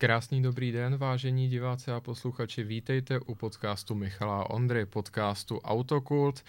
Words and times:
Krásný 0.00 0.42
dobrý 0.42 0.72
den, 0.72 0.96
vážení 0.96 1.48
diváci 1.48 1.90
a 1.90 2.00
posluchači. 2.00 2.62
Vítejte 2.62 3.18
u 3.18 3.34
podcastu 3.34 3.94
Michala 3.94 4.50
Ondry, 4.50 4.86
podcastu 4.86 5.58
Autokult, 5.58 6.44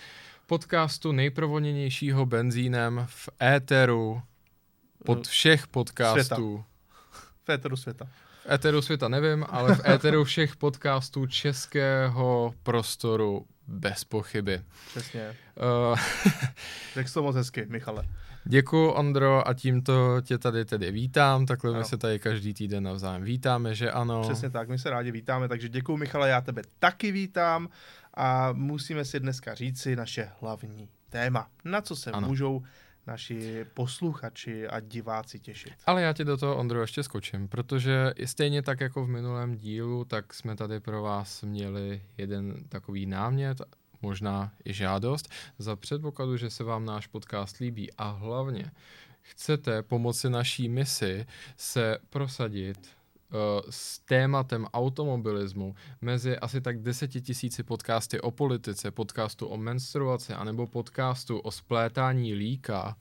podcastu 0.46 1.12
nejprovoněnějšího 1.12 2.26
benzínem 2.26 3.06
v 3.10 3.30
éteru 3.44 4.22
pod 5.06 5.28
všech 5.28 5.68
podcastů. 5.68 6.24
Světa. 6.26 6.66
V 7.46 7.50
éteru 7.50 7.78
světa. 7.78 8.08
V 8.46 8.52
éteru 8.52 8.82
světa 8.82 9.08
nevím, 9.08 9.46
ale 9.50 9.76
v 9.76 9.90
éteru 9.90 10.24
všech 10.24 10.56
podcastů 10.56 11.28
českého 11.28 12.54
prostoru 12.64 13.46
bez 13.68 14.04
pochyby. 14.04 14.62
Přesně. 14.90 15.36
Uh, 15.92 16.00
Řekl 16.94 17.10
to 17.14 17.24
moc 17.24 17.36
hezky, 17.36 17.66
Michale. 17.70 18.04
Děkuji, 18.46 18.92
Ondro, 18.92 19.48
a 19.48 19.54
tímto 19.54 20.22
tě 20.22 20.38
tady 20.38 20.66
tedy 20.66 20.92
vítám. 20.92 21.46
Takhle 21.46 21.70
Ano. 21.72 21.80
my 21.80 21.86
se 21.86 21.98
tady 21.98 22.20
každý 22.20 22.54
týden 22.54 22.84
navzájem 22.84 23.24
vítáme, 23.24 23.76
že 23.76 23.92
ano. 23.92 24.22
Přesně 24.22 24.50
tak, 24.50 24.70
my 24.70 24.80
se 24.80 24.90
rádi 24.90 25.12
vítáme, 25.12 25.48
takže 25.48 25.70
děkuji 25.70 25.98
Michale, 25.98 26.30
já 26.30 26.42
tebe 26.42 26.62
taky 26.80 27.12
vítám 27.12 27.70
a 28.14 28.52
musíme 28.54 29.06
si 29.06 29.20
dneska 29.20 29.56
říci 29.56 29.96
naše 29.96 30.30
hlavní 30.42 30.90
téma, 31.10 31.48
na 31.66 31.82
co 31.82 31.96
se 31.96 32.12
Ano. 32.12 32.28
můžou 32.28 32.64
naši 33.08 33.66
posluchači 33.74 34.68
a 34.68 34.80
diváci 34.80 35.40
těšit. 35.40 35.74
Ale 35.86 36.02
já 36.02 36.14
ti 36.14 36.26
do 36.26 36.38
toho, 36.38 36.56
Ondro, 36.58 36.82
ještě 36.82 37.04
skočím, 37.04 37.48
protože 37.48 38.14
i 38.16 38.28
stejně 38.28 38.62
tak 38.62 38.80
jako 38.82 39.06
v 39.06 39.10
minulém 39.10 39.56
dílu, 39.58 40.06
tak 40.06 40.34
jsme 40.34 40.56
tady 40.56 40.80
pro 40.80 41.02
vás 41.02 41.44
měli 41.44 42.02
jeden 42.18 42.56
takový 42.70 43.06
námět, 43.06 43.62
možná 44.02 44.52
i 44.66 44.74
žádost, 44.74 45.30
za 45.58 45.76
předpokladu, 45.76 46.38
že 46.38 46.50
se 46.50 46.64
vám 46.64 46.86
náš 46.86 47.08
podcast 47.08 47.58
líbí. 47.58 47.92
A 47.98 48.10
hlavně 48.10 48.72
chcete 49.22 49.82
pomoci 49.82 50.30
naší 50.30 50.70
misi 50.70 51.26
se 51.58 51.98
prosadit 52.10 52.78
uh, 52.78 53.38
s 53.70 54.00
tématem 54.00 54.66
automobilismu 54.74 55.76
mezi 56.02 56.38
asi 56.38 56.62
tak 56.62 56.80
deseti 56.80 57.22
tisíci 57.22 57.64
podcasty 57.64 58.22
o 58.22 58.32
politice, 58.32 58.92
podcastu 58.92 59.48
o 59.48 59.58
menstruaci 59.58 60.34
anebo 60.34 60.68
podcastu 60.68 61.40
o 61.40 61.52
splétání 61.52 62.34
líka, 62.34 62.98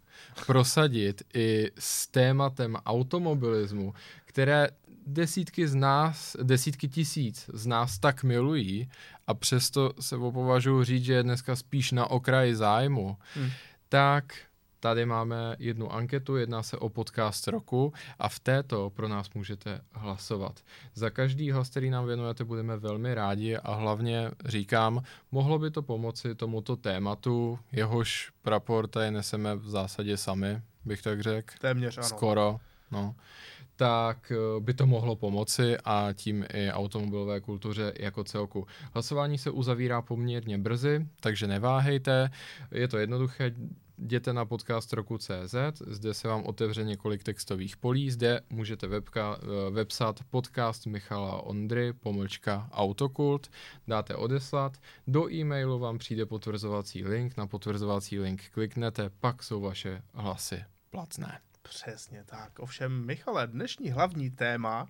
prosadit 0.47 1.23
i 1.35 1.71
s 1.79 2.07
tématem 2.07 2.77
automobilismu, 2.87 3.95
které 4.25 4.69
desítky 5.07 5.69
z 5.69 5.75
nás, 5.75 6.37
desítky 6.43 6.89
tisíc 6.89 7.51
z 7.53 7.67
nás 7.67 7.99
tak 7.99 8.25
milují 8.25 8.89
a 9.29 9.35
přesto 9.35 9.93
se 10.01 10.19
považuji 10.19 10.85
říct, 10.85 11.05
že 11.05 11.13
je 11.13 11.23
dneska 11.23 11.57
spíš 11.57 11.93
na 11.93 12.07
okraji 12.11 12.57
zájmu, 12.57 13.17
Hmm. 13.35 13.51
tak 13.89 14.25
tady 14.81 15.07
máme 15.07 15.57
jednu 15.59 15.93
anketu, 15.93 16.37
jedná 16.37 16.63
se 16.63 16.77
o 16.77 16.89
podcast 16.89 17.49
roku 17.49 17.93
a 18.19 18.29
v 18.29 18.39
této 18.39 18.91
pro 18.91 19.09
nás 19.09 19.31
můžete 19.35 19.81
hlasovat. 19.93 20.61
Za 20.95 21.11
každý 21.11 21.51
hlas, 21.51 21.69
který 21.71 21.91
nám 21.91 22.07
věnujete, 22.07 22.45
budeme 22.45 22.77
velmi 22.77 23.15
rádi 23.15 23.57
a 23.57 23.75
hlavně 23.75 24.31
říkám, 24.45 25.03
mohlo 25.33 25.59
by 25.59 25.71
to 25.71 25.83
pomoci 25.83 26.35
tomuto 26.35 26.77
tématu, 26.77 27.59
jehož 27.73 28.31
prapor 28.43 28.87
tady 28.89 29.11
neseme 29.11 29.57
v 29.57 29.69
zásadě 29.69 30.17
sami, 30.17 30.63
bych 30.85 31.03
tak 31.03 31.21
řekl. 31.21 31.55
Téměř 31.61 31.99
ano. 31.99 32.07
Skoro, 32.07 32.61
no. 32.91 33.15
Tak 33.79 34.33
eh, 34.33 34.61
by 34.61 34.75
to 34.75 34.87
mohlo 34.87 35.17
pomoci 35.17 35.77
a 35.85 36.09
tím 36.13 36.45
i 36.55 36.71
automobilové 36.71 37.41
kultuře 37.41 37.93
jako 37.99 38.25
celku. 38.25 38.67
Hlasování 38.95 39.39
se 39.39 39.51
uzavírá 39.51 40.03
poměrně 40.03 40.59
brzy, 40.59 41.07
takže 41.21 41.47
neváhejte. 41.47 42.31
Je 42.71 42.89
to 42.89 42.99
jednoduché, 42.99 43.55
jděte 43.99 44.33
na 44.33 44.45
podcast 44.45 44.93
roku 44.93 45.19
CZ, 45.19 45.55
zde 45.87 46.15
se 46.15 46.29
vám 46.29 46.45
otevře 46.45 46.85
několik 46.85 47.23
textových 47.23 47.77
polí, 47.77 48.11
zde 48.11 48.41
můžete 48.51 48.87
webka, 48.87 49.39
eh, 49.43 49.71
websat 49.71 50.21
podcast 50.31 50.87
Michala 50.87 51.43
Ondry, 51.43 51.93
pomlčka 51.93 52.69
autokult, 52.73 53.51
dáte 53.87 54.15
odeslat, 54.15 54.77
do 55.07 55.33
e-mailu 55.33 55.79
vám 55.79 55.99
přijde 55.99 56.27
potvrzovací 56.27 57.05
link, 57.05 57.37
na 57.37 57.47
potvrzovací 57.47 58.19
link 58.19 58.43
kliknete, 58.51 59.11
pak 59.21 59.43
jsou 59.43 59.61
vaše 59.61 60.03
hlasy 60.15 60.65
platné. 60.91 61.41
Přesně 61.63 62.25
tak. 62.27 62.59
Ovšem, 62.59 63.07
Michale, 63.07 63.47
dnešní 63.47 63.91
hlavní 63.91 64.31
téma 64.31 64.89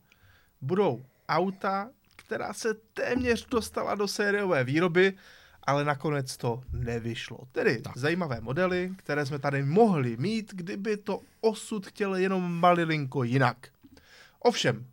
budou 0.60 1.04
auta, 1.28 1.90
která 2.16 2.52
se 2.52 2.74
téměř 2.74 3.46
dostala 3.46 3.94
do 3.94 4.08
sériové 4.08 4.64
výroby, 4.64 5.12
ale 5.62 5.84
nakonec 5.84 6.36
to 6.36 6.62
nevyšlo. 6.72 7.38
Tedy 7.52 7.82
Tak. 7.82 7.96
zajímavé 7.96 8.40
modely, 8.40 8.92
které 8.96 9.26
jsme 9.26 9.38
tady 9.38 9.62
mohli 9.62 10.16
mít, 10.16 10.54
kdyby 10.54 10.96
to 10.96 11.20
osud 11.40 11.86
chtěl 11.86 12.16
jenom 12.16 12.52
malilinko 12.60 13.22
jinak. 13.22 13.68
Ovšem, 14.38 14.86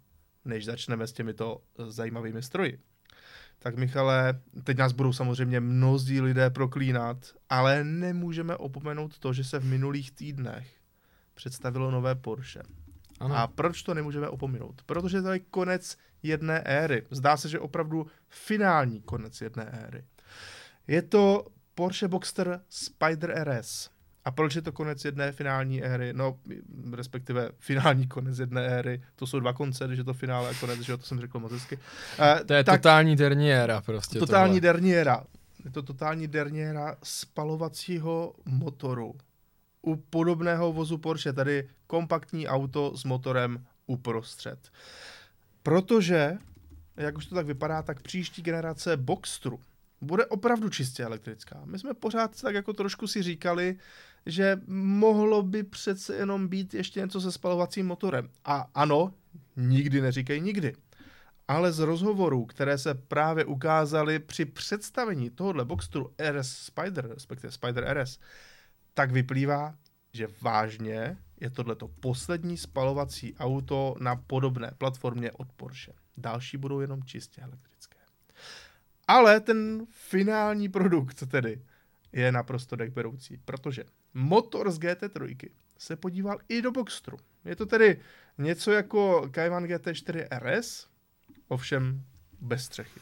než 0.45 0.65
začneme 0.65 1.07
s 1.07 1.13
těmito 1.13 1.61
zajímavými 1.87 2.43
stroji, 2.43 2.79
tak 3.59 3.75
Michale, 3.75 4.41
teď 4.63 4.77
nás 4.77 4.91
budou 4.91 5.13
samozřejmě 5.13 5.59
mnozí 5.59 6.21
lidé 6.21 6.49
proklínat, 6.49 7.17
ale 7.49 7.83
nemůžeme 7.83 8.55
opomenout 8.55 9.19
to, 9.19 9.33
že 9.33 9.43
se 9.43 9.59
v 9.59 9.65
minulých 9.65 10.11
týdnech 10.11 10.67
představilo 11.35 11.91
nové 11.91 12.15
Porsche. 12.15 12.61
Ano. 13.19 13.35
A 13.35 13.47
proč 13.47 13.83
to 13.83 13.93
nemůžeme 13.93 14.29
opominout? 14.29 14.81
Protože 14.85 15.21
to 15.21 15.31
je 15.33 15.39
konec 15.39 15.97
jedné 16.23 16.59
éry. 16.59 17.03
Zdá 17.11 17.37
se, 17.37 17.49
že 17.49 17.59
opravdu 17.59 18.07
finální 18.29 19.01
konec 19.01 19.41
jedné 19.41 19.63
éry. 19.63 20.03
Je 20.87 21.01
to 21.01 21.45
Porsche 21.75 22.07
Boxster 22.07 22.61
Spider 22.69 23.43
RS. 23.43 23.89
A 24.25 24.31
proč 24.31 24.55
je 24.55 24.61
to 24.61 24.71
konec 24.71 25.05
jedné 25.05 25.31
finální 25.31 25.83
éry? 25.83 26.13
No, 26.13 26.37
respektive 26.93 27.49
finální 27.59 28.07
konec 28.07 28.39
jedné 28.39 28.67
éry. 28.67 29.03
To 29.15 29.27
jsou 29.27 29.39
dva 29.39 29.53
konce, 29.53 29.87
když 29.87 29.97
je 29.97 30.03
to 30.03 30.13
finále 30.13 30.49
a 30.49 30.53
konec, 30.59 30.79
že 30.79 30.91
jo, 30.91 30.97
to 30.97 31.03
jsem 31.05 31.21
řekl 31.21 31.39
moc 31.39 31.51
hezky. 31.51 31.79
Eh, 32.19 32.43
To 32.45 32.53
je 32.53 32.63
tak- 32.63 32.79
totální 32.81 33.15
derniéra 33.15 33.81
prostě. 33.81 34.19
totální 34.19 34.49
tohle. 34.61 34.73
derniéra. 34.73 35.23
Je 35.65 35.71
to 35.71 35.81
totální 35.83 36.27
derniéra 36.27 36.95
spalovacího 37.03 38.33
motoru. 38.45 39.15
U 39.85 39.95
podobného 39.95 40.73
vozu 40.73 40.97
Porsche, 40.97 41.33
tady 41.33 41.69
kompaktní 41.87 42.47
auto 42.47 42.97
s 42.97 43.03
motorem 43.03 43.65
uprostřed. 43.87 44.71
Protože, 45.63 46.37
jak 46.97 47.17
už 47.17 47.25
to 47.25 47.35
tak 47.35 47.45
vypadá, 47.45 47.81
tak 47.81 48.01
příští 48.01 48.41
generace 48.41 48.97
Boxstru 48.97 49.59
bude 50.01 50.25
opravdu 50.25 50.69
čistě 50.69 51.03
elektrická. 51.03 51.61
My 51.65 51.79
jsme 51.79 51.93
pořád 51.93 52.41
tak 52.41 52.55
jako 52.55 52.73
trošku 52.73 53.07
si 53.07 53.23
říkali, 53.23 53.77
že 54.25 54.61
mohlo 54.67 55.43
by 55.43 55.63
přece 55.63 56.15
jenom 56.15 56.47
být 56.47 56.73
ještě 56.73 56.99
něco 56.99 57.21
se 57.21 57.31
spalovacím 57.31 57.87
motorem. 57.87 58.29
A 58.45 58.69
ano, 58.75 59.13
nikdy 59.55 60.01
neříkej 60.01 60.41
nikdy. 60.41 60.75
Ale 61.47 61.71
z 61.71 61.79
rozhovorů, 61.79 62.45
které 62.45 62.77
se 62.77 62.93
právě 62.93 63.45
ukázaly 63.45 64.19
při 64.19 64.45
představení 64.45 65.29
tohohle 65.29 65.65
Boxstru 65.65 66.11
RS 66.31 66.51
Spider, 66.51 67.07
respektive 67.09 67.51
Spider 67.51 67.97
RS, 68.01 68.19
tak 68.95 69.11
vyplývá, 69.11 69.75
že 70.13 70.27
vážně 70.41 71.17
je 71.39 71.49
tohleto 71.49 71.87
poslední 71.87 72.57
spalovací 72.57 73.35
auto 73.35 73.95
na 73.99 74.15
podobné 74.15 74.71
platformě 74.77 75.31
od 75.31 75.51
Porsche. 75.51 75.93
Další 76.17 76.57
budou 76.57 76.79
jenom 76.79 77.03
čistě 77.03 77.41
elektrické. 77.41 77.97
Ale 79.07 79.39
ten 79.39 79.85
finální 79.91 80.69
produkt 80.69 81.27
tedy 81.27 81.61
je 82.11 82.31
naprosto 82.31 82.75
dekberoucí, 82.75 83.37
protože 83.37 83.83
motor 84.13 84.71
z 84.71 84.79
GT3 84.79 85.49
se 85.77 85.95
podíval 85.95 86.37
i 86.49 86.61
do 86.61 86.71
Boxstru. 86.71 87.17
Je 87.45 87.55
to 87.55 87.65
tedy 87.65 87.99
něco 88.37 88.71
jako 88.71 89.29
Cayman 89.35 89.65
GT4 89.65 90.27
RS, 90.39 90.87
ovšem 91.47 92.03
bez 92.41 92.65
střechy. 92.65 92.99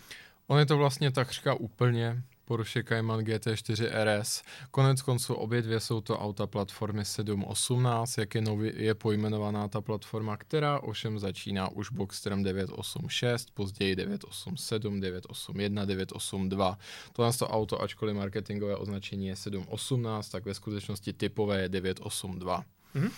On 0.48 0.60
je 0.60 0.66
to 0.66 0.78
vlastně 0.78 1.12
takřka 1.12 1.54
úplně 1.54 2.24
Porsche 2.46 2.84
Cayman 2.84 3.20
GT4 3.20 3.90
RS. 4.04 4.44
Konec 4.72 5.02
konců 5.02 5.34
obě 5.34 5.62
dvě 5.62 5.80
jsou 5.80 6.02
to 6.02 6.20
auta 6.20 6.48
platformy 6.48 7.06
718, 7.06 8.18
jak 8.18 8.36
je, 8.36 8.42
nově, 8.42 8.74
je 8.76 8.96
pojmenovaná 8.96 9.68
ta 9.68 9.82
platforma, 9.82 10.38
která 10.38 10.80
ovšem 10.80 11.20
začíná 11.20 11.70
už 11.70 11.92
Boxsterem 11.92 12.44
986, 12.44 13.52
později 13.52 13.96
987, 13.96 15.00
981, 15.00 15.86
982. 15.86 16.78
Tohle 17.14 17.34
to 17.34 17.48
auto, 17.48 17.82
ačkoliv 17.82 18.16
marketingové 18.16 18.76
označení 18.76 19.28
je 19.28 19.36
718, 19.36 20.30
tak 20.30 20.46
ve 20.46 20.54
skutečnosti 20.54 21.14
typové 21.14 21.62
je 21.62 21.70
982. 21.70 22.64
Mhm. 22.94 23.10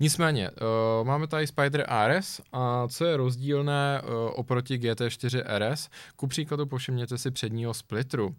Nicméně, 0.00 0.50
uh, 0.50 1.06
máme 1.06 1.26
tady 1.26 1.46
Spider 1.46 1.86
RS 2.08 2.40
a 2.52 2.88
co 2.88 3.04
je 3.04 3.16
rozdílné 3.16 4.02
uh, 4.02 4.10
oproti 4.34 4.78
GT4 4.78 5.42
RS, 5.58 5.88
ku 6.16 6.26
příkladu 6.26 6.66
povšimněte 6.66 7.18
si 7.18 7.30
předního 7.30 7.74
splitru. 7.74 8.26
Uh, 8.26 8.34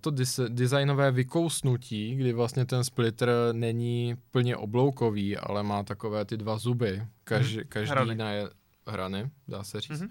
to 0.00 0.10
dis- 0.10 0.48
designové 0.48 1.10
vykousnutí, 1.10 2.14
kdy 2.14 2.32
vlastně 2.32 2.64
ten 2.66 2.84
splitter 2.84 3.28
není 3.52 4.16
plně 4.30 4.56
obloukový, 4.56 5.36
ale 5.36 5.62
má 5.62 5.82
takové 5.82 6.24
ty 6.24 6.36
dva 6.36 6.58
zuby, 6.58 7.02
Kaž- 7.26 7.56
Mhm. 7.56 7.64
každý 7.68 7.90
Hrany. 7.90 8.14
na 8.14 8.30
je, 8.32 8.48
hrany, 8.86 9.30
dá 9.48 9.62
se 9.64 9.80
říct. 9.80 9.90
Mm-hmm 10.02 10.08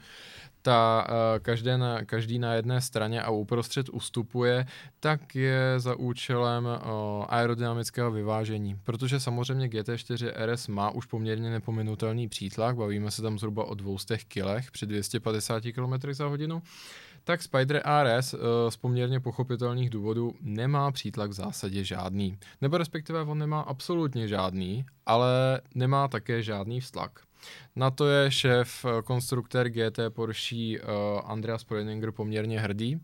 ta 0.67 1.07
uh, 1.09 1.39
každé 1.39 1.77
na, 1.77 2.05
každý 2.05 2.39
na 2.39 2.53
jedné 2.53 2.81
straně 2.81 3.21
a 3.21 3.29
uprostřed 3.29 3.89
ustupuje, 3.89 4.65
tak 4.99 5.35
je 5.35 5.73
za 5.77 5.95
účelem 5.95 6.65
uh, 6.65 7.25
aerodynamického 7.27 8.11
vyvážení. 8.11 8.75
Protože 8.83 9.19
samozřejmě 9.19 9.67
GT4 9.67 10.31
RS 10.45 10.67
má 10.67 10.89
už 10.89 11.05
poměrně 11.05 11.49
nepominutelný 11.49 12.29
přítlak, 12.29 12.75
bavíme 12.75 13.11
se 13.11 13.21
tam 13.21 13.39
zhruba 13.39 13.63
o 13.63 13.73
200 13.73 14.17
kg 14.17 14.71
při 14.71 14.85
250 14.85 15.63
km 15.63 16.11
za 16.11 16.27
hodinu, 16.27 16.61
tak 17.23 17.41
Spider 17.41 17.83
RS 18.03 18.33
uh, 18.33 18.39
z 18.69 18.77
poměrně 18.77 19.19
pochopitelných 19.19 19.89
důvodů 19.89 20.35
nemá 20.41 20.91
přítlak 20.91 21.29
v 21.29 21.33
zásadě 21.33 21.83
žádný. 21.83 22.37
Nebo 22.61 22.77
respektive 22.77 23.21
on 23.21 23.37
nemá 23.37 23.61
absolutně 23.61 24.27
žádný, 24.27 24.85
ale 25.05 25.61
nemá 25.75 26.07
také 26.07 26.43
žádný 26.43 26.81
vztlak. 26.81 27.26
Na 27.75 27.91
to 27.91 28.07
je 28.07 28.31
šéf 28.31 28.85
eh, 28.85 29.01
konstruktér 29.01 29.69
GT 29.69 29.99
Porsche 30.09 30.55
uh, 30.55 31.31
Andreas 31.31 31.63
Poleninger 31.63 32.11
poměrně 32.11 32.59
hrdý 32.59 32.99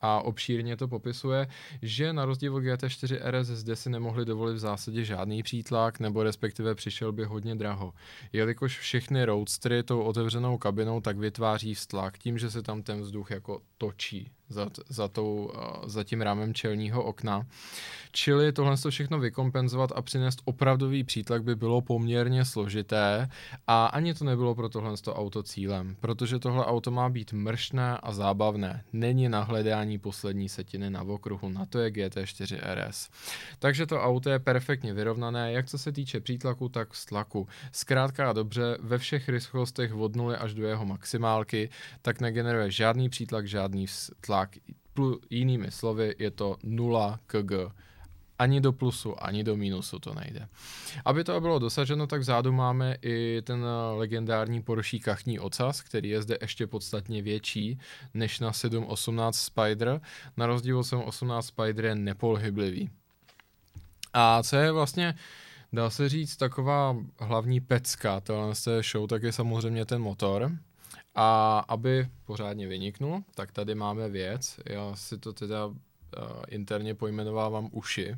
a 0.00 0.20
obšírně 0.20 0.76
to 0.76 0.88
popisuje, 0.88 1.46
že 1.82 2.12
na 2.12 2.24
rozdíl 2.24 2.54
od 2.54 2.60
GT4 2.60 3.18
RS 3.30 3.46
zde 3.46 3.76
si 3.76 3.90
nemohli 3.90 4.24
dovolit 4.24 4.54
v 4.54 4.58
zásadě 4.58 5.04
žádný 5.04 5.42
přítlak, 5.42 6.00
nebo 6.00 6.22
respektive 6.22 6.74
přišel 6.74 7.12
by 7.12 7.24
hodně 7.24 7.54
draho. 7.54 7.92
Jelikož 8.32 8.78
všechny 8.78 9.24
roadstry 9.24 9.82
tou 9.82 10.02
otevřenou 10.02 10.58
kabinou 10.58 11.00
tak 11.00 11.18
vytváří 11.18 11.74
vztlak 11.74 12.18
tím, 12.18 12.38
že 12.38 12.50
se 12.50 12.62
tam 12.62 12.82
ten 12.82 13.00
vzduch 13.00 13.30
jako 13.30 13.60
točí 13.78 14.30
za, 14.48 14.70
za, 14.88 15.08
tou, 15.08 15.50
za 15.86 16.04
tím 16.04 16.20
rámem 16.20 16.54
čelního 16.54 17.04
okna. 17.04 17.46
Čili 18.12 18.52
tohle 18.52 18.76
to 18.76 18.90
všechno 18.90 19.18
vykompenzovat 19.18 19.92
a 19.94 20.02
přinést 20.02 20.42
opravdový 20.44 21.04
přítlak 21.04 21.42
by 21.44 21.56
bylo 21.56 21.80
poměrně 21.80 22.44
složité 22.44 23.28
a 23.66 23.86
ani 23.86 24.14
to 24.14 24.24
nebylo 24.24 24.54
pro 24.54 24.68
tohle 24.68 24.96
to 24.96 25.14
auto 25.14 25.42
cílem, 25.42 25.96
protože 26.00 26.38
tohle 26.38 26.66
auto 26.66 26.90
má 26.90 27.08
být 27.08 27.32
mršné 27.32 27.98
a 28.02 28.12
zábavné. 28.12 28.84
Není 28.92 29.28
na 29.28 29.42
hledání 29.42 29.98
poslední 29.98 30.48
setiny 30.48 30.90
na 30.90 31.02
okruhu, 31.02 31.48
na 31.48 31.66
to 31.66 31.78
je 31.78 31.90
GT4 31.90 32.58
RS. 32.74 33.08
Takže 33.58 33.86
to 33.86 34.02
auto 34.02 34.30
je 34.30 34.38
perfektně 34.38 34.94
vyrovnané, 34.94 35.52
jak 35.52 35.66
co 35.66 35.78
se 35.78 35.92
týče 35.92 36.20
přítlaku, 36.20 36.68
tak 36.68 36.92
vztlaku. 36.92 37.48
Zkrátka 37.72 38.30
a 38.30 38.32
dobře, 38.32 38.78
ve 38.80 38.98
všech 38.98 39.28
rychlostech 39.28 39.94
od 39.94 40.16
0 40.16 40.36
až 40.36 40.54
do 40.54 40.66
jeho 40.66 40.84
maximálky, 40.84 41.70
tak 42.02 42.20
negeneruje 42.20 42.70
žádný 42.70 43.08
přítlak, 43.08 43.48
žádný 43.48 43.86
vztlak 43.86 44.33
tlak. 44.34 44.50
Jinými 45.30 45.70
slovy, 45.70 46.14
je 46.18 46.30
to 46.30 46.56
0 46.62 47.18
kg. 47.26 47.52
Ani 48.38 48.60
do 48.60 48.72
plusu, 48.72 49.24
ani 49.24 49.44
do 49.44 49.56
mínusu 49.56 49.98
to 49.98 50.14
nejde. 50.14 50.48
Aby 51.04 51.24
to 51.24 51.40
bylo 51.40 51.58
dosaženo, 51.58 52.06
tak 52.06 52.20
vzadu 52.20 52.52
máme 52.52 52.96
i 53.02 53.42
ten 53.42 53.64
legendární 53.94 54.62
Porsche 54.62 54.98
kachní 54.98 55.38
ocas, 55.38 55.80
který 55.80 56.08
je 56.08 56.22
zde 56.22 56.38
ještě 56.40 56.66
podstatně 56.66 57.22
větší 57.22 57.78
než 58.14 58.40
na 58.40 58.52
718 58.52 59.38
Spider. 59.38 60.00
Na 60.36 60.46
rozdíl 60.46 60.78
od 60.78 60.84
718 60.84 61.46
Spider 61.46 61.84
je 61.84 61.94
nepolhyblivý. 61.94 62.90
A 64.12 64.42
co 64.42 64.56
je 64.56 64.72
vlastně, 64.72 65.14
dá 65.72 65.90
se 65.90 66.08
říct, 66.08 66.36
taková 66.36 66.96
hlavní 67.18 67.60
pecka 67.60 68.20
tohle 68.20 68.54
show, 68.92 69.06
tak 69.06 69.22
je 69.22 69.32
samozřejmě 69.32 69.84
ten 69.84 70.02
motor. 70.02 70.50
A 71.14 71.58
aby 71.68 72.08
pořádně 72.24 72.68
vyniknul, 72.68 73.24
tak 73.34 73.52
tady 73.52 73.74
máme 73.74 74.08
věc. 74.08 74.60
Já 74.66 74.96
si 74.96 75.18
to 75.18 75.32
teda 75.32 75.66
uh, 75.66 75.74
interně 76.48 76.94
pojmenovávám 76.94 77.68
uši. 77.72 78.16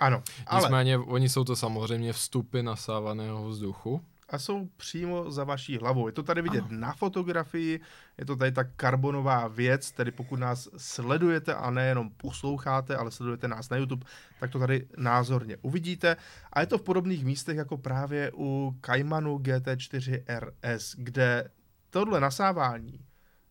Ano, 0.00 0.22
ale... 0.46 0.60
Nicméně 0.60 0.98
oni 0.98 1.28
jsou 1.28 1.44
to 1.44 1.56
samozřejmě 1.56 2.12
vstupy 2.12 2.62
nasávaného 2.62 3.48
vzduchu. 3.48 4.00
A 4.28 4.38
jsou 4.38 4.68
přímo 4.76 5.30
za 5.30 5.44
vaší 5.44 5.78
hlavou. 5.78 6.06
Je 6.06 6.12
to 6.12 6.22
tady 6.22 6.42
vidět 6.42 6.64
ano. 6.68 6.78
na 6.80 6.92
fotografii, 6.92 7.80
je 8.18 8.24
to 8.24 8.36
tady 8.36 8.52
ta 8.52 8.64
karbonová 8.64 9.48
věc, 9.48 9.92
tedy 9.92 10.10
pokud 10.10 10.36
nás 10.36 10.68
sledujete 10.76 11.54
a 11.54 11.70
nejenom 11.70 12.10
posloucháte, 12.10 12.96
ale 12.96 13.10
sledujete 13.10 13.48
nás 13.48 13.70
na 13.70 13.76
YouTube, 13.76 14.06
tak 14.40 14.50
to 14.50 14.58
tady 14.58 14.86
názorně 14.96 15.56
uvidíte. 15.62 16.16
A 16.52 16.60
je 16.60 16.66
to 16.66 16.78
v 16.78 16.82
podobných 16.82 17.24
místech 17.24 17.56
jako 17.56 17.76
právě 17.76 18.32
u 18.34 18.76
Caimanu 18.80 19.38
GT4 19.38 20.22
RS, 20.38 20.94
kde 20.98 21.50
tohle 21.92 22.20
nasávání 22.20 23.00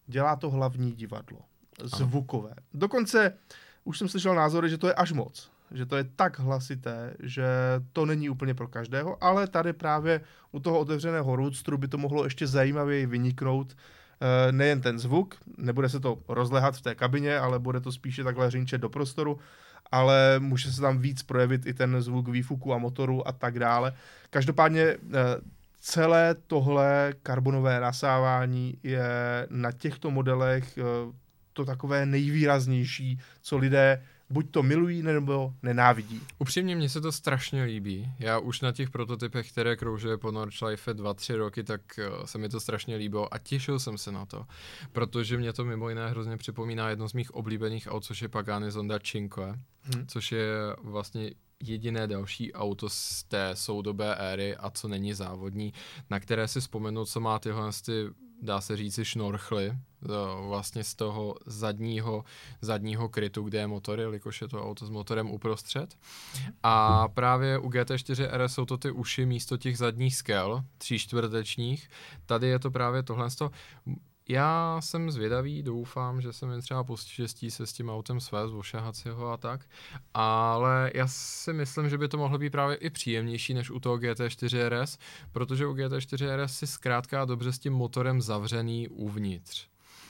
dělá 0.08 0.36
to 0.36 0.50
hlavní 0.50 0.92
divadlo. 0.92 1.40
Zvukové. 1.84 2.50
Ano. 2.50 2.62
Dokonce 2.74 3.34
už 3.84 3.98
jsem 3.98 4.08
slyšel 4.08 4.36
názory, 4.36 4.70
že 4.70 4.78
to 4.78 4.88
je 4.88 4.94
až 4.94 5.12
moc. 5.12 5.52
Že 5.72 5.86
to 5.86 5.98
je 5.98 6.04
tak 6.04 6.40
hlasité, 6.40 7.14
že 7.20 7.46
to 7.94 8.06
není 8.06 8.30
úplně 8.30 8.54
pro 8.54 8.68
každého, 8.68 9.24
ale 9.24 9.48
tady 9.48 9.74
právě 9.74 10.22
u 10.52 10.60
toho 10.60 10.80
otevřeného 10.80 11.36
roadstru 11.36 11.78
by 11.78 11.88
to 11.88 11.98
mohlo 11.98 12.24
ještě 12.24 12.48
zajímavěji 12.48 13.06
vyniknout. 13.06 13.78
E, 14.22 14.52
nejen 14.52 14.82
ten 14.82 15.00
zvuk, 15.00 15.36
nebude 15.58 15.90
se 15.90 16.00
to 16.00 16.18
rozlehat 16.28 16.76
v 16.76 16.82
té 16.82 16.96
kabině, 16.96 17.40
ale 17.40 17.60
bude 17.60 17.80
to 17.80 17.92
spíše 17.92 18.24
takhle 18.24 18.52
řinčet 18.52 18.82
do 18.82 18.90
prostoru, 18.90 19.40
ale 19.92 20.40
může 20.40 20.72
se 20.72 20.82
tam 20.82 21.00
víc 21.00 21.24
projevit 21.24 21.66
i 21.66 21.74
ten 21.74 22.02
zvuk 22.02 22.28
výfuku 22.28 22.74
a 22.74 22.78
motoru 22.78 23.28
a 23.28 23.32
tak 23.32 23.60
dále. 23.60 23.94
Každopádně 24.30 24.82
e, 24.82 24.98
celé 25.82 26.36
tohle 26.48 27.14
karbonové 27.24 27.80
nasávání 27.80 28.78
je 28.84 29.48
na 29.50 29.72
těchto 29.72 30.12
modelech 30.12 30.78
eh, 30.78 30.84
to 31.54 31.66
takové 31.66 32.06
nejvýraznější, 32.06 33.20
co 33.42 33.58
lidé 33.58 34.04
buď 34.30 34.52
to 34.52 34.64
milují, 34.64 35.02
nebo 35.02 35.54
nenávidí. 35.64 36.22
Upřímně, 36.40 36.76
mně 36.76 36.90
se 36.90 37.02
to 37.02 37.12
strašně 37.12 37.64
líbí. 37.64 38.12
Já 38.20 38.40
už 38.40 38.62
na 38.62 38.72
těch 38.72 38.90
prototypech, 38.90 39.52
které 39.52 39.76
kroužily 39.76 40.18
po 40.18 40.32
Nordschleife 40.32 40.94
2-3 40.94 41.36
roky, 41.36 41.64
tak 41.64 41.82
uh, 41.98 42.26
se 42.26 42.38
mi 42.38 42.50
to 42.50 42.60
strašně 42.60 42.96
líbilo 42.96 43.34
a 43.34 43.38
těšil 43.38 43.80
jsem 43.80 43.98
se 43.98 44.12
na 44.12 44.26
to. 44.26 44.46
Protože 44.92 45.38
mě 45.38 45.54
to 45.54 45.66
mimo 45.66 45.90
jiné 45.90 46.10
hrozně 46.10 46.38
připomíná 46.38 46.90
jedno 46.90 47.10
z 47.10 47.14
mých 47.14 47.32
oblíbených 47.32 47.88
aut, 47.92 48.06
což 48.06 48.22
je 48.22 48.28
Pagani 48.28 48.72
Zonda 48.72 49.00
Cinque, 49.00 49.60
hmm. 49.82 50.08
což 50.08 50.32
je 50.32 50.48
vlastně 50.84 51.32
jediné 51.64 52.08
další 52.08 52.54
auto 52.54 52.90
z 52.90 53.24
té 53.24 53.52
soudobé 53.54 54.16
éry 54.16 54.56
a 54.56 54.70
co 54.70 54.88
není 54.88 55.14
závodní, 55.14 55.74
na 56.10 56.20
které 56.20 56.48
si 56.48 56.60
vzpomenu, 56.62 57.06
co 57.06 57.20
má 57.20 57.40
tyhle 57.40 57.70
ty, 57.86 58.08
dá 58.42 58.62
se 58.62 58.78
říci, 58.78 59.06
šnorchly, 59.06 59.78
vlastně 60.48 60.84
z 60.84 60.96
toho 60.96 61.36
zadního, 61.46 62.24
zadního 62.62 63.10
krytu, 63.10 63.44
kde 63.44 63.60
je 63.60 63.68
motor, 63.68 64.00
jelikož 64.00 64.42
je 64.42 64.48
to 64.48 64.66
auto 64.66 64.86
s 64.86 64.90
motorem 64.90 65.32
uprostřed. 65.32 65.98
A 66.64 67.08
právě 67.08 67.58
u 67.58 67.70
GT4 67.70 68.30
RS 68.38 68.54
jsou 68.54 68.66
to 68.66 68.78
ty 68.78 68.92
uši 68.92 69.26
místo 69.26 69.58
těch 69.58 69.78
zadních 69.78 70.16
skel, 70.16 70.64
tří 70.78 71.00
čtvrtečních. 71.00 71.90
Tady 72.26 72.48
je 72.48 72.60
to 72.60 72.72
právě 72.72 73.04
tohle. 73.04 73.30
Já 74.30 74.78
jsem 74.82 75.12
zvědavý, 75.12 75.64
doufám, 75.64 76.22
že 76.22 76.34
se 76.34 76.46
mi 76.46 76.62
třeba 76.62 76.84
poštěstí 76.84 77.52
se 77.52 77.66
s 77.66 77.74
tím 77.74 77.90
autem 77.90 78.20
svést, 78.20 78.54
ošahat 78.54 78.96
si 78.96 79.10
ho 79.10 79.32
a 79.32 79.38
tak, 79.38 79.62
ale 80.14 80.92
já 80.94 81.08
si 81.08 81.54
myslím, 81.54 81.90
že 81.90 81.98
by 81.98 82.08
to 82.08 82.18
mohlo 82.18 82.38
být 82.38 82.50
právě 82.50 82.76
i 82.76 82.90
příjemnější 82.90 83.54
než 83.54 83.72
u 83.72 83.80
toho 83.80 83.98
GT4 83.98 84.70
RS, 84.70 84.98
protože 85.32 85.68
u 85.68 85.74
GT4 85.74 86.36
RS 86.36 86.58
si 86.58 86.68
zkrátka 86.68 87.26
dobře 87.26 87.52
s 87.52 87.60
tím 87.60 87.74
motorem 87.74 88.22
zavřený 88.22 88.88
uvnitř. 88.88 89.68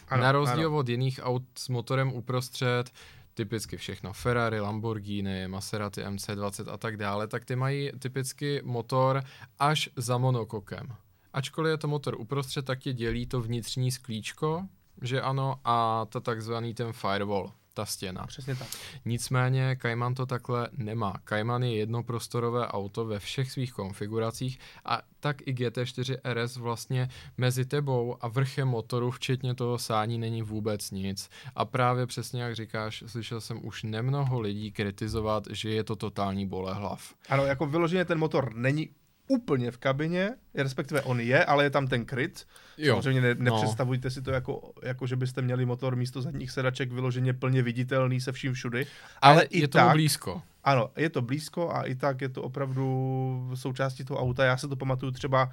Ano, 0.08 0.24
Na 0.24 0.32
rozdíl 0.32 0.68
ano. 0.68 0.77
od 0.77 0.89
jiných 0.89 1.20
aut 1.24 1.44
s 1.58 1.70
motorem 1.70 2.13
uprostřed, 2.13 2.91
typicky 3.34 3.77
všechno 3.77 4.13
Ferrari, 4.13 4.60
Lamborghini, 4.60 5.48
Maserati 5.48 6.01
MC20 6.01 6.74
a 6.74 6.77
tak 6.77 6.98
dále, 6.98 7.27
tak 7.27 7.46
ty 7.46 7.56
mají 7.56 7.91
typicky 8.00 8.62
motor 8.63 9.24
až 9.60 9.89
za 9.96 10.18
monokokem. 10.18 10.88
Ačkoliv 11.34 11.72
je 11.72 11.78
to 11.78 11.88
motor 11.88 12.16
uprostřed, 12.20 12.66
tak 12.66 12.86
je 12.86 12.94
dělí 12.94 13.26
to 13.26 13.42
vnitřní 13.42 13.92
sklíčko, 13.92 14.68
že 15.02 15.22
ano, 15.22 15.56
a 15.66 16.06
to 16.10 16.22
takzvaný 16.22 16.74
ten 16.74 16.94
firewall, 16.94 17.52
ta 17.74 17.86
stěna. 17.86 18.28
Přesně 18.28 18.56
tak. 18.56 18.68
Nicméně 19.06 19.78
Cayman 19.82 20.16
to 20.16 20.26
takhle 20.26 20.70
nemá. 20.78 21.14
Cayman 21.26 21.64
je 21.64 21.76
jednoprostorové 21.76 22.68
auto 22.68 23.06
ve 23.06 23.20
všech 23.20 23.52
svých 23.52 23.74
konfiguracích 23.74 24.60
a 24.86 25.02
tak 25.20 25.48
i 25.48 25.54
GT4 25.54 26.18
RS 26.34 26.58
vlastně 26.58 27.10
mezi 27.38 27.66
tebou 27.66 28.18
a 28.22 28.28
vrchem 28.28 28.68
motoru, 28.68 29.12
včetně 29.12 29.56
toho 29.56 29.78
sání, 29.78 30.18
není 30.18 30.42
vůbec 30.42 30.92
nic. 30.92 31.30
A 31.56 31.66
právě 31.66 32.08
přesně 32.08 32.44
jak 32.44 32.56
říkáš, 32.56 33.04
slyšel 33.08 33.42
jsem 33.42 33.66
už 33.66 33.84
nemnoho 33.84 34.40
lidí 34.40 34.72
kritizovat, 34.72 35.44
že 35.50 35.70
je 35.70 35.84
to 35.84 35.96
totální 35.96 36.48
bolehlav. 36.48 37.14
Ano, 37.30 37.46
jako 37.46 37.66
vyloženě 37.66 38.06
ten 38.06 38.20
motor 38.20 38.56
není 38.56 38.90
úplně 39.32 39.72
v 39.72 39.78
kabině, 39.78 40.30
respektive 40.56 41.02
on 41.02 41.20
je, 41.20 41.46
ale 41.46 41.64
je 41.64 41.70
tam 41.70 41.88
ten 41.88 42.06
kryt. 42.06 42.48
Jo. 42.78 42.96
Samozřejmě 42.96 43.22
ne, 43.22 43.36
no. 43.36 43.44
nepředstavujte 43.44 44.06
no. 44.08 44.12
si 44.12 44.22
to 44.22 44.32
jako, 44.32 44.74
jako, 44.84 45.08
že 45.08 45.16
byste 45.16 45.42
měli 45.42 45.66
motor 45.66 45.96
místo 45.96 46.22
zadních 46.22 46.52
sedaček 46.52 46.92
vyloženě 46.92 47.34
plně 47.34 47.62
viditelný 47.62 48.22
se 48.22 48.32
vším 48.32 48.54
všudy. 48.54 48.88
Ale, 49.22 49.34
ale 49.34 49.46
je 49.52 49.68
to 49.68 49.78
tak, 49.78 49.92
blízko. 49.92 50.42
Ano, 50.64 50.90
je 50.98 51.10
to 51.10 51.22
blízko 51.22 51.72
a 51.72 51.84
i 51.84 51.96
tak 51.96 52.22
je 52.22 52.30
to 52.30 52.44
opravdu 52.44 53.52
součástí 53.54 54.06
toho 54.06 54.20
auta. 54.20 54.46
Já 54.46 54.58
se 54.58 54.68
to 54.68 54.76
pamatuju 54.76 55.12
třeba 55.12 55.44
uh, 55.46 55.52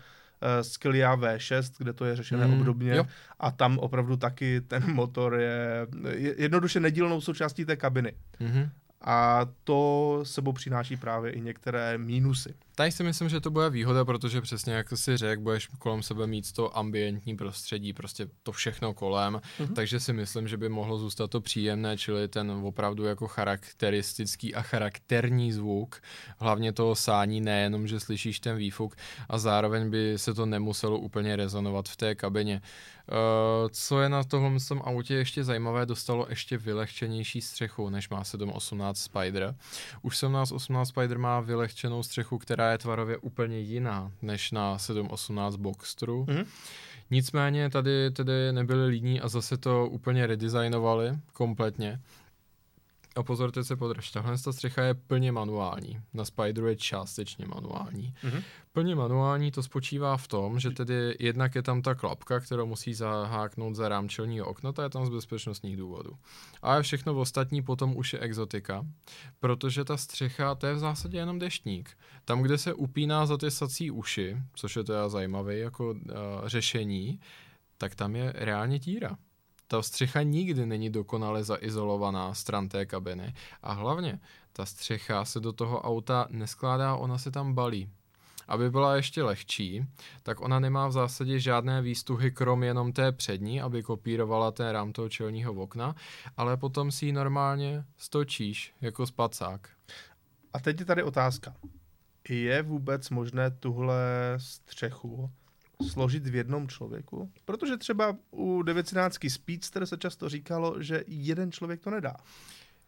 Sklia 0.62 1.16
V6, 1.16 1.73
kde 1.78 1.92
to 1.92 2.04
je 2.04 2.16
řešené 2.16 2.47
mm, 2.47 2.61
obdobně 2.61 2.97
jo. 2.97 3.06
a 3.40 3.50
tam 3.50 3.78
opravdu 3.78 4.16
taky 4.16 4.61
ten 4.61 4.94
motor 4.94 5.35
je, 5.35 5.87
je 6.11 6.35
jednoduše 6.38 6.80
nedílnou 6.80 7.20
součástí 7.20 7.64
té 7.64 7.76
kabiny. 7.76 8.12
Mm-hmm. 8.40 8.70
A 9.00 9.47
to 9.64 10.20
sebou 10.23 10.52
přináší 10.52 10.97
právě 10.97 11.32
i 11.32 11.40
některé 11.40 11.99
mínusy. 11.99 12.54
Tady 12.78 12.92
si 12.92 13.04
myslím, 13.04 13.28
že 13.28 13.40
to 13.40 13.50
bude 13.50 13.70
výhoda, 13.70 14.04
protože 14.04 14.40
přesně 14.40 14.73
jak 14.73 14.87
si 14.94 15.16
řekl, 15.16 15.42
budeš 15.42 15.66
kolem 15.78 16.02
sebe 16.02 16.26
mít 16.26 16.52
to 16.52 16.78
ambientní 16.78 17.37
prostředí, 17.37 17.92
prostě 17.92 18.28
to 18.42 18.52
všechno 18.52 18.94
kolem, 18.94 19.35
mm-hmm. 19.35 19.73
takže 19.75 20.00
si 20.00 20.12
myslím, 20.12 20.49
že 20.49 20.56
by 20.56 20.68
mohlo 20.68 20.99
zůstat 20.99 21.30
to 21.30 21.40
příjemné, 21.40 21.99
čili 21.99 22.28
ten 22.28 22.50
opravdu 22.50 23.04
jako 23.04 23.28
charakteristický 23.28 24.54
a 24.54 24.62
charakterní 24.62 25.52
zvuk, 25.52 26.02
hlavně 26.38 26.73
toho 26.73 26.94
sání, 26.94 27.40
nejenom, 27.40 27.87
že 27.87 28.00
slyšíš 28.00 28.40
ten 28.40 28.56
výfuk 28.56 28.97
a 29.28 29.38
zároveň 29.38 29.90
by 29.90 30.14
se 30.16 30.35
to 30.35 30.47
nemuselo 30.47 30.99
úplně 30.99 31.37
rezonovat 31.37 31.88
v 31.88 31.97
té 31.97 32.14
kabině. 32.14 32.62
Uh, 33.12 33.68
co 33.73 34.00
je 34.00 34.08
na 34.08 34.25
tohle 34.25 34.61
tom 34.68 34.82
autě 34.85 35.14
ještě 35.14 35.44
zajímavé, 35.44 35.87
dostalo 35.87 36.26
ještě 36.28 36.58
vylehčenější 36.58 37.40
střechu, 37.40 37.88
než 37.88 38.08
má 38.08 38.25
718 38.25 38.99
Spider. 38.99 39.54
Už 40.02 40.16
718 40.16 40.88
Spider 40.88 41.18
má 41.18 41.40
vylehčenou 41.40 42.02
střechu, 42.02 42.38
která 42.38 42.67
je 42.70 42.78
tvarově 42.78 43.16
úplně 43.16 43.58
jiná, 43.58 44.12
než 44.22 44.50
na 44.50 44.78
718 44.78 45.56
Boxstru. 45.56 46.25
Mm-hmm. 46.25 46.46
Nicméně 47.10 47.70
tady 47.70 48.10
tedy 48.10 48.52
nebyli 48.52 48.87
líní 48.87 49.20
a 49.20 49.28
zase 49.28 49.56
to 49.56 49.87
úplně 49.87 50.26
redesignovali 50.26 51.18
kompletně. 51.32 52.00
A 53.18 53.22
pozor, 53.22 53.50
teď 53.50 53.66
se 53.66 53.76
podrž, 53.76 54.10
tahle 54.10 54.38
ta 54.38 54.52
střecha 54.52 54.82
je 54.82 54.94
plně 54.94 55.32
manuální. 55.32 56.00
Na 56.14 56.25
Spideru 56.25 56.66
je 56.66 56.76
částečně 56.76 57.46
manuální. 57.46 58.14
Mm-hmm. 58.25 58.42
Plně 58.72 58.94
manuální 58.94 59.50
to 59.50 59.62
spočívá 59.62 60.16
v 60.16 60.28
tom, 60.28 60.60
že 60.60 60.70
tedy 60.70 61.16
jednak 61.20 61.54
je 61.54 61.62
tam 61.62 61.82
ta 61.82 61.94
klapka, 61.94 62.40
kterou 62.40 62.66
musí 62.66 62.94
zaháknout 62.94 63.75
za 63.75 63.88
rám 63.88 64.08
čelního 64.08 64.46
okna, 64.46 64.72
ta 64.72 64.82
je 64.82 64.90
tam 64.90 65.06
z 65.06 65.08
bezpečnostních 65.08 65.76
důvodů. 65.76 66.10
A 66.62 66.82
všechno 66.82 67.14
v 67.14 67.18
ostatní 67.18 67.62
potom 67.62 67.96
už 67.96 68.12
je 68.12 68.18
exotika, 68.18 68.87
protože 69.40 69.84
ta 69.84 69.96
střecha, 69.96 70.54
to 70.54 70.66
je 70.66 70.75
v 70.75 70.78
zásadě 70.78 71.18
jenom 71.18 71.38
deštník. 71.38 71.90
Tam, 72.25 72.42
kde 72.42 72.58
se 72.58 72.75
upíná 72.75 73.26
za 73.26 73.37
ty 73.37 73.50
sací 73.50 73.90
uši, 73.90 74.37
což 74.54 74.76
je 74.76 74.84
teda 74.84 75.08
zajímavé 75.08 75.56
jako 75.56 75.90
uh, 75.90 75.98
řešení, 76.46 77.20
tak 77.78 77.94
tam 77.94 78.16
je 78.16 78.32
reálně 78.37 78.78
díra 78.78 79.16
ta 79.68 79.82
střecha 79.82 80.22
nikdy 80.22 80.66
není 80.66 80.90
dokonale 80.90 81.44
zaizolovaná 81.44 82.34
stran 82.34 82.68
té 82.68 82.87
kabiny. 82.87 83.34
A 83.62 83.72
hlavně, 83.72 84.20
ta 84.52 84.66
střecha 84.66 85.25
se 85.25 85.40
do 85.40 85.52
toho 85.52 85.80
auta 85.80 86.26
neskládá, 86.30 86.96
ona 86.96 87.18
se 87.18 87.30
tam 87.30 87.54
balí. 87.54 87.90
Aby 88.48 88.70
byla 88.70 88.96
ještě 88.96 89.22
lehčí, 89.22 89.87
tak 90.22 90.40
ona 90.40 90.60
nemá 90.60 90.88
v 90.88 90.92
zásadě 90.92 91.40
žádné 91.40 91.82
výstuhy, 91.82 92.30
krom 92.30 92.62
jenom 92.62 92.92
té 92.92 93.12
přední, 93.12 93.60
aby 93.60 93.82
kopírovala 93.82 94.50
ten 94.50 94.68
rám 94.68 94.92
toho 94.92 95.08
čelního 95.08 95.52
okna, 95.52 95.94
ale 96.37 96.56
potom 96.56 96.92
si 96.92 97.06
ji 97.06 97.12
normálně 97.12 97.84
stočíš 97.96 98.75
jako 98.80 99.06
spacák. 99.06 99.68
A 100.52 100.60
teď 100.60 100.80
je 100.80 100.87
tady 100.87 101.02
otázka. 101.02 101.54
Je 102.28 102.62
vůbec 102.62 103.10
možné 103.10 103.50
tuhle 103.50 103.98
střechu 104.37 105.30
složit 105.82 106.26
v 106.26 106.35
jednom 106.35 106.68
člověku? 106.68 107.30
Protože 107.44 107.76
třeba 107.76 108.16
u 108.30 108.62
913 108.62 109.18
Speedster 109.28 109.87
se 109.87 109.97
často 109.97 110.28
říkalo, 110.28 110.82
že 110.82 111.04
jeden 111.06 111.52
člověk 111.52 111.80
to 111.80 111.90
nedá. 111.90 112.16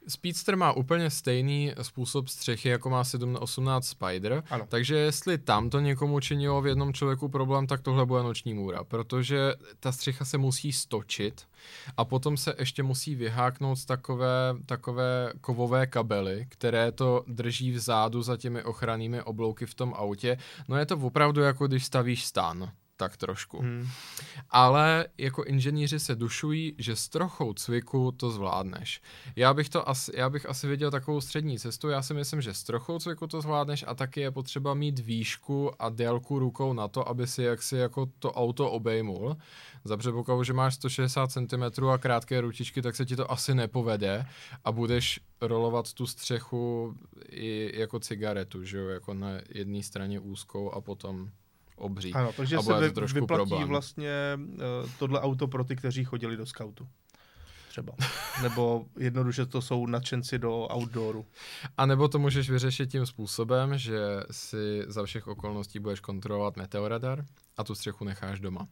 Speedster 0.09 0.57
má 0.57 0.73
úplně 0.73 1.11
stejný 1.11 1.73
způsob 1.83 2.29
střechy, 2.29 2.69
jako 2.69 2.91
má 2.91 3.05
718 3.05 3.87
Spider, 3.87 4.43
ano. 4.51 4.67
takže 4.69 4.97
jestli 4.97 5.39
tam 5.39 5.71
to 5.71 5.81
někomu 5.81 6.21
činilo 6.21 6.63
v 6.63 6.67
jednom 6.67 6.93
člověku 6.93 7.29
problém, 7.29 7.67
tak 7.67 7.81
tohle 7.81 8.07
bude 8.07 8.23
noční 8.23 8.55
můra, 8.55 8.85
protože 8.85 9.55
ta 9.81 9.93
střecha 9.93 10.25
se 10.25 10.39
musí 10.39 10.73
stočit 10.73 11.47
a 11.97 12.05
potom 12.05 12.37
se 12.37 12.55
ještě 12.59 12.83
musí 12.83 13.15
vyháknout 13.15 13.79
z 13.79 13.85
takové, 13.85 14.55
takové 14.67 15.33
kovové 15.41 15.87
kabely, 15.87 16.47
které 16.49 16.93
to 16.93 17.25
drží 17.27 17.73
vzadu 17.73 18.23
za 18.23 18.37
těmi 18.37 18.63
ochrannými 18.63 19.23
oblouky 19.23 19.67
v 19.67 19.75
tom 19.75 19.95
autě. 19.97 20.39
No 20.69 20.77
je 20.77 20.87
to 20.87 20.97
opravdu 20.97 21.41
jako 21.41 21.67
když 21.67 21.85
stavíš 21.85 22.25
stan 22.25 22.73
tak 23.01 23.17
trošku. 23.17 23.59
Hmm. 23.59 23.89
Ale 24.51 25.07
jako 25.19 25.45
inženýři 25.45 26.01
se 26.01 26.15
dušují, 26.15 26.75
že 26.79 26.97
s 26.97 27.09
trochou 27.09 27.53
cviku 27.55 28.13
to 28.13 28.31
zvládneš. 28.31 29.01
Já 29.37 29.55
bych, 29.55 29.69
to 29.69 29.89
asi, 29.89 30.13
já 30.15 30.31
bych 30.31 30.49
asi 30.49 30.69
viděl 30.69 30.91
takovou 30.91 31.21
střední 31.21 31.59
cestu, 31.59 31.89
já 31.89 32.03
si 32.03 32.15
myslím, 32.15 32.41
že 32.41 32.55
s 32.55 32.63
trochou 32.63 32.99
cviku 32.99 33.27
to 33.27 33.41
zvládneš 33.41 33.85
a 33.89 33.95
taky 33.95 34.21
je 34.21 34.31
potřeba 34.31 34.75
mít 34.75 34.99
výšku 34.99 35.83
a 35.83 35.89
délku 35.89 36.39
rukou 36.39 36.73
na 36.73 36.89
to, 36.89 37.09
aby 37.09 37.27
si 37.27 37.43
jaksi 37.43 37.77
jako 37.77 38.07
to 38.19 38.33
auto 38.33 38.71
obejmul. 38.71 39.37
Za 39.85 39.97
předpokladu, 39.97 40.45
že 40.45 40.53
máš 40.53 40.75
160 40.75 41.33
cm 41.33 41.85
a 41.89 41.99
krátké 41.99 42.41
ručičky, 42.41 42.83
tak 42.83 42.97
se 42.97 43.07
ti 43.07 43.17
to 43.17 43.33
asi 43.33 43.55
nepovede 43.55 44.27
a 44.65 44.73
budeš 44.73 45.21
rolovat 45.41 45.93
tu 45.93 46.07
střechu 46.07 46.95
i 47.29 47.81
jako 47.81 48.01
cigaretu, 48.01 48.65
že 48.65 48.79
jo, 48.79 48.89
jako 48.89 49.15
na 49.15 49.29
jedné 49.49 49.83
straně 49.83 50.21
úzkou 50.21 50.71
a 50.71 50.81
potom 50.81 51.31
obří. 51.81 52.13
Ano, 52.13 52.33
takže 52.37 52.57
a 52.57 52.63
se 52.63 52.81
vy, 52.81 52.89
vyplatí 52.89 53.27
problém. 53.27 53.69
vlastně 53.69 54.11
uh, 54.37 54.91
tohle 54.99 55.21
auto 55.21 55.49
pro 55.49 55.65
ty, 55.65 55.77
kteří 55.77 56.05
chodili 56.05 56.37
do 56.37 56.47
scoutu. 56.47 56.89
Třeba. 57.69 57.93
Nebo 58.43 58.87
jednoduše 58.99 59.47
to 59.47 59.63
jsou 59.63 59.87
nadšenci 59.87 60.39
do 60.39 60.69
outdooru. 60.77 61.27
A 61.77 61.87
nebo 61.87 62.09
to 62.09 62.19
můžeš 62.19 62.51
vyřešit 62.51 62.91
tím 62.91 63.07
způsobem, 63.07 63.79
že 63.79 63.99
si 64.31 64.85
za 64.87 65.05
všech 65.05 65.27
okolností 65.27 65.79
budeš 65.79 66.01
kontrolovat 66.01 66.57
meteoradar 66.57 67.25
a 67.57 67.65
tu 67.65 67.75
střechu 67.75 68.05
necháš 68.05 68.41
doma. 68.41 68.69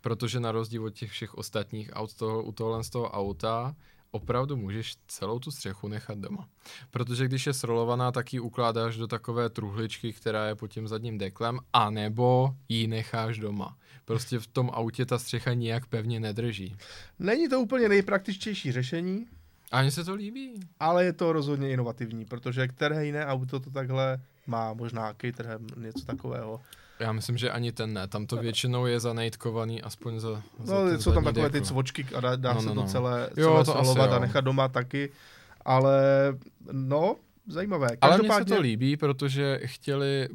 Protože 0.00 0.40
na 0.40 0.52
rozdíl 0.52 0.84
od 0.84 0.94
těch 0.94 1.10
všech 1.10 1.34
ostatních 1.34 1.90
aut 1.92 2.14
toho, 2.14 2.42
u 2.42 2.52
tohle 2.52 2.84
z 2.84 2.90
toho 2.90 3.10
auta 3.10 3.74
opravdu 4.12 4.56
můžeš 4.56 4.96
celou 5.08 5.38
tu 5.38 5.50
střechu 5.50 5.88
nechat 5.88 6.18
doma. 6.18 6.48
Protože 6.90 7.24
když 7.24 7.46
je 7.46 7.52
srolovaná, 7.52 8.12
tak 8.12 8.32
ji 8.32 8.40
ukládáš 8.40 8.96
do 8.96 9.06
takové 9.06 9.50
truhličky, 9.50 10.12
která 10.12 10.46
je 10.46 10.54
pod 10.54 10.68
tím 10.68 10.88
zadním 10.88 11.18
deklem, 11.18 11.58
anebo 11.72 12.54
ji 12.68 12.86
necháš 12.86 13.38
doma. 13.38 13.76
Prostě 14.04 14.38
v 14.38 14.46
tom 14.46 14.70
autě 14.72 15.06
ta 15.06 15.18
střecha 15.18 15.54
nijak 15.54 15.86
pevně 15.86 16.20
nedrží. 16.20 16.76
Není 17.18 17.48
to 17.48 17.60
úplně 17.60 17.88
nejpraktičtější 17.88 18.72
řešení. 18.72 19.26
Ani 19.70 19.90
se 19.90 20.04
to 20.04 20.14
líbí. 20.14 20.60
Ale 20.80 21.04
je 21.04 21.12
to 21.12 21.32
rozhodně 21.32 21.70
inovativní, 21.70 22.24
protože 22.24 22.68
které 22.68 23.06
jiné 23.06 23.26
auto 23.26 23.60
to 23.60 23.70
takhle 23.70 24.20
má, 24.46 24.72
možná 24.72 25.14
Caterham, 25.14 25.66
něco 25.76 26.04
takového. 26.04 26.60
Já 27.02 27.12
myslím, 27.12 27.38
že 27.38 27.50
ani 27.50 27.72
ten 27.72 27.92
ne. 27.92 28.08
Tam 28.08 28.26
to 28.26 28.36
většinou 28.36 28.86
je 28.86 29.00
zanejtkovaný, 29.00 29.82
aspoň 29.82 30.20
za, 30.20 30.42
za 30.58 30.74
No, 30.74 31.00
jsou 31.00 31.12
tam 31.12 31.24
takové 31.24 31.50
ty 31.50 31.62
cvočky 31.62 32.06
a 32.14 32.20
dá, 32.20 32.36
dá 32.36 32.52
no, 32.52 32.54
no, 32.54 32.62
se 32.62 32.68
to 32.68 32.74
no. 32.74 32.86
celé, 32.86 33.30
jo, 33.36 33.64
celé 33.64 33.64
to 33.64 33.78
asi, 33.78 33.98
a 33.98 34.18
nechat 34.18 34.40
doma 34.40 34.68
taky. 34.68 35.10
Ale 35.64 36.02
no, 36.72 37.16
zajímavé. 37.46 37.88
Ale 38.00 38.18
mně 38.18 38.32
se 38.32 38.44
to 38.44 38.60
líbí, 38.60 38.96
protože 38.96 39.60
chtěli 39.64 40.28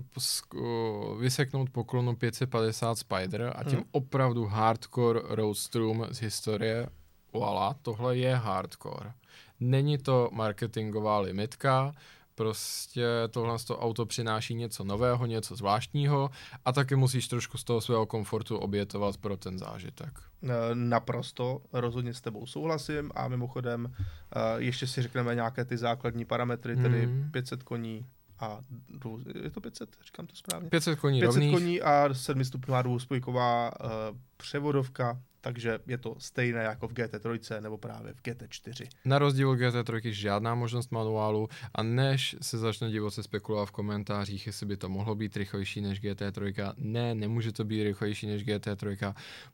vyseknout 1.19 1.69
poklonu 1.69 2.15
550 2.15 2.97
Spider 2.97 3.53
a 3.55 3.63
tím 3.63 3.79
hmm. 3.79 3.87
opravdu 3.91 4.45
hardcore 4.45 5.21
roadstrom 5.23 6.07
z 6.11 6.21
historie. 6.21 6.87
Voila, 7.33 7.75
tohle 7.81 8.17
je 8.17 8.35
hardcore. 8.35 9.11
Není 9.59 9.97
to 9.97 10.29
marketingová 10.31 11.19
limitka, 11.19 11.91
Prostě 12.37 13.05
tohle 13.29 13.59
to 13.59 13.79
auto 13.79 14.05
přináší 14.05 14.55
něco 14.55 14.83
nového, 14.83 15.25
něco 15.25 15.55
zvláštního 15.55 16.29
a 16.65 16.71
taky 16.71 16.95
musíš 16.95 17.27
trošku 17.27 17.57
z 17.57 17.63
toho 17.63 17.81
svého 17.81 18.05
komfortu 18.05 18.57
obětovat 18.57 19.17
pro 19.17 19.37
ten 19.37 19.59
zážitek. 19.59 20.19
Naprosto, 20.73 21.61
rozhodně 21.73 22.13
s 22.13 22.21
tebou 22.21 22.45
souhlasím 22.45 23.11
a 23.15 23.27
mimochodem 23.27 23.93
ještě 24.57 24.87
si 24.87 25.01
řekneme 25.01 25.35
nějaké 25.35 25.65
ty 25.65 25.77
základní 25.77 26.25
parametry, 26.25 26.75
tedy 26.75 27.05
hmm. 27.05 27.31
500 27.31 27.63
koní, 27.63 28.05
a 28.39 28.59
dvou, 28.89 29.19
je 29.43 29.49
to 29.49 29.61
500, 29.61 29.89
říkám 30.05 30.27
to 30.27 30.35
správně? 30.35 30.69
500 30.69 30.99
koní 30.99 31.19
500 31.19 31.35
rovných. 31.35 31.53
koní 31.53 31.81
a 31.81 32.13
7 32.13 32.43
stupňová 32.43 32.81
dvouspojková 32.81 33.71
uh, 33.83 33.89
převodovka, 34.37 35.21
takže 35.47 35.79
je 35.87 35.97
to 35.97 36.15
stejné 36.19 36.63
jako 36.63 36.87
v 36.87 36.93
GT3 36.93 37.61
nebo 37.61 37.77
právě 37.77 38.13
v 38.13 38.21
GT4. 38.21 38.87
Na 39.05 39.19
rozdíl 39.19 39.49
od 39.49 39.59
GT3 39.59 40.11
žádná 40.11 40.55
možnost 40.55 40.91
manuálu 40.91 41.49
a 41.75 41.83
než 41.83 42.35
se 42.41 42.57
začne 42.57 42.91
divoce 42.91 43.23
spekulovat 43.23 43.69
v 43.69 43.71
komentářích, 43.71 44.47
jestli 44.47 44.65
by 44.65 44.77
to 44.77 44.89
mohlo 44.89 45.15
být 45.15 45.37
rychlejší 45.37 45.81
než 45.81 46.01
GT3, 46.01 46.73
ne, 46.77 47.15
nemůže 47.15 47.51
to 47.51 47.63
být 47.63 47.83
rychlejší 47.83 48.27
než 48.27 48.45
GT3, 48.45 49.13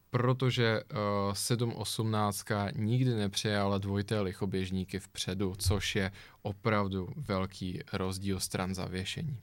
protože 0.10 0.82
uh, 0.84 0.98
eh, 1.32 1.36
718 1.36 2.46
nikdy 2.76 3.14
nepřijala 3.14 3.78
dvojité 3.78 4.22
lichoběžníky 4.22 5.00
vpředu, 5.00 5.56
což 5.58 5.96
je 5.96 6.12
opravdu 6.42 7.10
velký 7.16 7.80
rozdíl 7.94 8.40
stran 8.40 8.76
zavěšení. 8.76 9.38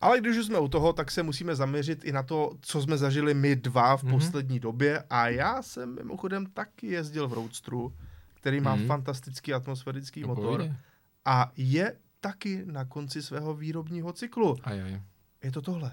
Ale 0.00 0.20
když 0.20 0.36
už 0.36 0.46
jsme 0.46 0.58
u 0.58 0.68
toho, 0.68 0.92
tak 0.92 1.10
se 1.10 1.22
musíme 1.22 1.56
zaměřit 1.56 2.04
i 2.04 2.12
na 2.12 2.22
to, 2.22 2.52
co 2.60 2.82
jsme 2.82 2.98
zažili 2.98 3.34
my 3.34 3.56
dva 3.56 3.96
v 3.96 4.04
mm-hmm. 4.04 4.10
poslední 4.10 4.60
době. 4.60 5.02
A 5.10 5.28
já 5.28 5.62
jsem 5.62 5.94
mimochodem 5.94 6.46
taky 6.46 6.86
jezdil 6.86 7.28
v 7.28 7.32
Roadstru, 7.32 7.92
který 8.34 8.60
má 8.60 8.76
mm-hmm. 8.76 8.86
fantastický 8.86 9.54
atmosférický 9.54 10.20
to 10.20 10.26
motor. 10.26 10.56
Pojde. 10.56 10.76
A 11.24 11.52
je 11.56 11.96
taky 12.20 12.62
na 12.66 12.84
konci 12.84 13.22
svého 13.22 13.54
výrobního 13.54 14.12
cyklu. 14.12 14.56
Ajaj. 14.62 15.00
Je 15.44 15.52
to 15.52 15.62
tohle. 15.62 15.92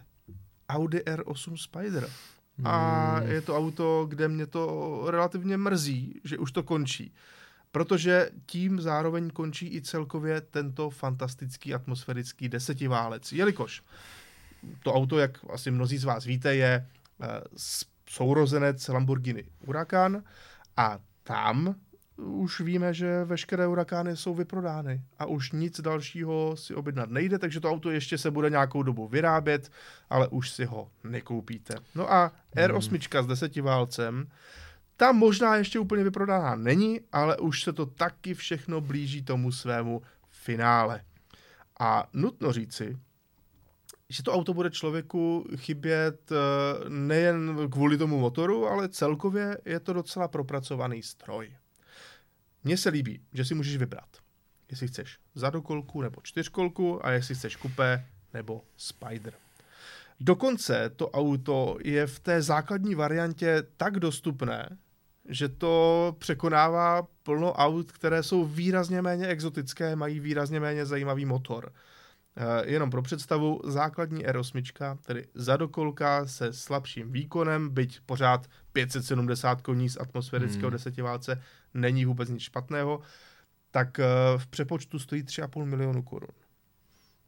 Audi 0.70 1.00
R8 1.00 1.56
Spider. 1.56 2.10
Mm. 2.58 2.68
A 2.68 3.22
je 3.22 3.42
to 3.42 3.58
auto, 3.58 4.06
kde 4.10 4.28
mě 4.28 4.48
to 4.48 5.04
relativně 5.08 5.58
mrzí, 5.58 6.22
že 6.24 6.38
už 6.38 6.52
to 6.52 6.64
končí 6.64 7.14
protože 7.74 8.30
tím 8.46 8.82
zároveň 8.82 9.30
končí 9.30 9.76
i 9.76 9.82
celkově 9.82 10.42
tento 10.42 10.90
fantastický 10.90 11.74
atmosférický 11.74 12.50
desetiválec. 12.50 13.32
Jelikož 13.32 13.84
to 14.84 14.94
auto, 14.94 15.20
jak 15.20 15.38
asi 15.54 15.72
mnozí 15.72 15.98
z 15.98 16.04
vás 16.04 16.26
víte, 16.26 16.56
je 16.56 16.88
uh, 17.18 17.28
sourozenec 18.10 18.88
Lamborghini 18.88 19.44
Huracan 19.66 20.24
a 20.78 21.00
tam 21.24 21.76
už 22.18 22.60
víme, 22.60 22.94
že 22.94 23.24
veškeré 23.24 23.66
Hurakány 23.66 24.18
jsou 24.18 24.34
vyprodány 24.34 25.02
a 25.20 25.26
už 25.26 25.52
nic 25.52 25.82
dalšího 25.82 26.56
si 26.58 26.76
objednat 26.76 27.10
nejde, 27.10 27.40
takže 27.40 27.60
to 27.60 27.70
auto 27.70 27.92
ještě 27.92 28.18
se 28.18 28.32
bude 28.32 28.50
nějakou 28.50 28.84
dobu 28.84 29.08
vyrábět, 29.08 29.72
ale 30.10 30.28
už 30.28 30.50
si 30.50 30.66
ho 30.66 30.90
nekoupíte. 31.04 31.76
No 31.96 32.14
a 32.14 32.32
R8 32.56 33.24
s 33.24 33.28
desetiválcem, 33.28 34.28
tam 34.98 35.18
možná 35.18 35.56
ještě 35.56 35.80
úplně 35.80 36.04
vyprodaná 36.04 36.56
není, 36.56 37.02
ale 37.12 37.38
už 37.38 37.64
se 37.64 37.74
to 37.74 37.86
taky 37.86 38.34
všechno 38.34 38.82
blíží 38.82 39.24
tomu 39.24 39.52
svému 39.52 40.02
finále. 40.30 41.04
A 41.80 42.10
nutno 42.14 42.52
říci, 42.52 42.98
že 44.10 44.24
to 44.24 44.34
auto 44.34 44.54
bude 44.54 44.70
člověku 44.70 45.48
chybět 45.56 46.32
eh, 46.32 46.36
nejen 46.90 47.70
kvůli 47.72 47.98
tomu 47.98 48.20
motoru, 48.20 48.68
ale 48.68 48.90
celkově 48.90 49.58
je 49.66 49.80
to 49.80 49.94
docela 49.94 50.28
propracovaný 50.28 51.04
stroj. 51.04 51.56
Mně 52.64 52.78
se 52.78 52.90
líbí, 52.90 53.22
že 53.34 53.46
si 53.46 53.56
můžeš 53.56 53.78
vybrat, 53.78 54.18
jestli 54.72 54.88
chceš 54.88 55.18
zadokolku 55.36 56.02
nebo 56.02 56.22
čtyřkolku 56.24 57.06
a 57.06 57.12
jestli 57.12 57.36
chceš 57.36 57.56
kupé 57.56 58.06
nebo 58.34 58.62
spider. 58.78 59.34
Dokonce 60.26 60.90
to 60.96 61.10
auto 61.10 61.78
je 61.84 62.08
v 62.08 62.20
té 62.20 62.42
základní 62.42 62.96
variantě 62.96 63.64
tak 63.78 64.00
dostupné, 64.00 64.78
že 65.30 65.50
to 65.50 66.16
překonává 66.20 67.08
plno 67.24 67.54
aut, 67.54 67.92
které 67.92 68.24
jsou 68.24 68.46
výrazně 68.46 69.02
méně 69.02 69.28
exotické, 69.28 69.96
mají 69.96 70.20
výrazně 70.20 70.60
méně 70.60 70.86
zajímavý 70.86 71.26
motor. 71.26 71.74
E, 72.36 72.72
jenom 72.72 72.90
pro 72.90 73.02
představu, 73.02 73.62
základní 73.64 74.26
R8, 74.26 74.98
tedy 74.98 75.28
zadokolka 75.34 76.28
se 76.28 76.54
slabším 76.54 77.12
výkonem, 77.12 77.70
byť 77.70 78.00
pořád 78.06 78.48
570 78.74 79.62
koní 79.62 79.90
z 79.90 79.98
atmosférického 79.98 80.68
hmm. 80.68 80.72
desetiválce, 80.72 81.42
není 81.74 82.06
vůbec 82.06 82.30
nic 82.30 82.42
špatného, 82.42 83.02
tak 83.72 84.00
e, 84.00 84.06
v 84.38 84.48
přepočtu 84.48 85.00
stojí 85.00 85.24
3,5 85.24 85.66
milionu 85.66 86.02
korun. 86.02 86.43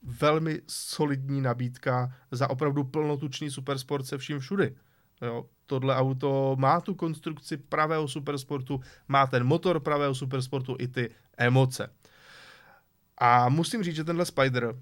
Velmi 0.07 0.62
solidní 0.67 1.41
nabídka 1.41 2.13
za 2.31 2.50
opravdu 2.50 2.83
plnotučný 2.83 3.51
supersport 3.51 4.05
se 4.05 4.17
vším 4.17 4.39
všudy. 4.39 4.75
Jo, 5.21 5.45
tohle 5.65 5.95
auto 5.95 6.55
má 6.59 6.81
tu 6.81 6.95
konstrukci 6.95 7.57
pravého 7.57 8.07
supersportu, 8.07 8.79
má 9.07 9.27
ten 9.27 9.43
motor 9.43 9.79
pravého 9.79 10.15
supersportu 10.15 10.75
i 10.79 10.88
ty 10.88 11.09
emoce. 11.38 11.89
A 13.17 13.50
musím 13.50 13.83
říct, 13.83 13.95
že 13.95 14.03
tenhle 14.03 14.25
Spider 14.25 14.75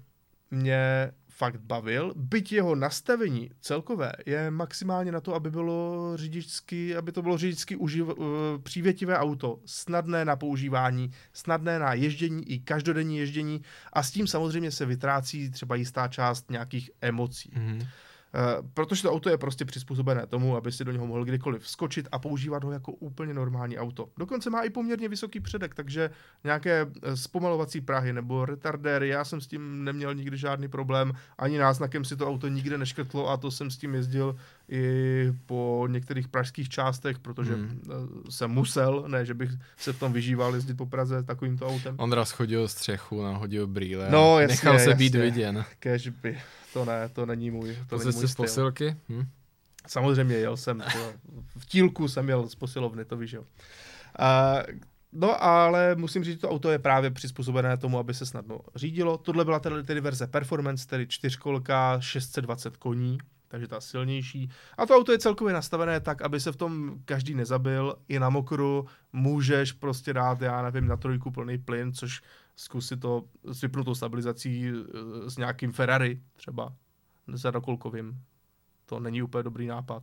mě 0.50 1.12
fakt 1.36 1.60
bavil, 1.60 2.12
byť 2.16 2.52
jeho 2.52 2.74
nastavení 2.74 3.50
celkové 3.60 4.12
je 4.26 4.50
maximálně 4.50 5.12
na 5.12 5.20
to, 5.20 5.34
aby 5.34 5.50
bylo 5.50 6.12
řidičsky, 6.14 6.96
aby 6.96 7.12
to 7.12 7.22
bylo 7.22 7.38
řidičsky 7.38 7.76
uživ, 7.76 8.06
uh, 8.06 8.14
přívětivé 8.62 9.18
auto, 9.18 9.58
snadné 9.66 10.24
na 10.24 10.36
používání, 10.36 11.10
snadné 11.32 11.78
na 11.78 11.94
ježdění 11.94 12.50
i 12.50 12.58
každodenní 12.58 13.18
ježdění 13.18 13.62
a 13.92 14.02
s 14.02 14.10
tím 14.10 14.26
samozřejmě 14.26 14.70
se 14.70 14.86
vytrácí 14.86 15.50
třeba 15.50 15.74
jistá 15.74 16.08
část 16.08 16.50
nějakých 16.50 16.90
emocí. 17.00 17.50
Mm-hmm. 17.50 17.86
Eh, 18.34 18.62
protože 18.74 19.02
to 19.02 19.12
auto 19.12 19.30
je 19.30 19.38
prostě 19.38 19.64
přizpůsobené 19.64 20.26
tomu, 20.26 20.56
aby 20.56 20.72
si 20.72 20.84
do 20.84 20.92
něho 20.92 21.06
mohl 21.06 21.24
kdykoliv 21.24 21.68
skočit 21.68 22.08
a 22.12 22.18
používat 22.18 22.64
ho 22.64 22.72
jako 22.72 22.92
úplně 22.92 23.34
normální 23.34 23.78
auto. 23.78 24.08
Dokonce 24.16 24.50
má 24.50 24.62
i 24.62 24.70
poměrně 24.70 25.08
vysoký 25.08 25.40
předek, 25.40 25.74
takže 25.74 26.10
nějaké 26.44 26.86
eh, 27.02 27.16
zpomalovací 27.16 27.80
prahy 27.80 28.12
nebo 28.12 28.44
retardéry, 28.44 29.08
já 29.08 29.24
jsem 29.24 29.40
s 29.40 29.46
tím 29.46 29.84
neměl 29.84 30.14
nikdy 30.14 30.36
žádný 30.36 30.68
problém, 30.68 31.12
ani 31.38 31.58
náznakem 31.58 32.04
si 32.04 32.16
to 32.16 32.28
auto 32.28 32.48
nikde 32.48 32.78
neškrtlo 32.78 33.30
a 33.30 33.36
to 33.36 33.50
jsem 33.50 33.70
s 33.70 33.76
tím 33.76 33.94
jezdil 33.94 34.36
i 34.68 35.32
po 35.46 35.88
některých 35.90 36.28
pražských 36.28 36.68
částech, 36.68 37.18
protože 37.18 37.54
hmm. 37.54 37.82
Eh, 37.90 38.30
jsem 38.30 38.50
musel, 38.50 39.04
ne, 39.06 39.26
že 39.26 39.34
bych 39.34 39.50
se 39.76 39.92
v 39.92 39.98
tom 39.98 40.12
vyžíval 40.12 40.54
jezdit 40.54 40.74
po 40.74 40.86
Praze 40.86 41.22
takovýmto 41.22 41.66
autem. 41.66 41.94
Ondra 41.98 42.24
schodil 42.24 42.68
střechu, 42.68 43.22
nahodil 43.22 43.66
brýle 43.66 44.10
no, 44.10 44.40
jasně, 44.40 44.52
nechal 44.52 44.78
se 44.78 44.90
jasně. 44.90 44.94
být 44.94 45.14
viděn. 45.14 45.64
To 46.74 46.84
ne, 46.84 47.08
to 47.08 47.26
není 47.26 47.50
můj, 47.50 47.78
to, 47.88 47.98
není 47.98 48.10
můj 48.16 48.28
z 48.28 48.34
posilky? 48.34 48.96
Hm? 49.08 49.24
Samozřejmě 49.86 50.36
jel 50.36 50.56
jsem, 50.56 50.84
to, 50.92 51.12
v 51.58 51.66
tílku 51.66 52.08
jsem 52.08 52.28
jel 52.28 52.48
z 52.48 52.54
posilovny, 52.54 53.04
to 53.04 53.16
víš 53.16 53.32
jo. 53.32 53.42
Uh, 53.42 54.78
No 55.16 55.44
ale 55.44 55.94
musím 55.94 56.24
říct, 56.24 56.34
že 56.34 56.40
to 56.40 56.50
auto 56.50 56.70
je 56.70 56.78
právě 56.78 57.10
přizpůsobené 57.10 57.76
tomu, 57.76 57.98
aby 57.98 58.14
se 58.14 58.26
snadno 58.26 58.60
řídilo. 58.74 59.18
Tohle 59.18 59.44
byla 59.44 59.60
tedy, 59.60 59.82
tedy 59.82 60.00
verze 60.00 60.26
Performance, 60.26 60.86
tedy 60.86 61.06
čtyřkolka, 61.06 62.00
620 62.00 62.76
koní, 62.76 63.18
takže 63.48 63.68
ta 63.68 63.80
silnější. 63.80 64.50
A 64.78 64.86
to 64.86 64.96
auto 64.96 65.12
je 65.12 65.18
celkově 65.18 65.54
nastavené 65.54 66.00
tak, 66.00 66.22
aby 66.22 66.40
se 66.40 66.52
v 66.52 66.56
tom 66.56 66.94
každý 67.04 67.34
nezabil. 67.34 67.96
I 68.08 68.18
na 68.18 68.30
mokru 68.30 68.86
můžeš 69.12 69.72
prostě 69.72 70.12
dát, 70.12 70.42
já 70.42 70.62
nevím, 70.62 70.86
na 70.86 70.96
trojku 70.96 71.30
plný 71.30 71.58
plyn, 71.58 71.92
což 71.92 72.20
zkusit 72.56 73.00
to 73.00 73.24
s 73.44 73.60
vypnutou 73.60 73.94
stabilizací 73.94 74.68
eh, 74.68 75.30
s 75.30 75.36
nějakým 75.36 75.72
Ferrari 75.72 76.20
třeba, 76.34 76.74
zadokolkovým. 77.32 78.20
To 78.86 79.00
není 79.00 79.22
úplně 79.22 79.42
dobrý 79.42 79.66
nápad. 79.66 80.02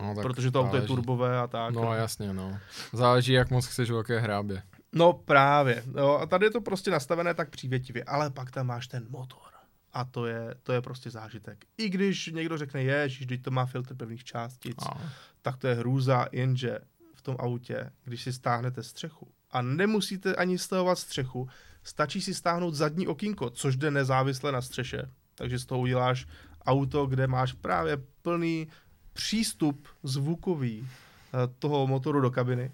No, 0.00 0.14
protože 0.22 0.50
to 0.50 0.60
auto 0.60 0.76
je 0.76 0.82
turbové 0.82 1.38
a 1.38 1.46
tak. 1.46 1.74
No 1.74 1.94
jasně, 1.94 2.32
no. 2.32 2.58
Záleží, 2.92 3.32
jak 3.32 3.50
moc 3.50 3.66
chceš 3.66 3.90
velké 3.90 4.20
hrábě. 4.20 4.62
No 4.92 5.12
právě. 5.12 5.82
No, 5.86 6.18
a 6.18 6.26
tady 6.26 6.46
je 6.46 6.50
to 6.50 6.60
prostě 6.60 6.90
nastavené 6.90 7.34
tak 7.34 7.50
přívětivě, 7.50 8.04
ale 8.04 8.30
pak 8.30 8.50
tam 8.50 8.66
máš 8.66 8.86
ten 8.86 9.06
motor. 9.08 9.52
A 9.92 10.04
to 10.04 10.26
je, 10.26 10.54
to 10.62 10.72
je 10.72 10.82
prostě 10.82 11.10
zážitek. 11.10 11.64
I 11.78 11.88
když 11.88 12.26
někdo 12.26 12.58
řekne, 12.58 12.82
je, 12.82 13.08
že 13.08 13.38
to 13.38 13.50
má 13.50 13.66
filtr 13.66 13.94
pevných 13.94 14.24
částic, 14.24 14.76
a. 14.88 15.10
tak 15.42 15.56
to 15.56 15.68
je 15.68 15.74
hrůza, 15.74 16.26
jenže 16.32 16.78
v 17.14 17.22
tom 17.22 17.36
autě, 17.38 17.90
když 18.04 18.22
si 18.22 18.32
stáhnete 18.32 18.82
střechu 18.82 19.28
a 19.50 19.62
nemusíte 19.62 20.34
ani 20.34 20.58
stahovat 20.58 20.98
střechu, 20.98 21.48
stačí 21.84 22.20
si 22.20 22.34
stáhnout 22.34 22.74
zadní 22.74 23.06
okýnko, 23.06 23.50
což 23.50 23.76
jde 23.76 23.90
nezávisle 23.90 24.52
na 24.52 24.62
střeše. 24.62 25.10
Takže 25.34 25.58
z 25.58 25.66
toho 25.66 25.80
uděláš 25.80 26.26
auto, 26.66 27.06
kde 27.06 27.26
máš 27.26 27.52
právě 27.52 27.98
plný 28.22 28.68
přístup 29.12 29.88
zvukový 30.02 30.86
eh, 30.88 31.36
toho 31.58 31.86
motoru 31.86 32.20
do 32.20 32.30
kabiny, 32.30 32.72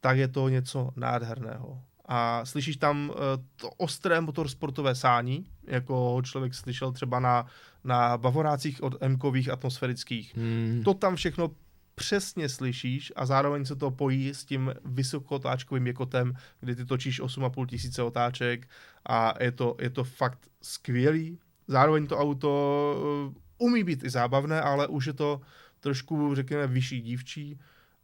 tak 0.00 0.18
je 0.18 0.28
to 0.28 0.48
něco 0.48 0.90
nádherného. 0.96 1.82
A 2.04 2.44
slyšíš 2.44 2.76
tam 2.76 3.12
eh, 3.12 3.16
to 3.56 3.70
ostré 3.70 4.20
motorsportové 4.20 4.94
sání, 4.94 5.46
jako 5.66 6.22
člověk 6.24 6.54
slyšel 6.54 6.92
třeba 6.92 7.20
na, 7.20 7.46
na 7.84 8.18
bavorácích 8.18 8.82
od 8.82 8.94
M-kových 9.00 9.48
atmosférických. 9.48 10.36
Hmm. 10.36 10.82
To 10.84 10.94
tam 10.94 11.16
všechno 11.16 11.50
přesně 12.00 12.48
slyšíš 12.48 13.12
a 13.16 13.26
zároveň 13.26 13.64
se 13.64 13.76
to 13.76 13.90
pojí 13.90 14.34
s 14.34 14.44
tím 14.44 14.74
vysokotáčkovým 14.84 15.86
jekotem, 15.86 16.32
kdy 16.60 16.76
ty 16.76 16.84
točíš 16.84 17.20
8,5 17.20 17.66
tisíce 17.66 18.02
otáček 18.02 18.68
a 19.08 19.34
je 19.40 19.52
to, 19.52 19.76
je 19.80 19.90
to 19.90 20.04
fakt 20.04 20.48
skvělý. 20.62 21.38
Zároveň 21.68 22.06
to 22.06 22.18
auto 22.18 22.50
uh, 23.28 23.68
umí 23.68 23.84
být 23.84 24.04
i 24.04 24.10
zábavné, 24.10 24.60
ale 24.60 24.86
už 24.86 25.06
je 25.06 25.12
to 25.12 25.40
trošku, 25.80 26.34
řekněme, 26.34 26.66
vyšší 26.66 27.00
dívčí. 27.00 27.58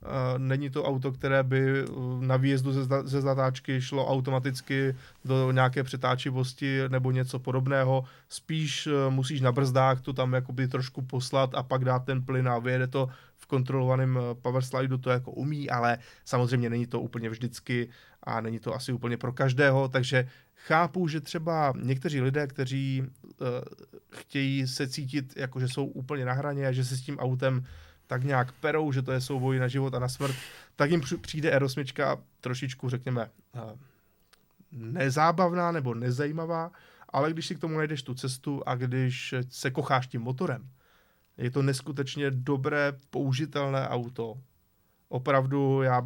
Uh, 0.07 0.39
není 0.39 0.71
to 0.71 0.85
auto, 0.85 1.13
které 1.13 1.43
by 1.43 1.89
uh, 1.89 2.23
na 2.23 2.37
výjezdu 2.37 2.73
ze, 2.73 3.21
zatáčky 3.21 3.81
šlo 3.81 4.07
automaticky 4.07 4.97
do 5.25 5.53
nějaké 5.53 5.83
přetáčivosti 5.83 6.81
nebo 6.89 7.11
něco 7.11 7.39
podobného. 7.39 8.05
Spíš 8.29 8.89
musíš 9.09 9.41
na 9.41 9.53
brzdách 9.53 10.01
to 10.01 10.13
tam 10.13 10.33
jakoby 10.33 10.69
trošku 10.69 11.03
poslat 11.03 11.55
a 11.55 11.63
pak 11.63 11.85
dát 11.85 12.05
ten 12.05 12.23
plyn 12.23 12.49
a 12.49 12.59
vyjede 12.59 12.87
to 12.87 13.09
v 13.37 13.47
kontrolovaném 13.47 14.19
eh, 14.19 14.35
power 14.35 14.63
slideu 14.63 14.99
to 14.99 15.11
jako 15.11 15.31
umí, 15.31 15.71
ale 15.71 15.99
samozřejmě 16.25 16.71
není 16.71 16.87
to 16.87 17.01
úplně 17.01 17.31
vždycky 17.31 17.89
a 18.23 18.41
není 18.41 18.59
to 18.59 18.75
asi 18.75 18.93
úplně 18.93 19.17
pro 19.17 19.33
každého, 19.33 19.89
takže 19.89 20.29
chápu, 20.55 21.09
že 21.09 21.21
třeba 21.21 21.73
někteří 21.83 22.21
lidé, 22.21 22.47
kteří 22.47 23.03
uh, 23.03 23.47
chtějí 24.11 24.67
se 24.67 24.89
cítit 24.89 25.37
jako, 25.37 25.61
že 25.61 25.69
jsou 25.69 25.87
úplně 25.87 26.25
na 26.25 26.33
hraně 26.33 26.67
a 26.67 26.73
že 26.73 26.85
se 26.85 26.97
s 26.97 27.03
tím 27.03 27.19
autem 27.19 27.65
tak 28.07 28.25
nějak 28.25 28.53
perou, 28.53 28.93
že 28.93 29.03
to 29.03 29.13
je 29.13 29.21
souboj 29.21 29.59
na 29.59 29.69
život 29.69 29.95
a 29.95 29.99
na 29.99 30.09
smrt, 30.09 30.37
tak 30.77 30.91
jim 30.91 31.01
přijde 31.21 31.59
R8 31.59 32.19
trošičku, 32.41 32.89
řekněme, 32.89 33.31
uh, 33.55 33.79
nezábavná 34.73 35.73
nebo 35.73 35.95
nezajímavá, 35.95 36.73
ale 37.09 37.33
když 37.33 37.47
si 37.47 37.55
k 37.55 37.59
tomu 37.59 37.79
najdeš 37.79 38.03
tu 38.03 38.15
cestu 38.15 38.63
a 38.67 38.75
když 38.75 39.35
se 39.49 39.71
kocháš 39.71 40.07
tím 40.07 40.21
motorem, 40.21 40.69
je 41.39 41.51
to 41.51 41.63
neskutečně 41.63 42.31
dobré, 42.31 42.93
použitelné 43.11 43.89
auto. 43.89 44.35
Opravdu 45.09 45.83
já 45.83 46.03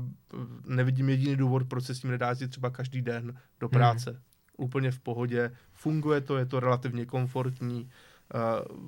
nevidím 0.66 1.08
jediný 1.08 1.36
důvod, 1.36 1.68
proč 1.68 1.84
se 1.84 1.94
s 1.94 2.00
tím 2.00 2.10
nedá 2.10 2.28
jezdit 2.28 2.48
třeba 2.48 2.70
každý 2.70 3.02
den 3.02 3.38
do 3.60 3.66
hmm. 3.66 3.70
práce. 3.70 4.10
Hmm. 4.10 4.20
Úplně 4.56 4.90
v 4.90 4.98
pohodě. 4.98 5.50
Funguje 5.72 6.20
to, 6.20 6.38
je 6.38 6.46
to 6.46 6.60
relativně 6.60 7.06
komfortní, 7.06 7.90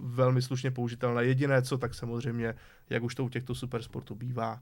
velmi 0.03 0.43
slušně 0.43 0.71
použitelné. 0.71 1.25
Jediné 1.25 1.63
co, 1.63 1.79
tak 1.79 1.95
samozřejmě, 1.95 2.55
jak 2.91 3.03
už 3.03 3.15
to 3.15 3.25
u 3.25 3.29
těchto 3.29 3.55
supersportů 3.55 4.15
bývá, 4.15 4.61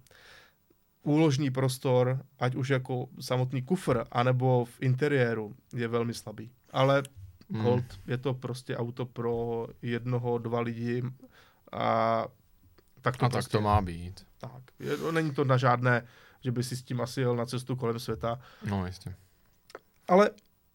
úložný 1.03 1.51
prostor, 1.51 2.23
ať 2.39 2.55
už 2.55 2.69
jako 2.69 3.09
samotný 3.21 3.63
kufr, 3.63 4.05
anebo 4.13 4.65
v 4.65 4.83
interiéru, 4.83 5.55
je 5.73 5.89
velmi 5.89 6.15
slabý. 6.15 6.51
Ale 6.71 7.03
Mm. 7.51 7.61
Hold, 7.61 7.85
je 8.07 8.19
to 8.19 8.35
prostě 8.35 8.77
auto 8.77 9.07
pro 9.07 9.67
jednoho, 9.83 10.39
dva 10.39 10.61
lidi 10.61 11.03
a 11.73 12.25
tak 13.01 13.17
to, 13.17 13.25
a 13.25 13.29
prostě, 13.29 13.53
tak 13.53 13.61
to 13.61 13.65
má 13.65 13.83
být. 13.83 14.27
Tak, 14.39 14.63
je, 14.79 14.97
no, 14.97 15.13
není 15.13 15.31
to 15.31 15.45
na 15.45 15.57
žádné, 15.57 16.07
že 16.41 16.53
by 16.53 16.63
si 16.65 16.77
s 16.77 16.83
tím 16.83 17.01
asi 17.01 17.21
jel 17.21 17.37
na 17.37 17.47
cestu 17.47 17.77
kolem 17.77 17.99
světa. 17.99 18.41
No, 18.65 18.87
jistě. 18.87 19.15
Ale 20.09 20.31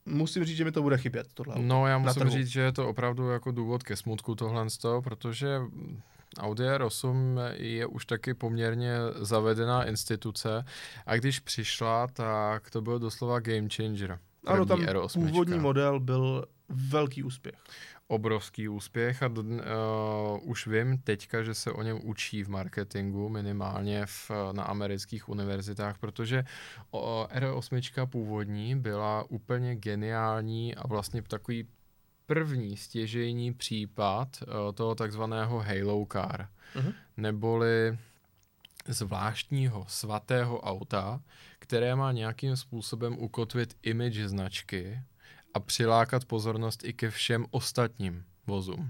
musím 0.05 0.43
říct, 0.45 0.57
že 0.57 0.65
mi 0.65 0.71
to 0.71 0.81
bude 0.81 0.97
chybět, 0.97 1.27
tohle. 1.33 1.55
No, 1.59 1.87
já 1.87 1.97
musím 1.97 2.29
říct, 2.29 2.47
že 2.47 2.61
je 2.61 2.71
to 2.71 2.89
opravdu 2.89 3.29
jako 3.29 3.51
důvod 3.51 3.83
ke 3.83 3.95
smutku 3.95 4.35
tohle 4.35 4.69
z 4.69 4.77
toho, 4.77 5.01
protože 5.01 5.61
Audi 6.37 6.63
R8 6.63 7.39
je 7.53 7.85
už 7.85 8.05
taky 8.05 8.33
poměrně 8.33 8.93
zavedená 9.15 9.83
instituce 9.83 10.65
a 11.05 11.15
když 11.15 11.39
přišla, 11.39 12.07
tak 12.07 12.69
to 12.69 12.81
byl 12.81 12.99
doslova 12.99 13.39
game 13.39 13.67
changer. 13.75 14.19
Ano, 14.45 14.65
tam 14.65 14.79
R8. 14.79 15.27
původní 15.27 15.59
model 15.59 15.99
byl 15.99 16.45
velký 16.69 17.23
úspěch. 17.23 17.55
Obrovský 18.07 18.67
úspěch 18.69 19.23
a 19.23 19.27
uh, 19.27 19.43
už 20.41 20.67
vím 20.67 20.97
teďka, 20.97 21.43
že 21.43 21.53
se 21.53 21.71
o 21.71 21.81
něm 21.81 21.99
učí 22.03 22.43
v 22.43 22.49
marketingu, 22.49 23.29
minimálně 23.29 24.05
v, 24.05 24.31
na 24.51 24.63
amerických 24.63 25.29
univerzitách, 25.29 25.97
protože 25.97 26.43
uh, 26.91 26.99
R8 27.25 28.05
původní 28.05 28.75
byla 28.75 29.25
úplně 29.29 29.75
geniální 29.75 30.75
a 30.75 30.87
vlastně 30.87 31.21
takový 31.21 31.67
první 32.25 32.77
stěžejní 32.77 33.53
případ 33.53 34.27
uh, 34.41 34.73
toho 34.73 34.95
takzvaného 34.95 35.59
Halo 35.59 36.05
Car, 36.11 36.47
uh-huh. 36.75 36.93
neboli 37.17 37.97
zvláštního 38.87 39.85
svatého 39.87 40.61
auta, 40.61 41.21
které 41.59 41.95
má 41.95 42.11
nějakým 42.11 42.57
způsobem 42.57 43.17
ukotvit 43.19 43.77
image 43.83 44.27
značky 44.27 45.01
a 45.55 45.59
přilákat 45.59 46.25
pozornost 46.25 46.83
i 46.83 46.93
ke 46.93 47.09
všem 47.09 47.45
ostatním 47.51 48.23
vozům. 48.47 48.89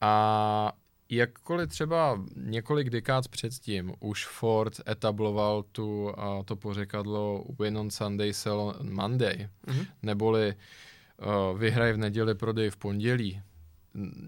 A 0.00 0.72
jakkoliv 1.10 1.70
třeba 1.70 2.24
několik 2.36 2.90
dekád 2.90 3.28
předtím 3.28 3.92
už 4.00 4.26
Ford 4.26 4.80
etabloval 4.88 5.62
tu, 5.62 6.20
a 6.20 6.42
to 6.42 6.56
pořekadlo 6.56 7.44
Win 7.60 7.78
on 7.78 7.90
Sunday, 7.90 8.32
sell 8.32 8.60
on 8.60 8.94
Monday, 8.94 9.48
mm-hmm. 9.66 9.86
neboli 10.02 10.54
uh, 10.54 11.58
vyhraj 11.58 11.92
v 11.92 11.96
neděli, 11.96 12.34
prodej 12.34 12.70
v 12.70 12.76
pondělí, 12.76 13.42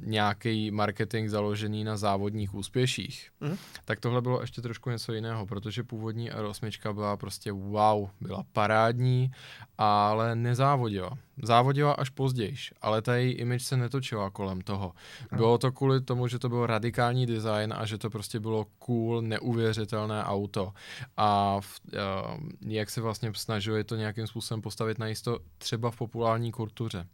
nějaký 0.01 0.71
marketing 0.71 1.31
založený 1.31 1.85
na 1.85 1.97
závodních 1.97 2.55
úspěších, 2.55 3.31
mm. 3.41 3.57
tak 3.85 4.01
tohle 4.01 4.23
bylo 4.23 4.41
ještě 4.41 4.63
trošku 4.63 4.91
něco 4.91 5.13
jiného, 5.13 5.47
protože 5.47 5.85
původní 5.85 6.31
R8 6.31 6.95
byla 6.95 7.17
prostě 7.17 7.53
wow, 7.53 8.09
byla 8.21 8.45
parádní, 8.53 9.31
ale 9.79 10.37
nezávodila. 10.37 11.19
Závodila 11.43 11.93
až 11.93 12.11
později, 12.11 12.55
ale 12.83 13.03
ta 13.03 13.17
její 13.17 13.33
image 13.33 13.63
se 13.63 13.77
netočila 13.77 14.31
kolem 14.31 14.61
toho. 14.61 14.93
Bylo 15.37 15.59
to 15.59 15.73
kvůli 15.73 16.01
tomu, 16.01 16.29
že 16.29 16.39
to 16.39 16.49
byl 16.49 16.67
radikální 16.67 17.27
design 17.27 17.75
a 17.77 17.87
že 17.87 17.99
to 17.99 18.11
prostě 18.11 18.41
bylo 18.41 18.67
cool, 18.79 19.23
neuvěřitelné 19.23 20.25
auto. 20.25 20.73
A 21.17 21.61
v, 21.61 21.81
uh, 21.87 22.41
jak 22.61 22.91
se 22.91 23.01
vlastně 23.01 23.33
snažili 23.35 23.85
to 23.85 23.97
nějakým 23.97 24.27
způsobem 24.27 24.63
postavit 24.63 24.99
na 24.99 25.07
jisto 25.07 25.39
třeba 25.59 25.91
v 25.91 25.97
populární 25.97 26.53
kultuře. 26.53 27.07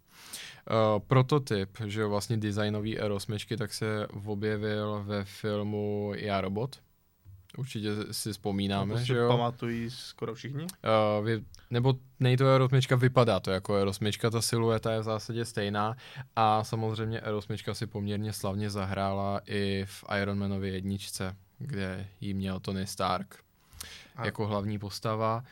Uh, 0.71 1.03
prototyp, 1.07 1.71
že 1.85 2.01
jo, 2.01 2.09
vlastně 2.09 2.37
designový 2.37 2.99
R8, 2.99 3.57
tak 3.59 3.75
se 3.75 4.07
objevil 4.07 5.03
ve 5.07 5.25
filmu 5.25 6.13
Já 6.17 6.41
robot. 6.41 6.79
Určitě 7.57 7.89
si 8.11 8.33
vzpomínáme, 8.33 8.89
no 8.89 8.95
to 8.95 9.01
si 9.01 9.07
že 9.07 9.17
jo? 9.17 9.29
pamatují 9.29 9.91
skoro 9.91 10.35
všichni? 10.35 10.63
Uh, 10.63 11.27
vy, 11.27 11.45
nebo 11.71 11.95
nej 12.21 12.37
to 12.37 12.45
R8 12.45 12.97
vypadá 12.97 13.41
to 13.41 13.51
jako 13.51 13.73
R8, 13.73 14.31
ta 14.31 14.43
silueta 14.43 14.93
je 14.93 15.01
v 15.01 15.03
zásadě 15.03 15.45
stejná 15.45 15.97
a 16.37 16.65
samozřejmě 16.65 17.21
R8 17.21 17.73
si 17.73 17.87
poměrně 17.87 18.33
slavně 18.33 18.71
zahrála 18.71 19.41
i 19.47 19.85
v 19.89 20.05
Iron 20.23 20.39
Manově 20.39 20.73
jedničce, 20.73 21.37
kde 21.59 22.07
jí 22.21 22.35
měl 22.35 22.61
Tony 22.61 22.87
Stark 22.87 23.37
a. 24.17 24.25
jako 24.25 24.47
hlavní 24.47 24.79
postava. 24.79 25.45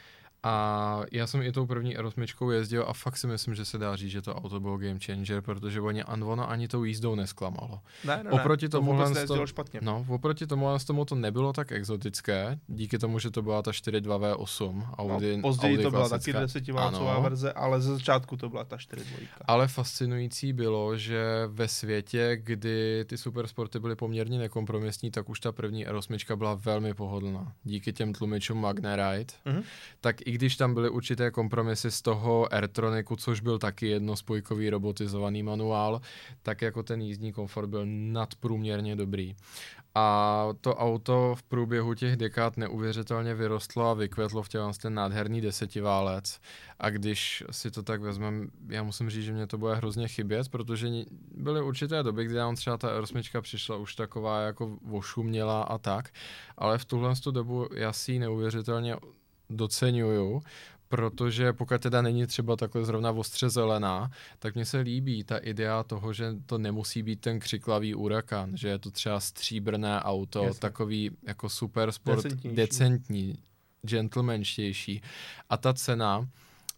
A 0.45 1.03
já 1.13 1.27
jsem 1.27 1.43
i 1.43 1.53
tou 1.53 1.67
první 1.67 1.99
R8 1.99 2.51
jezdil 2.51 2.85
a 2.89 2.93
fakt 2.93 3.17
si 3.17 3.27
myslím, 3.27 3.55
že 3.55 3.65
se 3.65 3.79
dá 3.79 3.97
říct, 3.97 4.11
že 4.11 4.23
to 4.23 4.35
auto 4.35 4.61
bylo 4.61 4.79
game 4.79 4.99
changer, 5.07 5.41
protože 5.41 5.81
oni, 5.81 6.05
ono 6.05 6.51
ani 6.51 6.69
tou 6.69 6.85
jízdou 6.85 7.15
nesklamalo. 7.15 7.81
Ne, 8.05 8.21
ne, 8.25 8.31
oproti 8.31 8.67
ne, 8.67 8.69
tomu 8.69 8.87
to 8.87 9.05
vůbec 9.05 9.29
to, 9.29 9.47
špatně. 9.47 9.81
No, 9.83 10.07
oproti 10.09 10.47
tomu, 10.47 10.67
tomu 10.87 11.05
to 11.05 11.15
nebylo 11.15 11.53
tak 11.53 11.73
exotické, 11.73 12.59
díky 12.67 12.99
tomu, 12.99 13.19
že 13.19 13.31
to 13.31 13.43
byla 13.43 13.63
ta 13.63 13.71
4.2V8 13.71 14.87
Audi. 14.99 15.37
No, 15.37 15.43
později 15.43 15.75
Audi 15.75 15.83
to 15.83 15.91
byla 15.91 16.09
taky 16.09 16.33
desetiválcová 16.33 17.19
verze, 17.21 17.53
ale 17.53 17.81
ze 17.81 17.93
začátku 17.93 18.37
to 18.37 18.49
byla 18.49 18.65
ta 18.65 18.77
4.2. 18.77 19.03
Ale 19.45 19.69
fascinující 19.69 20.53
bylo, 20.53 20.97
že 20.97 21.25
ve 21.47 21.69
světě, 21.69 22.39
kdy 22.43 23.05
ty 23.05 23.19
supersporty 23.19 23.81
byly 23.81 23.97
poměrně 23.97 24.39
nekompromisní, 24.39 25.11
tak 25.11 25.29
už 25.29 25.41
ta 25.41 25.53
první 25.53 25.87
R8 25.87 26.37
byla 26.37 26.55
velmi 26.55 26.95
pohodlná. 26.95 27.53
Díky 27.65 27.93
těm 27.93 28.13
tlumičům 28.13 28.61
Magnarite, 28.61 29.35
mm-hmm. 29.47 29.63
tak 30.01 30.17
i 30.27 30.34
když 30.35 30.57
tam 30.57 30.75
byly 30.75 30.89
určité 30.89 31.31
kompromisy 31.31 31.91
z 31.91 32.03
toho 32.03 32.55
Airtroniku, 32.55 33.17
což 33.17 33.41
byl 33.41 33.59
taky 33.59 33.87
jednospojkový 33.87 34.71
robotizovaný 34.71 35.43
manuál, 35.43 36.01
tak 36.43 36.63
jako 36.63 36.83
ten 36.83 37.01
jízdní 37.01 37.33
komfort 37.33 37.69
byl 37.69 37.83
nadprůměrně 37.87 38.97
dobrý. 38.97 39.37
A 39.95 40.49
to 40.61 40.75
auto 40.75 41.35
v 41.39 41.43
průběhu 41.43 41.95
těch 41.95 42.17
dekád 42.17 42.57
neuvěřitelně 42.57 43.35
vyrostlo 43.35 43.91
a 43.91 43.95
vykvetlo 43.95 44.43
v 44.43 44.49
těle 44.49 44.73
ten 44.83 44.95
nádherný 44.95 45.41
desetiválec. 45.41 46.41
A 46.79 46.91
když 46.91 47.45
si 47.51 47.71
to 47.71 47.83
tak 47.83 48.01
vezmeme, 48.01 48.47
já 48.69 48.83
musím 48.83 49.11
říct, 49.11 49.25
že 49.25 49.33
mě 49.33 49.47
to 49.47 49.59
bude 49.59 49.75
hrozně 49.75 50.09
chybět, 50.09 50.49
protože 50.49 50.89
byly 51.35 51.63
určité 51.63 52.03
doby, 52.03 52.25
kdy 52.25 52.35
nám 52.35 52.57
třeba 52.57 52.77
ta 52.77 53.01
R8 53.01 53.43
přišla 53.43 53.77
už 53.77 53.95
taková 53.95 54.41
jako 54.41 54.79
vošuměla 54.83 55.63
a 55.63 55.79
tak, 55.79 56.11
ale 56.59 56.79
v 56.79 56.85
tuhle 56.85 57.15
dobu 57.31 57.69
já 57.75 57.93
si 57.93 58.13
ji 58.13 58.19
neuvěřitelně 58.19 58.97
doceňuju, 59.51 60.43
protože 60.89 61.53
pokud 61.53 61.81
teda 61.81 62.03
není 62.03 62.27
třeba 62.27 62.57
takhle 62.57 62.85
zrovna 62.85 63.11
ostře 63.11 63.51
zelená, 63.51 64.11
tak 64.39 64.55
mně 64.55 64.65
se 64.65 64.79
líbí 64.79 65.25
ta 65.25 65.37
idea 65.39 65.83
toho, 65.83 66.13
že 66.13 66.35
to 66.47 66.59
nemusí 66.59 67.03
být 67.03 67.21
ten 67.21 67.41
křiklavý 67.41 67.95
urakan, 67.95 68.57
že 68.57 68.69
je 68.69 68.79
to 68.79 68.91
třeba 68.91 69.21
stříbrné 69.21 70.03
auto, 70.03 70.45
Jasně. 70.45 70.61
takový 70.61 71.11
jako 71.23 71.49
super 71.49 71.93
sport, 71.93 72.27
decentní, 72.45 73.39
gentlemanštější. 73.83 75.03
A 75.51 75.57
ta 75.57 75.75
cena, 75.75 76.29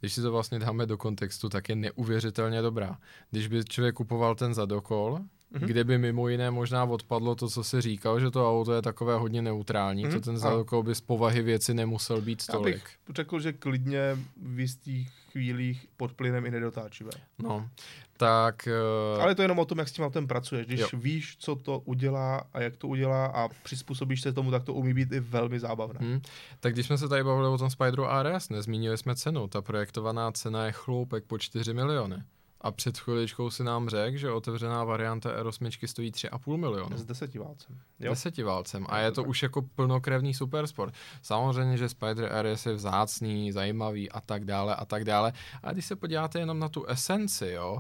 když 0.01 0.13
si 0.13 0.23
to 0.23 0.33
vlastně 0.33 0.59
dáme 0.59 0.87
do 0.87 0.99
kontextu, 0.99 1.49
tak 1.49 1.69
je 1.69 1.77
neuvěřitelně 1.77 2.63
dobrá. 2.63 2.99
Když 3.31 3.49
by 3.49 3.65
člověk 3.65 3.95
kupoval 3.95 4.35
ten 4.35 4.55
zadokol, 4.55 5.21
mm-hmm. 5.57 5.67
kde 5.67 5.85
by 5.85 5.99
mimo 5.99 6.29
jiné 6.29 6.51
možná 6.51 6.85
odpadlo 6.85 7.35
to, 7.35 7.49
co 7.49 7.65
se 7.65 7.83
říkal, 7.83 8.21
že 8.21 8.31
to 8.31 8.51
auto 8.51 8.73
je 8.73 8.83
takové 8.83 9.17
hodně 9.17 9.43
neutrální, 9.43 10.07
mm-hmm. 10.07 10.13
to 10.13 10.21
ten 10.21 10.39
zadokol 10.39 10.83
by 10.83 10.95
z 10.95 11.01
povahy 11.01 11.43
věci 11.43 11.75
nemusel 11.75 12.21
být 12.21 12.47
tolik. 12.47 12.77
Já 12.77 12.83
bych 12.83 13.17
řekl, 13.17 13.41
že 13.41 13.53
klidně 13.53 14.19
v 14.43 14.61
jistých 14.61 15.13
chvílích 15.37 15.87
pod 15.97 16.13
plynem 16.13 16.47
i 16.47 16.51
nedotáčivé. 16.51 17.11
No, 17.39 17.69
tak... 18.17 18.69
Uh... 19.17 19.23
Ale 19.23 19.35
to 19.35 19.43
je 19.43 19.45
jenom 19.45 19.59
o 19.59 19.65
tom, 19.65 19.79
jak 19.79 19.89
s 19.89 19.93
tím 19.93 20.05
autem 20.05 20.27
pracuješ. 20.27 20.67
Když 20.67 20.81
jo. 20.81 20.89
víš, 20.95 21.37
co 21.39 21.57
to 21.57 21.79
udělá 21.79 22.43
a 22.53 22.61
jak 22.61 22.77
to 22.77 22.89
udělá 22.89 23.27
a 23.27 23.49
přizpůsobíš 23.63 24.21
se 24.21 24.33
tomu, 24.33 24.51
tak 24.51 24.65
to 24.65 24.75
umí 24.75 24.95
být 24.95 25.13
i 25.13 25.21
velmi 25.21 25.61
zábavné. 25.61 26.01
Hmm. 26.03 26.21
Tak 26.61 26.73
když 26.73 26.87
jsme 26.87 26.99
se 26.99 27.09
tady 27.09 27.25
bavili 27.25 27.49
o 27.49 27.59
tom 27.59 27.71
Spideru 27.71 28.05
RS, 28.23 28.49
nezmínili 28.49 28.99
jsme 28.99 29.17
cenu. 29.17 29.49
Ta 29.49 29.63
projektovaná 29.63 30.33
cena 30.33 30.67
je 30.67 30.73
chloupek 30.73 31.25
po 31.25 31.39
4 31.39 31.75
miliony. 31.75 32.23
A 32.67 32.71
před 32.73 32.99
chviličkou 32.99 33.51
si 33.51 33.65
nám 33.65 33.89
řekl, 33.89 34.19
že 34.19 34.31
otevřená 34.31 34.85
varianta 34.85 35.43
R8 35.43 35.87
stojí 35.87 36.13
3,5 36.13 36.57
milionu. 36.57 36.97
S 36.97 37.05
desetiválcem. 37.05 37.79
Jo? 38.01 38.11
Desetiválcem. 38.11 38.87
A 38.89 38.99
je 38.99 39.13
to 39.13 39.25
už 39.25 39.43
jako 39.43 39.63
plnokrevný 39.63 40.35
supersport. 40.35 40.95
Samozřejmě, 41.23 41.77
že 41.77 41.89
Spider 41.89 42.33
RS 42.43 42.67
je 42.67 42.75
vzácný, 42.75 43.53
zajímavý 43.53 44.11
a 44.11 44.21
tak 44.21 44.45
dále 44.45 44.77
a 44.77 44.85
tak 44.85 45.05
dále. 45.05 45.33
A 45.63 45.73
když 45.73 45.87
se 45.87 45.97
podíváte 45.97 46.39
jenom 46.39 46.59
na 46.59 46.69
tu 46.69 46.85
esenci, 46.85 47.49
jo, 47.49 47.79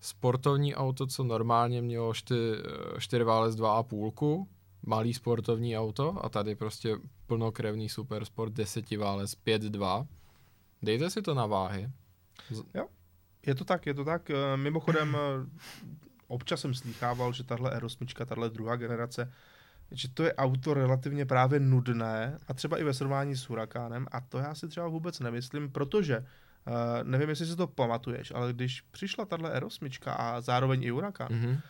sportovní 0.00 0.74
auto, 0.74 1.06
co 1.06 1.24
normálně 1.24 1.82
mělo 1.82 2.14
4 2.14 3.24
válec 3.24 3.56
2,5, 3.56 4.46
malý 4.86 5.14
sportovní 5.14 5.78
auto 5.78 6.24
a 6.24 6.28
tady 6.28 6.54
prostě 6.54 6.96
plnokrevný 7.26 7.88
supersport, 7.88 8.52
desetiválec 8.52 9.34
5,2. 9.46 10.06
Dejte 10.82 11.10
si 11.10 11.22
to 11.22 11.34
na 11.34 11.46
váhy. 11.46 11.90
Jo. 12.74 12.86
Je 13.46 13.54
to 13.54 13.64
tak, 13.64 13.86
je 13.86 13.94
to 13.94 14.04
tak. 14.04 14.30
Eh, 14.30 14.56
mimochodem, 14.56 15.16
eh, 15.16 15.46
občas 16.28 16.60
jsem 16.60 16.74
slýchával, 16.74 17.32
že 17.32 17.44
tahle 17.44 17.78
R8, 17.78 18.26
tahle 18.26 18.50
druhá 18.50 18.76
generace, 18.76 19.32
že 19.90 20.08
to 20.08 20.24
je 20.24 20.34
auto 20.34 20.74
relativně 20.74 21.26
právě 21.26 21.60
nudné 21.60 22.38
a 22.48 22.54
třeba 22.54 22.78
i 22.78 22.84
ve 22.84 22.94
srovnání 22.94 23.36
s 23.36 23.42
Hurakánem 23.42 24.06
a 24.10 24.20
to 24.20 24.38
já 24.38 24.54
si 24.54 24.68
třeba 24.68 24.88
vůbec 24.88 25.20
nemyslím, 25.20 25.70
protože 25.70 26.18
uh, 26.18 26.74
nevím, 27.02 27.28
jestli 27.28 27.46
si 27.46 27.56
to 27.56 27.66
pamatuješ, 27.66 28.32
ale 28.34 28.52
když 28.52 28.80
přišla 28.80 29.24
tahle 29.24 29.60
R8 29.60 29.90
a 30.06 30.40
zároveň 30.40 30.82
i 30.82 30.90
Huracán, 30.90 31.28
mm-hmm. 31.28 31.60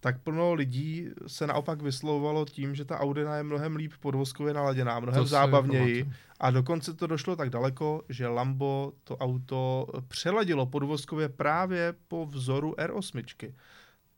Tak 0.00 0.22
plno 0.22 0.54
lidí 0.54 1.08
se 1.26 1.46
naopak 1.46 1.82
vyslovovalo 1.82 2.44
tím, 2.44 2.74
že 2.74 2.84
ta 2.84 2.98
Audina 2.98 3.36
je 3.36 3.42
mnohem 3.42 3.76
líp 3.76 3.92
podvozkově 4.00 4.54
naladěná, 4.54 5.00
mnohem 5.00 5.22
To 5.22 5.26
zábavněji. 5.26 6.12
A 6.40 6.50
dokonce 6.50 6.94
to 6.94 7.06
došlo 7.06 7.36
tak 7.36 7.50
daleko, 7.50 8.02
že 8.08 8.28
Lambo 8.28 8.92
to 9.04 9.16
auto 9.16 9.86
přeladilo 10.08 10.66
podvozkově 10.66 11.28
právě 11.28 11.94
po 12.08 12.26
vzoru 12.26 12.72
R8. 12.72 13.52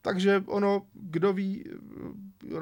Takže 0.03 0.43
ono, 0.47 0.83
kdo 0.93 1.33
ví, 1.33 1.64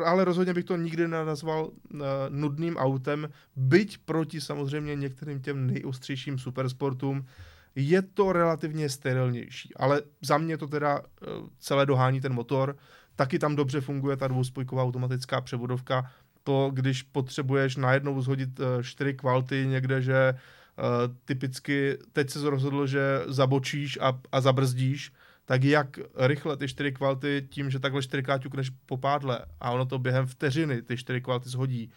ale 0.05 0.25
rozhodně 0.25 0.55
bych 0.55 0.65
to 0.65 0.77
nikdy 0.77 1.09
nenazval 1.09 1.71
eh, 1.71 1.99
nudným 2.29 2.77
autem, 2.77 3.29
byť 3.57 3.99
proti 3.99 4.41
samozřejmě 4.41 4.97
některým 4.97 5.41
těm 5.41 5.67
nejostřejším 5.67 6.39
supersportům, 6.39 7.27
je 7.75 8.03
to 8.03 8.33
relativně 8.33 8.89
sterilnější. 8.89 9.75
Ale 9.77 10.03
za 10.23 10.39
mě 10.39 10.59
to 10.59 10.67
teda 10.67 11.03
eh, 11.03 11.27
celé 11.59 11.87
dohání 11.87 12.21
ten 12.21 12.33
motor, 12.33 12.77
taky 13.19 13.39
tam 13.39 13.57
dobře 13.57 13.81
funguje 13.81 14.17
ta 14.17 14.29
dvouspojková 14.29 14.83
automatická 14.83 15.41
převodovka, 15.41 16.11
to, 16.43 16.71
když 16.75 17.03
potřebuješ 17.03 17.77
najednou 17.77 18.21
zhodit 18.21 18.61
eh, 18.61 18.83
čtyři 18.83 19.15
kvalty 19.15 19.67
někde, 19.67 20.03
že 20.03 20.15
eh, 20.15 20.35
typicky 21.25 21.99
teď 22.13 22.31
se 22.31 22.51
rozhodl, 22.51 22.87
že 22.87 23.01
zabočíš 23.27 23.99
a, 24.01 24.21
a 24.33 24.41
zabrzdíš, 24.41 25.13
tak 25.45 25.65
jak 25.65 25.99
rychle 26.17 26.57
ty 26.57 26.69
čtyři 26.69 26.93
kvalty 26.93 27.47
tím, 27.51 27.71
že 27.71 27.79
takhle 27.79 28.03
čtyřikrát 28.03 28.43
ťukneš 28.43 28.71
po 28.87 28.97
pádle 28.97 29.45
a 29.61 29.71
ono 29.71 29.87
to 29.87 29.99
během 29.99 30.27
vteřiny 30.27 30.83
ty 30.83 30.97
čtyři 30.97 31.21
kvalty 31.21 31.49
shodí, 31.49 31.91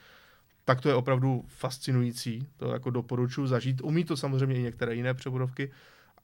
tak 0.65 0.81
to 0.81 0.89
je 0.89 0.95
opravdu 0.95 1.45
fascinující. 1.47 2.47
To 2.57 2.71
jako 2.71 2.89
doporučuji 2.89 3.47
zažít. 3.47 3.81
Umí 3.81 4.03
to 4.03 4.17
samozřejmě 4.17 4.55
i 4.55 4.61
některé 4.61 4.95
jiné 4.95 5.13
převodovky, 5.13 5.71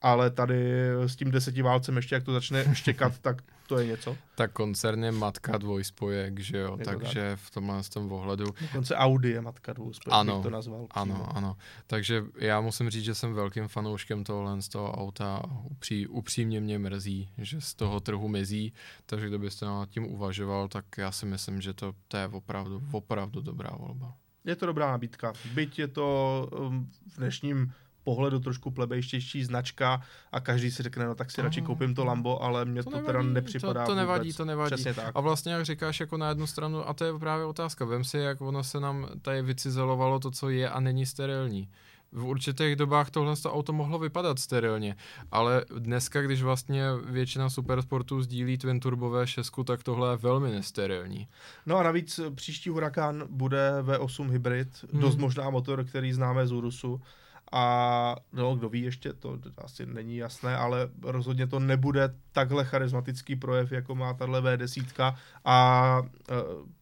ale 0.02 0.30
tady 0.30 0.90
s 1.06 1.16
tím 1.16 1.30
desetiválcem 1.30 1.96
ještě, 1.96 2.14
jak 2.14 2.24
to 2.24 2.32
začne 2.32 2.64
štěkat, 2.74 3.18
tak 3.18 3.42
to 3.68 3.78
je 3.78 3.86
něco. 3.86 4.16
Tak 4.34 4.52
koncern 4.52 5.04
je 5.04 5.12
matka 5.12 5.58
dvojspojek, 5.58 6.38
že 6.38 6.58
jo, 6.58 6.78
takže 6.84 7.36
v 7.36 7.50
tomhle 7.50 7.82
z 7.82 7.88
tom 7.88 8.12
ohledu 8.12 8.44
Dokonce 8.60 8.96
Audi 8.96 9.30
je 9.30 9.40
matka 9.40 9.72
dvou 9.72 9.92
Ano, 10.10 10.34
bych 10.36 10.42
to 10.42 10.50
nazval. 10.50 10.86
Ano, 10.90 11.14
přímo. 11.14 11.36
ano. 11.36 11.56
Takže 11.86 12.24
já 12.38 12.60
musím 12.60 12.90
říct, 12.90 13.04
že 13.04 13.14
jsem 13.14 13.34
velkým 13.34 13.68
fanouškem 13.68 14.24
tohohle 14.24 14.62
z 14.62 14.68
toho 14.68 14.92
auta. 14.92 15.42
Upří, 15.70 16.06
upřímně 16.06 16.60
mě 16.60 16.78
mrzí, 16.78 17.28
že 17.38 17.60
z 17.60 17.74
toho 17.74 18.00
trhu 18.00 18.28
mizí, 18.28 18.72
takže 19.06 19.28
kdybyste 19.28 19.66
nad 19.66 19.90
tím 19.90 20.06
uvažoval, 20.06 20.68
tak 20.68 20.84
já 20.98 21.12
si 21.12 21.26
myslím, 21.26 21.60
že 21.60 21.72
to, 21.72 21.92
to 22.08 22.16
je 22.16 22.28
opravdu, 22.28 22.82
opravdu 22.92 23.40
dobrá 23.40 23.70
volba. 23.78 24.14
Je 24.44 24.56
to 24.56 24.66
dobrá 24.66 24.90
nabídka. 24.90 25.32
Byť 25.54 25.78
je 25.78 25.88
to 25.88 26.48
um, 26.60 26.90
v 27.14 27.16
dnešním 27.16 27.72
pohledu 28.08 28.40
trošku 28.40 28.70
plebejštější 28.70 29.44
značka 29.44 30.00
a 30.32 30.40
každý 30.40 30.70
si 30.70 30.82
řekne, 30.82 31.06
no 31.06 31.14
tak 31.14 31.30
si 31.30 31.42
radši 31.42 31.60
Aha. 31.60 31.66
koupím 31.66 31.94
to 31.94 32.04
Lambo, 32.04 32.42
ale 32.42 32.64
mně 32.64 32.82
to, 32.82 32.90
to 32.90 32.98
teda 32.98 33.22
nepřipadá 33.22 33.84
to, 33.84 33.92
to 33.92 33.94
nevadí, 33.94 34.28
vůbec. 34.28 34.36
to 34.36 34.44
nevadí. 34.44 34.74
Přesně 34.74 34.94
tak. 34.94 35.12
A 35.14 35.20
vlastně, 35.20 35.52
jak 35.52 35.64
říkáš, 35.64 36.00
jako 36.00 36.16
na 36.16 36.28
jednu 36.28 36.46
stranu, 36.46 36.88
a 36.88 36.94
to 36.94 37.04
je 37.04 37.18
právě 37.18 37.44
otázka, 37.44 37.84
vem 37.84 38.04
si, 38.04 38.18
jak 38.18 38.40
ono 38.40 38.64
se 38.64 38.80
nám 38.80 39.08
tady 39.22 39.42
vycizelovalo 39.42 40.18
to, 40.18 40.30
co 40.30 40.48
je 40.48 40.70
a 40.70 40.80
není 40.80 41.06
sterilní. 41.06 41.68
V 42.12 42.24
určitých 42.24 42.76
dobách 42.76 43.10
tohle 43.10 43.36
to 43.36 43.52
auto 43.52 43.72
mohlo 43.72 43.98
vypadat 43.98 44.38
sterilně, 44.38 44.96
ale 45.32 45.64
dneska, 45.78 46.22
když 46.22 46.42
vlastně 46.42 46.84
většina 47.04 47.50
supersportů 47.50 48.22
sdílí 48.22 48.58
twin 48.58 48.80
turbové 48.80 49.26
šestku, 49.26 49.64
tak 49.64 49.82
tohle 49.82 50.12
je 50.12 50.16
velmi 50.16 50.50
nesterilní. 50.50 51.28
No 51.66 51.76
a 51.76 51.82
navíc 51.82 52.18
eh, 52.18 52.30
příští 52.30 52.70
Huracan 52.70 53.24
bude 53.30 53.70
V8 53.82 54.30
hybrid, 54.30 54.68
hmm. 54.92 55.00
dost 55.00 55.16
možná 55.16 55.50
motor, 55.50 55.84
který 55.84 56.12
známe 56.12 56.46
z 56.46 56.52
Urusu. 56.52 57.00
A 57.52 58.16
no, 58.32 58.56
kdo 58.56 58.68
ví 58.68 58.82
ještě, 58.82 59.12
to 59.12 59.38
asi 59.58 59.86
není 59.86 60.16
jasné, 60.16 60.56
ale 60.56 60.88
rozhodně 61.02 61.46
to 61.46 61.58
nebude 61.58 62.14
takhle 62.32 62.64
charismatický 62.64 63.36
projev, 63.36 63.72
jako 63.72 63.94
má 63.94 64.14
tahle 64.14 64.40
V10. 64.40 65.14
A 65.44 65.98
e, 66.30 66.34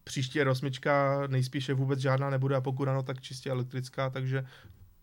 příští 0.03 0.41
R8 0.41 1.27
nejspíše 1.27 1.73
vůbec 1.73 1.99
žádná 1.99 2.29
nebude 2.29 2.55
a 2.55 2.61
pokud 2.61 2.87
ano, 2.87 3.03
tak 3.03 3.21
čistě 3.21 3.49
elektrická, 3.49 4.09
takže 4.09 4.45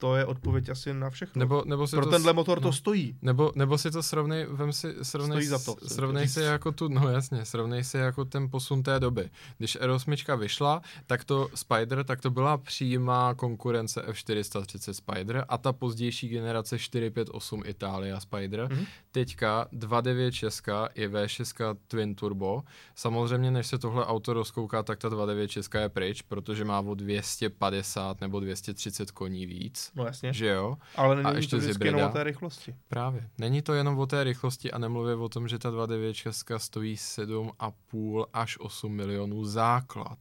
to 0.05 0.17
je 0.17 0.25
odpověď 0.27 0.69
asi 0.69 0.95
na 0.95 1.11
všechno. 1.11 1.41
Nebo, 1.41 1.63
nebo 1.67 1.87
si 1.87 1.97
Pro 1.97 2.05
to 2.05 2.11
tenhle 2.11 2.33
s- 2.33 2.37
motor 2.37 2.59
no. 2.63 2.69
to 2.69 2.73
stojí. 2.73 3.17
Nebo, 3.23 3.53
nebo 3.55 3.79
si 3.79 3.91
to 3.91 4.03
srovnej, 4.03 4.47
vem 4.51 4.73
si, 4.73 4.95
srovnej, 5.03 5.37
Stojí 5.37 5.47
za 5.47 5.59
to, 5.59 5.77
srovnej 5.89 6.29
si 6.29 6.41
jako 6.41 6.73
tu, 6.73 6.89
no 6.89 7.09
jasně, 7.09 7.45
srovnej 7.45 7.85
si 7.85 7.97
jako 7.99 8.25
ten 8.25 8.51
posun 8.51 8.83
té 8.83 9.01
doby. 9.01 9.31
Když 9.59 9.81
R8 9.81 10.39
vyšla, 10.39 10.83
tak 11.07 11.25
to 11.25 11.49
Spider, 11.55 12.05
tak 12.05 12.21
to 12.21 12.31
byla 12.31 12.59
přímá 12.59 13.35
konkurence 13.35 14.03
F430 14.09 14.93
Spider 14.93 15.45
a 15.49 15.59
ta 15.59 15.73
pozdější 15.73 16.29
generace 16.29 16.79
458 16.79 17.63
Italia 17.67 18.21
Spider. 18.21 18.69
Mhm. 18.73 18.85
Teďka 19.13 19.67
296 19.73 20.69
je 20.95 21.09
V6 21.09 21.77
Twin 21.89 22.15
Turbo. 22.15 22.63
Samozřejmě, 22.95 23.51
než 23.51 23.67
se 23.67 23.79
tohle 23.79 24.07
auto 24.07 24.33
rozkouká, 24.33 24.83
tak 24.83 24.99
ta 24.99 25.09
296 25.09 25.75
je 25.75 25.89
pryč, 25.89 26.23
protože 26.23 26.65
má 26.65 26.81
o 26.81 26.95
250 26.95 28.21
nebo 28.21 28.41
230 28.41 29.11
koní 29.11 29.47
víc. 29.47 29.91
No 29.97 30.05
jasně. 30.07 30.33
Že 30.33 30.47
jo? 30.47 30.77
Ale 30.97 31.17
A 31.17 31.23
není 31.23 31.37
ještě 31.37 31.51
to 31.57 31.61
vždycky 31.61 31.87
jenom 31.87 32.03
o 32.03 32.09
té 32.09 32.25
rychlosti. 32.25 32.75
Právě. 32.89 33.29
Není 33.39 33.63
to 33.63 33.75
jenom 33.75 33.99
o 33.99 34.07
té 34.07 34.25
rychlosti 34.25 34.73
a 34.73 34.79
nemluvě 34.79 35.15
o 35.15 35.29
tom, 35.29 35.49
že 35.49 35.59
ta 35.59 35.71
296 35.71 36.63
stojí 36.63 36.97
7,5 36.97 38.27
až 38.33 38.57
8 38.61 38.93
milionů 38.93 39.45
základ. 39.45 40.19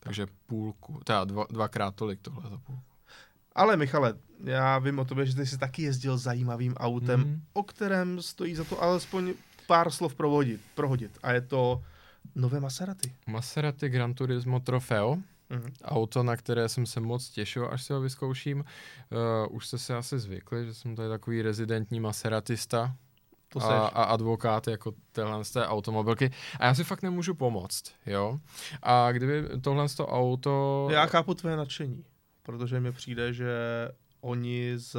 Takže 0.00 0.26
půlku, 0.46 1.00
teda 1.04 1.24
dva, 1.24 1.44
dvakrát 1.50 1.94
tolik 1.94 2.20
tohle 2.22 2.42
za 2.42 2.48
půlku. 2.58 2.82
Ale 3.54 3.76
Michale, 3.76 4.14
já 4.44 4.78
vím 4.78 4.98
o 4.98 5.04
tobě, 5.04 5.26
že 5.26 5.34
ty 5.36 5.46
jsi 5.46 5.58
taky 5.58 5.82
jezdil 5.82 6.18
zajímavým 6.18 6.74
autem, 6.74 7.20
Mhm. 7.20 7.28
mm. 7.30 7.42
o 7.52 7.62
kterém 7.62 8.22
stojí 8.22 8.54
za 8.54 8.64
to 8.64 8.82
alespoň 8.82 9.34
pár 9.66 9.90
slov 9.90 10.14
provodit, 10.14 10.60
prohodit. 10.74 11.18
A 11.22 11.32
je 11.32 11.40
to 11.40 11.82
nové 12.34 12.60
Maserati. 12.60 13.12
Maserati 13.26 13.88
Gran 13.88 14.14
Turismo 14.14 14.60
Trofeo, 14.60 15.16
Mhm. 15.50 15.72
auto, 15.84 16.22
na 16.22 16.36
které 16.36 16.68
jsem 16.68 16.86
se 16.86 17.00
moc 17.00 17.28
těšil, 17.30 17.68
až 17.72 17.82
si 17.84 17.92
ho 17.92 18.00
vyzkouším. 18.00 18.58
Uh, 19.48 19.56
už 19.56 19.66
jste 19.66 19.78
se 19.78 19.96
asi 19.96 20.18
zvykli, 20.18 20.66
že 20.66 20.74
jsem 20.74 20.96
tady 20.96 21.08
takový 21.08 21.42
rezidentní 21.42 22.00
Maseratista, 22.00 22.96
To 23.48 23.58
a, 23.58 23.62
seš. 23.62 23.92
a 23.94 24.02
advokát 24.04 24.68
jako 24.68 24.92
téhle 25.12 25.44
z 25.44 25.50
té 25.50 25.66
automobilky. 25.66 26.30
A 26.60 26.66
já 26.66 26.74
si 26.74 26.84
fakt 26.84 27.02
nemůžu 27.02 27.34
pomoct, 27.34 27.92
jo. 28.06 28.38
A 28.82 29.12
kdyby 29.12 29.48
tohle 29.60 29.88
z 29.88 29.94
to 29.94 30.06
auto... 30.08 30.88
Já 30.90 31.06
chápu 31.06 31.34
tvoje 31.34 31.56
nadšení, 31.56 32.04
protože 32.42 32.80
mi 32.80 32.92
přijde, 32.92 33.32
že 33.32 33.52
oni 34.20 34.72
z 34.76 34.96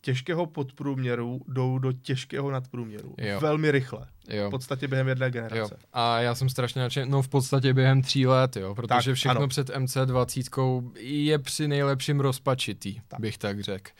těžkého 0.00 0.46
podprůměru 0.46 1.40
jdou 1.48 1.78
do 1.78 1.92
těžkého 1.92 2.50
nadprůměru. 2.50 3.14
Jo. 3.18 3.40
Velmi 3.40 3.70
rychle. 3.70 4.06
jo. 4.28 4.48
V 4.48 4.50
podstatě 4.50 4.88
během 4.88 5.08
jedné 5.08 5.26
Jo. 5.26 5.30
generace. 5.30 5.76
A 5.92 6.20
já 6.20 6.34
jsem 6.34 6.48
strašně 6.48 6.80
nadšený, 6.80 7.10
no 7.10 7.22
v 7.22 7.28
podstatě 7.28 7.74
během 7.74 8.02
tří 8.02 8.26
let, 8.26 8.56
jo, 8.56 8.74
protože 8.74 9.10
Tak, 9.10 9.14
všechno 9.14 9.38
ano. 9.38 9.48
před 9.48 9.68
MC20 9.70 10.90
je 10.98 11.38
při 11.38 11.68
nejlepším 11.68 12.20
rozpačitý, 12.20 13.00
tak. 13.08 13.20
bych 13.20 13.38
tak 13.38 13.60
řekl. 13.60 13.90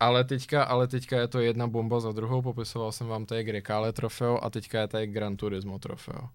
Ale 0.00 0.24
teďka, 0.24 0.64
ale 0.64 0.88
teďka 0.88 1.18
je 1.20 1.28
to 1.28 1.40
jedna 1.40 1.66
bomba 1.66 2.00
za 2.00 2.12
druhou, 2.12 2.42
popisoval 2.42 2.92
jsem 2.92 3.06
vám 3.06 3.26
tady 3.26 3.44
Grecale 3.44 3.92
trofeo 3.92 4.38
a 4.44 4.50
teďka 4.50 4.80
je 4.80 4.88
tady 4.88 5.06
Gran 5.06 5.36
Turismo 5.36 5.78
trofeo. 5.78 6.28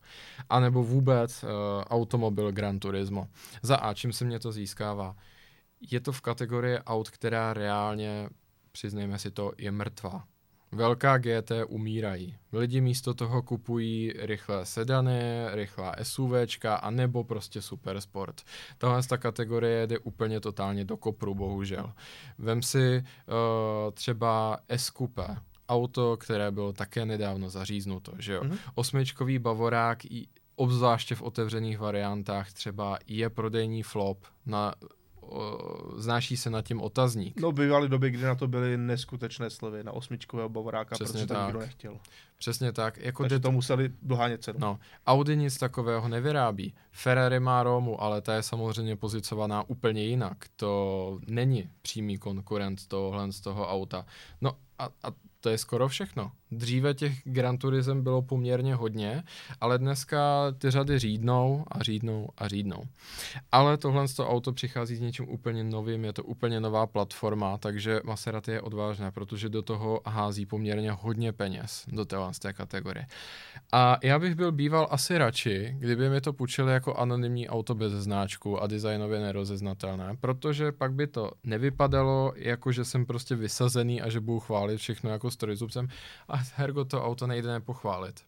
A 0.49 0.59
nebo 0.59 0.83
vůbec 0.83 1.43
uh, 1.43 1.49
automobil 1.89 2.51
Gran 2.51 2.79
Turismo. 2.79 3.27
Za 3.61 3.75
A, 3.75 3.93
čím 3.93 4.13
se 4.13 4.25
mě 4.25 4.39
to 4.39 4.51
získává? 4.51 5.15
Je 5.91 5.99
to 5.99 6.11
v 6.11 6.21
kategorii 6.21 6.77
aut, 6.79 7.09
která 7.09 7.53
reálně, 7.53 8.29
přiznejme 8.71 9.19
si 9.19 9.31
to, 9.31 9.51
je 9.57 9.71
mrtvá. 9.71 10.23
Velká 10.73 11.17
GT 11.17 11.51
umírají. 11.67 12.35
Lidi 12.53 12.81
místo 12.81 13.13
toho 13.13 13.41
kupují 13.41 14.13
rychlé 14.17 14.65
sedany, 14.65 15.21
rychlá 15.51 15.95
SUVčka 16.03 16.75
a 16.75 16.89
nebo 16.89 17.23
prostě 17.23 17.61
supersport. 17.61 18.41
Tahle 18.77 19.03
ta 19.03 19.17
kategorie 19.17 19.87
jde 19.87 19.99
úplně 19.99 20.39
totálně 20.39 20.85
do 20.85 20.97
kopru, 20.97 21.35
bohužel. 21.35 21.93
Vem 22.37 22.61
si 22.61 23.03
uh, 23.27 23.91
třeba 23.93 24.57
S-Coupe, 24.69 25.37
auto, 25.69 26.17
které 26.17 26.51
bylo 26.51 26.73
také 26.73 27.05
nedávno 27.05 27.49
zaříznuto, 27.49 28.13
že 28.19 28.33
jo. 28.33 28.43
Mhm. 28.43 28.57
Osmičkový 28.75 29.39
Bavorák, 29.39 30.05
i- 30.05 30.27
obzvláště 30.55 31.15
v 31.15 31.21
otevřených 31.21 31.79
variantách, 31.79 32.53
třeba 32.53 32.97
je 33.07 33.29
prodejní 33.29 33.83
flop 33.83 34.25
na 34.45 34.73
znáší 35.95 36.37
se 36.37 36.49
nad 36.49 36.61
tím 36.61 36.81
otazník. 36.81 37.39
No, 37.41 37.51
bývaly 37.51 37.89
doby, 37.89 38.09
kdy 38.11 38.23
na 38.23 38.35
to 38.35 38.47
byly 38.47 38.77
neskutečné 38.77 39.49
slevy 39.49 39.83
na 39.83 39.91
osmičkového 39.91 40.49
Bavoráka, 40.49 40.95
Přesně 40.95 41.13
protože 41.13 41.27
to 41.27 41.33
tak. 41.33 41.45
nikdo 41.45 41.59
nechtěl. 41.59 41.97
Přesně 42.37 42.71
tak. 42.71 42.97
Jako 42.97 43.23
Takže 43.23 43.35
jde 43.35 43.39
to 43.43 43.51
museli 43.51 43.91
dohánět 44.01 44.43
cenu. 44.43 44.59
No, 44.61 44.79
Audi 45.07 45.37
nic 45.37 45.57
takového 45.57 46.07
nevyrábí. 46.07 46.73
Ferrari 46.91 47.39
má 47.39 47.63
Romu, 47.63 48.01
ale 48.03 48.21
ta 48.21 48.33
je 48.35 48.43
samozřejmě 48.43 48.95
pozicovaná 48.95 49.69
úplně 49.69 50.03
jinak. 50.03 50.37
To 50.55 51.19
není 51.27 51.69
přímý 51.81 52.17
konkurent 52.17 52.87
tohle 52.87 53.31
z 53.31 53.39
toho 53.41 53.69
auta. 53.69 54.05
No 54.41 54.57
a, 54.79 54.85
a 55.03 55.11
to 55.39 55.49
je 55.49 55.57
skoro 55.57 55.87
všechno. 55.87 56.31
Dříve 56.51 56.93
těch 56.93 57.13
Gran 57.23 57.57
Turism 57.57 58.01
bylo 58.01 58.21
poměrně 58.21 58.75
hodně, 58.75 59.23
ale 59.61 59.77
dneska 59.77 60.51
ty 60.57 60.71
řady 60.71 60.99
řídnou 60.99 61.65
a 61.71 61.83
řídnou 61.83 62.29
a 62.37 62.47
řídnou. 62.47 62.83
Ale 63.51 63.77
tohle 63.77 64.07
to 64.07 64.29
auto 64.29 64.53
přichází 64.53 64.95
s 64.95 64.99
něčím 64.99 65.29
úplně 65.29 65.63
novým, 65.63 66.05
je 66.05 66.13
to 66.13 66.23
úplně 66.23 66.59
nová 66.59 66.87
platforma, 66.87 67.57
takže 67.57 68.01
Maserati 68.03 68.51
je 68.51 68.61
odvážné, 68.61 69.11
protože 69.11 69.49
do 69.49 69.61
toho 69.61 70.01
hází 70.05 70.45
poměrně 70.45 70.91
hodně 70.91 71.31
peněz 71.33 71.85
do 71.87 72.05
téhle 72.05 72.31
té 72.41 72.53
kategorie. 72.53 73.05
A 73.71 73.97
já 74.03 74.19
bych 74.19 74.35
byl 74.35 74.51
býval 74.51 74.87
asi 74.91 75.17
radši, 75.17 75.75
kdyby 75.79 76.09
mi 76.09 76.21
to 76.21 76.33
půjčili 76.33 76.73
jako 76.73 76.95
anonymní 76.95 77.49
auto 77.49 77.75
bez 77.75 77.93
značku 77.93 78.63
a 78.63 78.67
designově 78.67 79.19
nerozeznatelné, 79.19 80.17
protože 80.19 80.71
pak 80.71 80.93
by 80.93 81.07
to 81.07 81.31
nevypadalo 81.43 82.33
jako, 82.35 82.71
že 82.71 82.85
jsem 82.85 83.05
prostě 83.05 83.35
vysazený 83.35 84.01
a 84.01 84.09
že 84.09 84.19
budu 84.19 84.39
chválit 84.39 84.77
všechno 84.77 85.09
jako 85.09 85.31
strojzubcem 85.31 85.87
a 86.27 86.40
hergo 86.55 86.85
to 86.85 87.05
auto 87.05 87.27
nejde 87.27 87.47
nepochválit. 87.47 88.23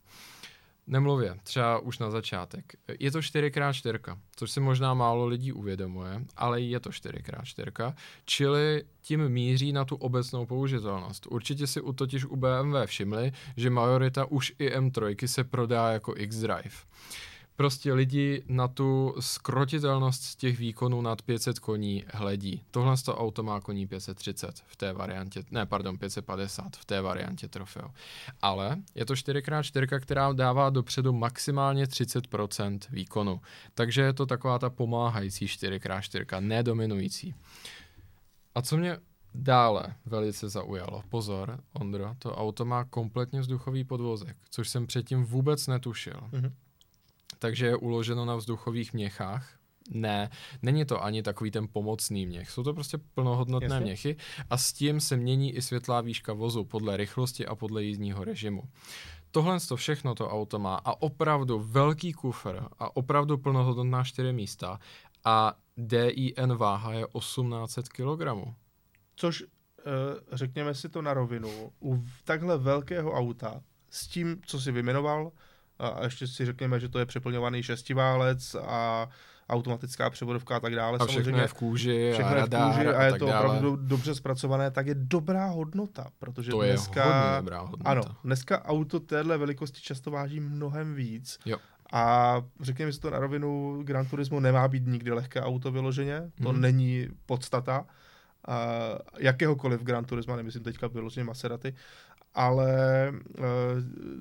Nemluvě, 0.88 1.40
třeba 1.44 1.80
už 1.80 2.00
na 2.00 2.12
začátek. 2.12 2.74
Je 3.00 3.12
to 3.12 3.20
4x4, 3.20 4.18
což 4.36 4.52
si 4.52 4.60
možná 4.60 4.94
málo 4.94 5.26
lidí 5.26 5.54
uvědomuje, 5.54 6.22
ale 6.38 6.62
je 6.62 6.80
to 6.80 6.90
4x4, 6.90 7.94
čili 8.26 8.84
tím 9.02 9.30
míří 9.30 9.74
na 9.74 9.86
tu 9.86 9.96
obecnou 9.96 10.46
použitelnost. 10.46 11.28
Určitě 11.28 11.68
si 11.68 11.82
u 11.82 11.94
totiž 11.94 12.26
u 12.26 12.36
BMW 12.36 12.86
všimli, 12.86 13.32
že 13.58 13.70
majorita 13.70 14.26
už 14.26 14.54
i 14.60 14.78
M3 14.78 15.28
se 15.28 15.44
prodá 15.44 15.92
jako 15.92 16.14
X-Drive 16.18 16.76
prostě 17.56 17.94
lidi 17.94 18.44
na 18.48 18.68
tu 18.68 19.16
skrotitelnost 19.20 20.36
těch 20.36 20.60
výkonů 20.60 21.02
nad 21.02 21.22
500 21.22 21.60
koní 21.60 22.04
hledí. 22.14 22.64
Tohle 22.72 22.98
to 23.06 23.18
auto 23.18 23.44
má 23.44 23.62
koní 23.62 23.88
530 23.88 24.64
v 24.68 24.76
té 24.76 24.94
variantě, 24.94 25.44
ne, 25.52 25.66
pardon, 25.66 25.98
550 25.98 26.78
v 26.78 26.86
té 26.86 27.02
variantě 27.02 27.48
trofeo. 27.48 27.90
Ale 28.42 28.78
je 28.96 29.06
to 29.06 29.14
4x4, 29.14 30.00
která 30.00 30.34
dává 30.34 30.70
dopředu 30.70 31.14
maximálně 31.14 31.86
30% 31.86 32.80
výkonu. 32.90 33.42
Takže 33.74 34.02
je 34.02 34.14
to 34.14 34.26
taková 34.26 34.60
ta 34.60 34.70
pomáhající 34.70 35.46
4x4, 35.46 36.42
nedominující. 36.42 37.36
A 38.56 38.62
co 38.62 38.78
mě 38.78 38.98
Dále 39.36 39.96
velice 40.06 40.50
zaujalo. 40.50 41.04
Pozor, 41.10 41.60
Ondro, 41.74 42.16
to 42.20 42.36
auto 42.36 42.66
má 42.66 42.84
kompletně 42.84 43.42
vzduchový 43.42 43.84
podvozek, 43.84 44.38
což 44.50 44.70
jsem 44.70 44.88
předtím 44.88 45.24
vůbec 45.24 45.68
netušil. 45.68 46.20
Mm-hmm 46.32 46.52
takže 47.44 47.66
je 47.66 47.76
uloženo 47.76 48.26
na 48.26 48.36
vzduchových 48.36 48.94
měchách. 48.94 49.60
Ne, 49.90 50.30
není 50.62 50.86
to 50.86 51.04
ani 51.04 51.24
takový 51.24 51.52
ten 51.52 51.68
pomocný 51.68 52.26
měch, 52.26 52.50
jsou 52.50 52.64
to 52.64 52.74
prostě 52.74 52.98
plnohodnotné 52.98 53.76
Jasně. 53.76 53.86
měchy 53.86 54.16
a 54.50 54.58
s 54.58 54.74
tím 54.74 55.00
se 55.00 55.18
mění 55.18 55.56
i 55.56 55.62
světlá 55.62 56.02
výška 56.02 56.34
vozu 56.34 56.64
podle 56.64 56.98
rychlosti 56.98 57.46
a 57.46 57.56
podle 57.56 57.84
jízdního 57.84 58.24
režimu. 58.24 58.64
Tohle 59.32 59.60
to 59.60 59.76
všechno 59.76 60.16
to 60.16 60.30
auto 60.30 60.60
má 60.60 60.76
a 60.76 61.02
opravdu 61.02 61.60
velký 61.60 62.14
kufr 62.14 62.64
a 62.80 62.96
opravdu 62.96 63.38
plnohodnotná 63.38 64.04
čtyři 64.04 64.34
místa 64.34 64.80
a 65.26 65.54
DIN 65.78 66.56
váha 66.56 66.94
je 66.94 67.06
1800 67.20 67.90
kg. 67.90 68.22
Což, 69.16 69.42
uh, 69.44 69.48
řekněme 70.32 70.74
si 70.74 70.90
to 70.90 71.02
na 71.02 71.14
rovinu, 71.14 71.72
u 71.82 72.04
takhle 72.24 72.58
velkého 72.58 73.12
auta 73.12 73.62
s 73.90 74.08
tím, 74.08 74.42
co 74.46 74.62
si 74.62 74.72
vymenoval, 74.72 75.32
a 75.80 76.04
ještě 76.04 76.28
si 76.28 76.46
řekněme, 76.46 76.80
že 76.80 76.90
to 76.90 77.00
je 77.00 77.06
přeplňovaný 77.06 77.64
šestiválec 77.64 78.56
a 78.56 79.10
automatická 79.50 80.10
převodovka 80.10 80.56
a 80.56 80.60
tak 80.60 80.76
dále. 80.76 80.98
A 81.02 81.06
všechno 81.06 81.38
je 81.38 81.48
v 81.48 81.54
kůži 81.54 82.12
všechno 82.14 82.32
a, 82.32 82.36
je 82.36 82.44
v 82.44 82.50
kůži 82.50 82.88
a, 82.88 83.00
a 83.00 83.04
je 83.04 83.14
to 83.14 83.26
dále. 83.26 83.46
opravdu 83.46 83.76
dobře 83.76 84.16
zpracované, 84.16 84.72
tak 84.72 84.88
je 84.88 84.96
dobrá 84.96 85.46
hodnota, 85.46 86.08
protože 86.20 86.52
to 86.52 86.62
dneska, 86.62 87.06
je 87.06 87.14
hodně 87.14 87.38
dobrá 87.38 87.60
hodnota. 87.60 87.90
Ano, 87.90 88.02
dneska 88.24 88.66
auto 88.66 89.00
téhle 89.00 89.38
velikosti 89.38 89.82
často 89.82 90.12
váží 90.12 90.40
mnohem 90.40 90.96
víc. 90.96 91.40
Jo. 91.46 91.58
A 91.94 92.36
řekněme 92.62 92.92
si 92.94 93.00
to 93.00 93.10
na 93.10 93.20
rovinu, 93.20 93.82
Gran 93.84 94.06
Turismo 94.06 94.40
nemá 94.40 94.68
být 94.68 94.88
nikdy 94.88 95.12
lehké 95.12 95.42
auto 95.42 95.72
vyloženě, 95.72 96.32
to 96.44 96.50
hmm. 96.50 96.62
není 96.62 97.08
podstata 97.26 97.80
uh, 97.82 98.56
jakéhokoliv 99.20 99.82
Gran 99.82 100.06
Turismo, 100.06 100.36
nemyslím 100.36 100.64
teďka 100.64 100.88
vyloženě 100.88 101.24
Maserati, 101.24 101.74
ale 102.34 102.74
uh, 103.40 103.46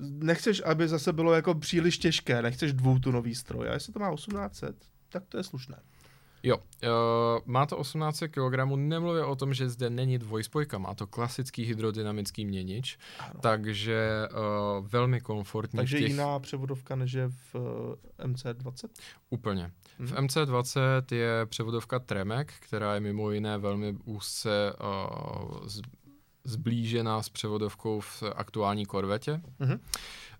nechceš, 0.01 0.61
aby 0.65 0.87
zase 0.87 1.13
bylo 1.13 1.33
jako 1.33 1.55
příliš 1.55 1.97
těžké, 1.97 2.41
nechceš 2.41 2.73
dvoutunový 2.73 3.35
stroj. 3.35 3.69
A 3.69 3.73
jestli 3.73 3.93
to 3.93 3.99
má 3.99 4.15
1800, 4.15 4.75
tak 5.09 5.23
to 5.29 5.37
je 5.37 5.43
slušné. 5.43 5.77
Jo, 6.45 6.57
uh, 6.57 7.41
má 7.45 7.65
to 7.65 7.77
18 7.77 8.23
kg, 8.31 8.75
nemluvě 8.75 9.25
o 9.25 9.35
tom, 9.35 9.53
že 9.53 9.69
zde 9.69 9.89
není 9.89 10.17
dvojspojka, 10.17 10.77
má 10.77 10.93
to 10.93 11.07
klasický 11.07 11.63
hydrodynamický 11.63 12.45
měnič, 12.45 12.97
ano. 13.19 13.39
takže 13.41 14.27
uh, 14.31 14.87
velmi 14.87 15.21
komfortní. 15.21 15.77
Takže 15.77 15.99
těch... 15.99 16.09
jiná 16.09 16.39
převodovka 16.39 16.95
než 16.95 17.13
je 17.13 17.29
v 17.29 17.55
uh, 17.55 18.31
MC20? 18.31 18.87
Úplně. 19.29 19.71
Hmm. 19.97 20.07
V 20.07 20.11
MC20 20.11 21.03
je 21.15 21.45
převodovka 21.45 21.99
Tremek, 21.99 22.53
která 22.59 22.93
je 22.93 22.99
mimo 22.99 23.31
jiné 23.31 23.57
velmi 23.57 23.97
úzce 24.05 24.73
uh, 24.73 25.67
zblížená 26.43 27.23
s 27.23 27.29
převodovkou 27.29 27.99
v 27.99 28.23
aktuální 28.35 28.85
korvetě. 28.85 29.41
Mm-hmm. 29.59 29.79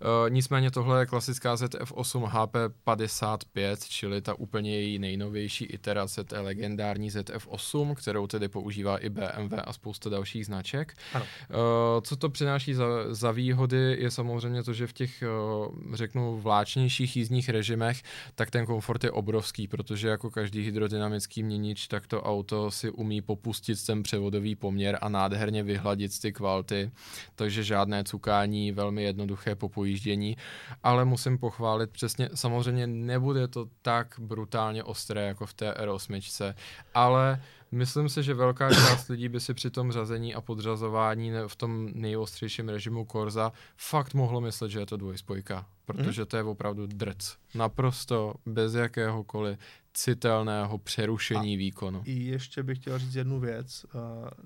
Uh, 0.04 0.30
nicméně 0.30 0.72
tohle 0.72 1.00
je 1.02 1.06
klasická 1.06 1.56
ZF8 1.56 2.30
HP55, 2.30 3.78
čili 3.90 4.22
ta 4.22 4.34
úplně 4.34 4.76
její 4.76 5.00
nejnovější 5.00 5.66
iterace 5.66 6.24
té 6.24 6.40
legendární 6.40 7.10
ZF8, 7.10 7.96
kterou 7.96 8.28
tedy 8.28 8.48
používá 8.48 8.98
i 8.98 9.10
BMW 9.10 9.54
a 9.64 9.74
spousta 9.74 10.10
dalších 10.10 10.46
značek. 10.46 10.94
Ano. 11.14 11.26
Uh, 11.50 11.58
co 12.02 12.16
to 12.16 12.30
přináší 12.30 12.74
za, 12.74 12.86
za 13.10 13.32
výhody, 13.32 13.96
je 14.00 14.12
samozřejmě 14.12 14.64
to, 14.64 14.74
že 14.74 14.88
v 14.88 14.94
těch, 14.94 15.24
uh, 15.68 15.96
řeknu, 15.96 16.40
vláčnějších 16.40 17.18
jízdních 17.18 17.50
režimech, 17.50 18.02
tak 18.36 18.52
ten 18.52 18.66
komfort 18.66 19.04
je 19.04 19.12
obrovský, 19.12 19.68
protože 19.68 20.08
jako 20.08 20.32
každý 20.32 20.62
hydrodynamický 20.62 21.44
měnič, 21.44 21.88
tak 21.88 22.08
to 22.08 22.22
auto 22.22 22.72
si 22.72 22.90
umí 22.90 23.22
popustit 23.22 23.86
ten 23.86 24.04
převodový 24.04 24.56
poměr 24.56 24.98
a 25.02 25.10
nádherně 25.10 25.64
vyhladit 25.64 26.22
ty 26.22 26.34
kvality, 26.34 26.92
takže 27.36 27.64
žádné 27.64 28.04
cukání, 28.04 28.72
velmi 28.72 29.04
jednoduché 29.04 29.56
popují 29.56 29.93
pojíždění, 29.94 30.38
ale 30.84 31.06
musím 31.06 31.38
pochválit 31.38 31.90
přesně, 31.92 32.30
samozřejmě 32.34 32.88
nebude 32.88 33.48
to 33.48 33.68
tak 33.82 34.16
brutálně 34.20 34.84
ostré 34.84 35.22
jako 35.28 35.46
v 35.46 35.54
té 35.54 35.72
R8, 35.72 36.54
ale 36.94 37.42
Myslím 37.74 38.10
si, 38.10 38.24
že 38.24 38.34
velká 38.34 38.70
část 38.70 39.08
lidí 39.08 39.30
by 39.30 39.40
si 39.40 39.54
při 39.54 39.70
tom 39.70 39.92
řazení 39.92 40.36
a 40.36 40.42
podřazování 40.42 41.32
v 41.48 41.56
tom 41.56 41.90
nejostřejším 41.94 42.70
režimu 42.70 43.06
Korza 43.06 43.52
fakt 43.78 44.14
mohlo 44.14 44.42
myslet, 44.42 44.70
že 44.70 44.80
je 44.80 44.86
to 44.86 44.98
dvojspojka, 44.98 45.66
protože 45.86 46.22
mhm. 46.22 46.28
to 46.28 46.38
je 46.38 46.44
opravdu 46.44 46.88
drc. 46.88 47.36
Naprosto 47.56 48.34
bez 48.46 48.74
jakéhokoliv 48.74 49.58
citelného 49.94 50.78
přerušení 50.78 51.56
a 51.56 51.58
výkonu. 51.58 52.02
I 52.06 52.24
ještě 52.24 52.64
bych 52.64 52.78
chtěl 52.78 53.00
říct 53.00 53.16
jednu 53.16 53.40
věc. 53.40 53.86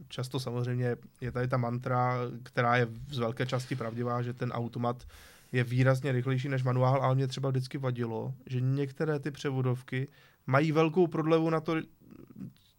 Často 0.08 0.40
samozřejmě 0.40 0.96
je 1.22 1.32
tady 1.32 1.48
ta 1.48 1.58
mantra, 1.58 2.18
která 2.44 2.78
je 2.78 2.88
z 3.12 3.18
velké 3.18 3.46
části 3.46 3.76
pravdivá, 3.76 4.22
že 4.22 4.34
ten 4.34 4.52
automat 4.52 5.04
je 5.52 5.64
výrazně 5.64 6.12
rychlejší 6.12 6.50
než 6.50 6.64
manuál, 6.64 7.04
ale 7.04 7.16
mě 7.16 7.28
třeba 7.28 7.50
vždycky 7.50 7.78
vadilo, 7.78 8.34
že 8.46 8.62
některé 8.62 9.20
ty 9.20 9.32
převodovky 9.32 10.08
mají 10.48 10.72
velkou 10.72 11.08
prodlevu 11.08 11.50
na 11.50 11.60
to, 11.60 11.76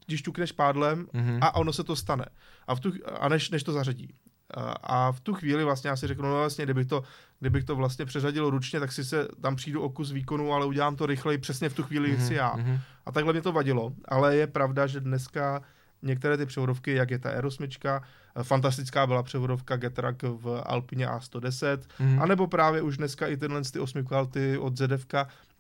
když 0.07 0.23
ťukneš 0.23 0.53
pádlem 0.53 1.07
mm-hmm. 1.07 1.39
a 1.41 1.55
ono 1.55 1.73
se 1.73 1.85
to 1.85 1.97
stane. 1.97 2.25
A, 2.67 2.75
v 2.75 2.81
tu, 2.81 2.93
a 3.21 3.29
než, 3.29 3.51
než 3.51 3.63
to 3.63 3.73
zařadí. 3.73 4.15
A, 4.55 4.61
a 4.73 5.13
v 5.13 5.21
tu 5.21 5.35
chvíli 5.35 5.65
vlastně 5.65 5.91
já 5.91 5.97
si 5.97 6.07
řeknu, 6.07 6.29
no 6.29 6.37
vlastně, 6.37 6.65
kdybych 6.65 6.87
to, 6.87 7.03
kdybych 7.41 7.65
to 7.65 7.77
vlastně 7.77 8.05
přeřadil 8.05 8.51
ručně, 8.51 8.81
tak 8.81 8.93
si 8.93 9.05
se 9.05 9.29
tam 9.41 9.57
přijdu 9.57 9.83
o 9.83 9.91
kus 9.91 10.13
výkonu, 10.13 10.53
ale 10.53 10.67
udělám 10.67 10.97
to 10.97 11.07
rychleji 11.07 11.39
přesně 11.39 11.69
v 11.69 11.75
tu 11.75 11.83
chvíli, 11.83 12.13
mm-hmm. 12.13 12.27
si 12.27 12.35
já. 12.35 12.57
Mm-hmm. 12.57 12.81
A 13.07 13.13
takhle 13.13 13.33
mě 13.33 13.43
to 13.43 13.53
vadilo. 13.53 13.93
Ale 14.05 14.37
je 14.37 14.47
pravda, 14.47 14.87
že 14.87 15.01
dneska 15.01 15.63
některé 16.03 16.37
ty 16.37 16.47
převodovky, 16.47 16.95
jak 16.95 17.11
je 17.11 17.19
ta 17.19 17.41
R8, 17.41 18.03
fantastická 18.43 19.07
byla 19.07 19.23
převodovka 19.23 19.77
Getrack 19.77 20.23
v 20.23 20.63
Alpině 20.67 21.07
A110, 21.07 21.77
mm-hmm. 21.77 22.23
anebo 22.23 22.47
právě 22.47 22.83
už 22.83 22.97
dneska 22.97 23.27
i 23.27 23.37
tyhle 23.37 23.63
ty 23.63 23.79
osmi 23.79 24.05
kvality 24.05 24.59
od 24.59 24.77
ZF, 24.77 25.07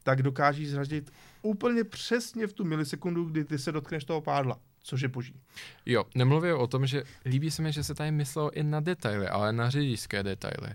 tak 0.02 0.22
dokáží 0.22 0.66
zřadit 0.66 1.12
úplně 1.42 1.84
přesně 1.84 2.46
v 2.46 2.52
tu 2.52 2.64
milisekundu, 2.64 3.24
kdy 3.24 3.44
ty 3.44 3.58
se 3.58 3.72
dotkneš 3.72 4.04
toho 4.04 4.20
pádla 4.20 4.58
což 4.88 5.00
je 5.00 5.08
boží. 5.08 5.34
Jo, 5.86 6.04
nemluvím 6.14 6.56
o 6.56 6.66
tom, 6.66 6.86
že 6.86 7.04
líbí 7.24 7.50
se 7.50 7.62
mi, 7.62 7.72
že 7.72 7.84
se 7.84 7.94
tady 7.94 8.10
myslelo 8.10 8.50
i 8.50 8.62
na 8.62 8.80
detaily, 8.80 9.28
ale 9.28 9.52
na 9.52 9.70
řidičské 9.70 10.22
detaily. 10.22 10.74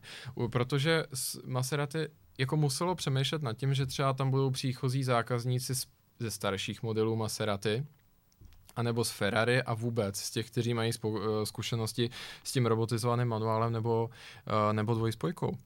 Protože 0.52 1.04
Maserati 1.46 2.08
jako 2.38 2.58
muselo 2.58 2.96
přemýšlet 2.96 3.42
nad 3.42 3.54
tím, 3.54 3.74
že 3.74 3.86
třeba 3.86 4.14
tam 4.14 4.32
budou 4.32 4.52
příchozí 4.52 5.04
zákazníci 5.04 5.74
ze 6.20 6.32
starších 6.32 6.84
modelů 6.84 7.16
Maserati, 7.16 7.86
anebo 8.76 9.04
z 9.04 9.12
Ferrari 9.12 9.64
a 9.64 9.74
vůbec 9.74 10.18
z 10.18 10.32
těch, 10.32 10.48
kteří 10.52 10.74
mají 10.74 10.94
spou- 10.94 11.20
eh, 11.42 11.46
zkušenosti 11.46 12.10
s 12.44 12.52
tím 12.52 12.66
robotizovaným 12.66 13.28
manuálem 13.28 13.74
nebo, 13.74 14.10
uh, 14.48 14.74
nebo 14.74 14.94
dvojspojkou. 14.94 15.58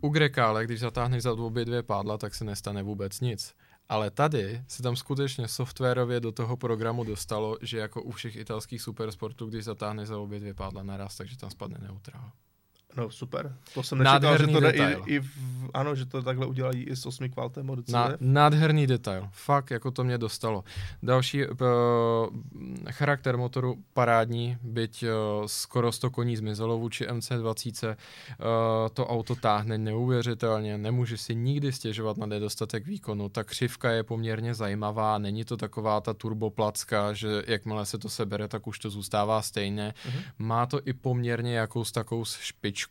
U 0.00 0.08
Grekále, 0.08 0.64
když 0.64 0.80
zatáhneš 0.80 1.22
za 1.22 1.32
obě 1.32 1.64
dvě 1.64 1.82
pádla, 1.82 2.18
tak 2.18 2.34
se 2.34 2.44
nestane 2.44 2.82
vůbec 2.82 3.20
nic. 3.20 3.54
Ale 3.88 4.10
tady 4.10 4.62
se 4.68 4.82
tam 4.82 4.96
skutečně 4.96 5.48
softwarově 5.48 6.20
do 6.20 6.32
toho 6.32 6.56
programu 6.56 7.04
dostalo, 7.04 7.56
že 7.62 7.78
jako 7.78 8.02
u 8.02 8.10
všech 8.10 8.36
italských 8.36 8.82
supersportů, 8.82 9.46
když 9.46 9.64
zatáhne 9.64 10.06
za 10.06 10.18
obě 10.18 10.40
dvě 10.40 10.54
pádla 10.54 10.82
naraz, 10.82 11.16
takže 11.16 11.36
tam 11.38 11.50
spadne 11.50 11.78
neutrál. 11.82 12.30
No 12.96 13.10
super, 13.10 13.56
to 13.74 13.82
jsem 13.82 13.98
nečekal, 13.98 14.20
že 14.20 14.46
Nádherný 14.46 14.52
to 14.52 14.60
jde 14.60 14.70
i, 14.70 14.72
detail. 14.72 15.02
i 15.06 15.20
v, 15.20 15.30
ano, 15.74 15.94
že 15.94 16.06
to 16.06 16.22
takhle 16.22 16.46
udělají 16.46 16.82
i 16.82 16.96
s 16.96 17.06
8 17.06 17.28
kvaltem 17.30 17.70
od 17.70 17.88
Na, 17.88 18.10
nádherný 18.20 18.86
detail. 18.86 19.28
Fakt, 19.32 19.70
jako 19.70 19.90
to 19.90 20.04
mě 20.04 20.18
dostalo. 20.18 20.64
Další 21.02 21.46
uh, 21.46 21.56
charakter 22.90 23.36
motoru 23.36 23.76
parádní, 23.92 24.58
byť 24.62 25.02
uh, 25.02 25.08
skoro 25.46 25.92
100 25.92 26.10
koní 26.10 26.36
zmizelo 26.36 26.78
vůči 26.78 27.06
MC20. 27.06 27.88
Uh, 27.88 27.94
to 28.94 29.06
auto 29.06 29.34
táhne 29.34 29.78
neuvěřitelně, 29.78 30.78
nemůže 30.78 31.16
si 31.16 31.34
nikdy 31.34 31.72
stěžovat 31.72 32.16
na 32.16 32.26
nedostatek 32.26 32.86
výkonu. 32.86 33.28
Ta 33.28 33.44
křivka 33.44 33.90
je 33.90 34.02
poměrně 34.02 34.54
zajímavá, 34.54 35.18
není 35.18 35.44
to 35.44 35.56
taková 35.56 36.00
ta 36.00 36.14
turboplacka, 36.14 37.12
že 37.12 37.42
jakmile 37.46 37.86
se 37.86 37.98
to 37.98 38.08
sebere, 38.08 38.48
tak 38.48 38.66
už 38.66 38.78
to 38.78 38.90
zůstává 38.90 39.42
stejné. 39.42 39.94
Mhm. 40.06 40.18
Má 40.38 40.66
to 40.66 40.80
i 40.84 40.92
poměrně 40.92 41.56
jakous 41.56 41.92
takovou 41.92 42.24
špičku, 42.24 42.85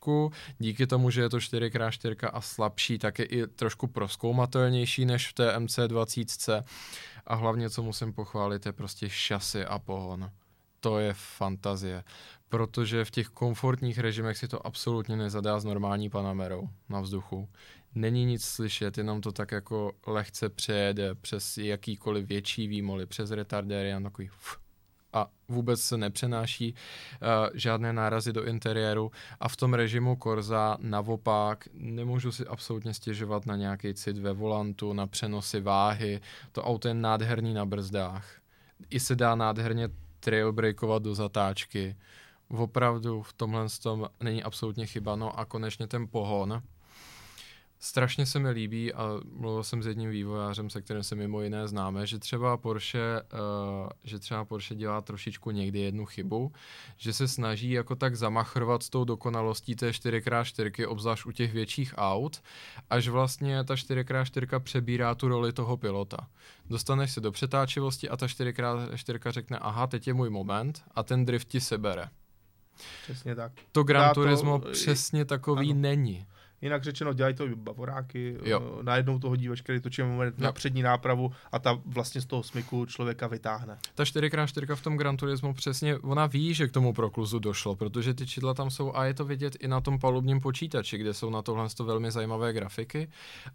díky 0.59 0.87
tomu, 0.87 1.09
že 1.09 1.21
je 1.21 1.29
to 1.29 1.37
4x4 1.37 2.29
a 2.33 2.41
slabší, 2.41 2.99
tak 2.99 3.19
je 3.19 3.25
i 3.25 3.47
trošku 3.47 3.87
proskoumatelnější 3.87 5.05
než 5.05 5.27
v 5.27 5.33
té 5.33 5.57
MC20. 5.57 6.63
A 7.27 7.35
hlavně, 7.35 7.69
co 7.69 7.83
musím 7.83 8.13
pochválit, 8.13 8.65
je 8.65 8.73
prostě 8.73 9.09
šasy 9.09 9.65
a 9.65 9.79
pohon. 9.79 10.31
To 10.79 10.99
je 10.99 11.13
fantazie, 11.13 12.03
protože 12.49 13.05
v 13.05 13.11
těch 13.11 13.27
komfortních 13.27 13.99
režimech 13.99 14.37
si 14.37 14.47
to 14.47 14.67
absolutně 14.67 15.15
nezadá 15.15 15.59
s 15.59 15.65
normální 15.65 16.09
Panamerou 16.09 16.69
na 16.89 17.01
vzduchu. 17.01 17.49
Není 17.95 18.25
nic 18.25 18.45
slyšet, 18.45 18.97
jenom 18.97 19.21
to 19.21 19.31
tak 19.31 19.51
jako 19.51 19.91
lehce 20.07 20.49
přejede 20.49 21.15
přes 21.15 21.57
jakýkoliv 21.57 22.27
větší 22.27 22.67
výmoly, 22.67 23.05
přes 23.05 23.31
retardéry 23.31 23.93
a 23.93 23.99
takový 23.99 24.27
ff, 24.27 24.64
a 25.15 25.27
vůbec 25.47 25.81
se 25.81 25.97
nepřenáší 25.97 26.73
uh, 26.73 27.49
žádné 27.53 27.93
nárazy 27.93 28.33
do 28.33 28.45
interiéru 28.45 29.11
a 29.39 29.49
v 29.49 29.55
tom 29.55 29.73
režimu 29.73 30.17
Corza 30.23 30.77
naopak 30.81 31.67
nemůžu 31.73 32.31
si 32.31 32.45
absolutně 32.45 32.93
stěžovat 32.93 33.45
na 33.45 33.55
nějaký 33.55 33.93
cit 33.93 34.17
ve 34.17 34.33
volantu, 34.33 34.93
na 34.93 35.07
přenosy 35.07 35.61
váhy, 35.61 36.21
to 36.51 36.63
auto 36.63 36.87
je 36.87 36.93
nádherný 36.93 37.53
na 37.53 37.65
brzdách. 37.65 38.35
I 38.89 38.99
se 38.99 39.15
dá 39.15 39.35
nádherně 39.35 39.89
trailbreakovat 40.19 41.03
do 41.03 41.15
zatáčky. 41.15 41.95
Opravdu 42.47 43.21
v 43.21 43.33
tomhle 43.33 43.65
tom 43.83 44.09
není 44.23 44.43
absolutně 44.43 44.85
chyba. 44.85 45.15
No 45.15 45.39
a 45.39 45.45
konečně 45.45 45.87
ten 45.87 46.07
pohon, 46.07 46.61
Strašně 47.79 48.25
se 48.25 48.39
mi 48.39 48.49
líbí 48.49 48.93
a 48.93 49.19
mluvil 49.31 49.63
jsem 49.63 49.83
s 49.83 49.87
jedním 49.87 50.09
vývojářem, 50.09 50.69
se 50.69 50.81
kterým 50.81 51.03
se 51.03 51.15
mimo 51.15 51.41
jiné 51.41 51.67
známe, 51.67 52.07
že 52.07 52.19
třeba 52.19 52.57
Porsche, 52.57 53.21
uh, 53.33 53.89
že 54.03 54.19
třeba 54.19 54.45
Porsche 54.45 54.75
dělá 54.75 55.01
trošičku 55.01 55.51
někdy 55.51 55.79
jednu 55.79 56.05
chybu, 56.05 56.51
že 56.97 57.13
se 57.13 57.27
snaží 57.27 57.71
jako 57.71 57.95
tak 57.95 58.15
zamachrovat 58.15 58.83
s 58.83 58.89
tou 58.89 59.03
dokonalostí 59.03 59.75
té 59.75 59.91
4x4, 59.91 60.89
obzvlášť 60.89 61.25
u 61.25 61.31
těch 61.31 61.53
větších 61.53 61.93
aut, 61.97 62.41
až 62.89 63.07
vlastně 63.07 63.63
ta 63.63 63.75
4x4 63.75 64.59
přebírá 64.59 65.15
tu 65.15 65.27
roli 65.27 65.53
toho 65.53 65.77
pilota. 65.77 66.17
Dostaneš 66.69 67.11
se 67.11 67.21
do 67.21 67.31
přetáčivosti 67.31 68.09
a 68.09 68.17
ta 68.17 68.25
4x4 68.27 69.31
řekne, 69.31 69.57
aha, 69.59 69.87
teď 69.87 70.07
je 70.07 70.13
můj 70.13 70.29
moment 70.29 70.83
a 70.95 71.03
ten 71.03 71.25
drift 71.25 71.47
ti 71.47 71.61
sebere. 71.61 72.05
Přesně 73.03 73.35
tak. 73.35 73.51
To 73.71 73.83
Gran 73.83 74.01
Dá 74.07 74.13
to- 74.13 74.21
Turismo 74.21 74.59
přesně 74.59 75.25
takový 75.25 75.71
ano. 75.71 75.81
není. 75.81 76.25
Jinak 76.65 76.83
řečeno, 76.83 77.13
dělají 77.13 77.35
to 77.35 77.47
bavoráky, 77.55 78.37
Jo. 78.43 78.77
eh, 78.79 78.83
najednou 78.83 79.19
to 79.19 79.29
hodí 79.29 79.47
veškerý 79.47 79.79
točivý 79.79 80.07
moment 80.07 80.39
na 80.39 80.51
přední 80.51 80.81
nápravu 80.81 81.31
a 81.51 81.59
ta 81.59 81.79
vlastně 81.85 82.21
z 82.21 82.25
toho 82.25 82.43
smyku 82.43 82.85
člověka 82.85 83.27
vytáhne. 83.27 83.77
Ta 83.95 84.03
4x4 84.03 84.75
v 84.75 84.81
tom 84.83 84.97
Gran 84.97 85.17
Turismo 85.17 85.53
přesně, 85.53 85.97
ona 85.97 86.25
ví, 86.25 86.53
že 86.53 86.67
k 86.67 86.71
tomu 86.71 86.93
prokluzu 86.93 87.39
došlo, 87.39 87.75
protože 87.75 88.13
ty 88.13 88.27
čidla 88.27 88.53
tam 88.53 88.69
jsou 88.69 88.95
a 88.95 89.05
je 89.05 89.13
to 89.13 89.25
vidět 89.25 89.55
i 89.59 89.67
na 89.67 89.81
tom 89.81 89.99
palubním 89.99 90.41
počítači, 90.41 90.97
kde 90.97 91.13
jsou 91.13 91.29
na 91.29 91.41
tohle 91.41 91.69
to 91.77 91.83
velmi 91.85 92.11
zajímavé 92.11 92.53
grafiky 92.53 93.09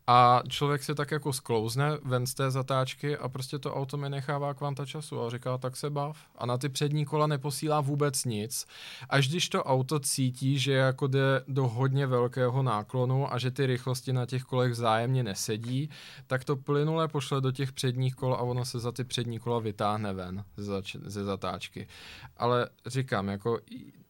a 0.06 0.42
člověk 0.48 0.82
se 0.82 0.94
tak 0.94 1.10
jako 1.10 1.32
sklouzne 1.32 1.90
ven 2.04 2.26
z 2.26 2.34
té 2.34 2.50
zatáčky 2.50 3.16
a 3.16 3.28
prostě 3.28 3.58
to 3.58 3.74
auto 3.74 3.96
mi 3.96 4.10
nechává 4.10 4.54
kvanta 4.54 4.86
času 4.86 5.22
a 5.22 5.30
říká, 5.30 5.58
tak 5.58 5.76
se 5.76 5.90
bav. 5.90 6.16
A 6.38 6.46
na 6.46 6.58
ty 6.58 6.68
přední 6.68 7.04
kola 7.04 7.26
neposílá 7.26 7.80
vůbec 7.80 8.24
nic. 8.24 8.66
Až 9.08 9.28
když 9.28 9.48
to 9.48 9.64
auto 9.64 10.00
cítí, 10.00 10.58
že 10.58 10.72
jako 10.72 11.06
jde 11.06 11.44
do 11.48 11.68
hodně 11.68 12.06
velkého 12.06 12.62
náklonu 12.62 12.99
a 13.30 13.38
že 13.38 13.50
ty 13.50 13.66
rychlosti 13.66 14.12
na 14.12 14.26
těch 14.26 14.42
kolech 14.42 14.72
vzájemně 14.72 15.22
nesedí, 15.22 15.90
tak 16.26 16.44
to 16.44 16.56
plynule 16.56 17.08
pošle 17.08 17.40
do 17.40 17.52
těch 17.52 17.72
předních 17.72 18.14
kol 18.14 18.34
a 18.34 18.38
ono 18.38 18.64
se 18.64 18.78
za 18.78 18.92
ty 18.92 19.04
přední 19.04 19.38
kola 19.38 19.58
vytáhne 19.58 20.12
ven 20.12 20.44
ze, 20.56 20.64
zač- 20.64 20.96
ze 21.04 21.24
zatáčky. 21.24 21.88
Ale 22.36 22.68
říkám, 22.86 23.28
jako 23.28 23.58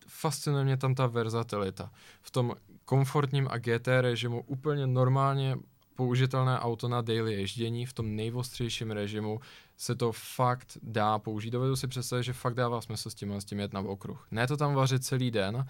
fascinuje 0.06 0.64
mě 0.64 0.76
tam 0.76 0.94
ta 0.94 1.06
versatilita. 1.06 1.90
V 2.22 2.30
tom 2.30 2.54
komfortním 2.84 3.48
a 3.50 3.58
GT 3.58 3.88
režimu 4.00 4.42
úplně 4.46 4.86
normálně 4.86 5.56
použitelné 5.96 6.58
auto 6.58 6.88
na 6.88 7.00
daily 7.00 7.34
ježdění 7.34 7.86
v 7.86 7.92
tom 7.92 8.16
nejvostřejším 8.16 8.90
režimu 8.90 9.40
se 9.76 9.94
to 9.94 10.12
fakt 10.12 10.78
dá 10.82 11.18
použít. 11.18 11.50
Dovedu 11.50 11.76
si 11.76 11.86
představit, 11.86 12.22
že 12.22 12.32
fakt 12.32 12.54
dává 12.54 12.80
smysl 12.80 13.10
s 13.10 13.14
tím, 13.14 13.32
s 13.32 13.44
tím 13.44 13.60
jet 13.60 13.72
na 13.72 13.80
okruh. 13.80 14.26
Ne 14.30 14.46
to 14.46 14.56
tam 14.56 14.74
vařit 14.74 15.04
celý 15.04 15.30
den, 15.30 15.66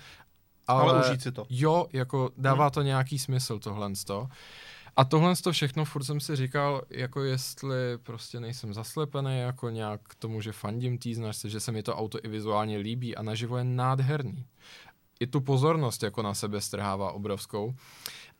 ale, 0.71 0.93
Ale, 0.93 1.09
užít 1.09 1.23
si 1.23 1.33
to. 1.33 1.47
Jo, 1.51 1.87
jako 1.93 2.31
dává 2.37 2.71
to 2.71 2.83
nějaký 2.83 3.19
smysl 3.19 3.59
tohle 3.59 3.91
to. 4.07 4.29
A 4.97 5.05
tohle 5.05 5.37
to 5.37 5.53
všechno 5.53 5.85
furt 5.85 6.05
jsem 6.05 6.21
si 6.21 6.37
říkal, 6.37 6.83
jako 6.91 7.23
jestli 7.23 7.99
prostě 8.03 8.41
nejsem 8.41 8.75
zaslepený, 8.75 9.39
jako 9.39 9.71
nějak 9.71 10.01
k 10.03 10.15
tomu, 10.15 10.41
že 10.41 10.53
fandím 10.53 10.99
té 10.99 11.15
značce, 11.15 11.49
že 11.49 11.61
se 11.61 11.73
mi 11.73 11.83
to 11.83 11.97
auto 11.97 12.19
i 12.23 12.29
vizuálně 12.29 12.79
líbí 12.79 13.17
a 13.17 13.23
naživo 13.23 13.57
je 13.57 13.65
nádherný. 13.65 14.47
I 15.21 15.27
tu 15.27 15.41
pozornost 15.41 16.03
jako 16.03 16.23
na 16.23 16.35
sebe 16.35 16.61
strhává 16.61 17.13
obrovskou. 17.13 17.75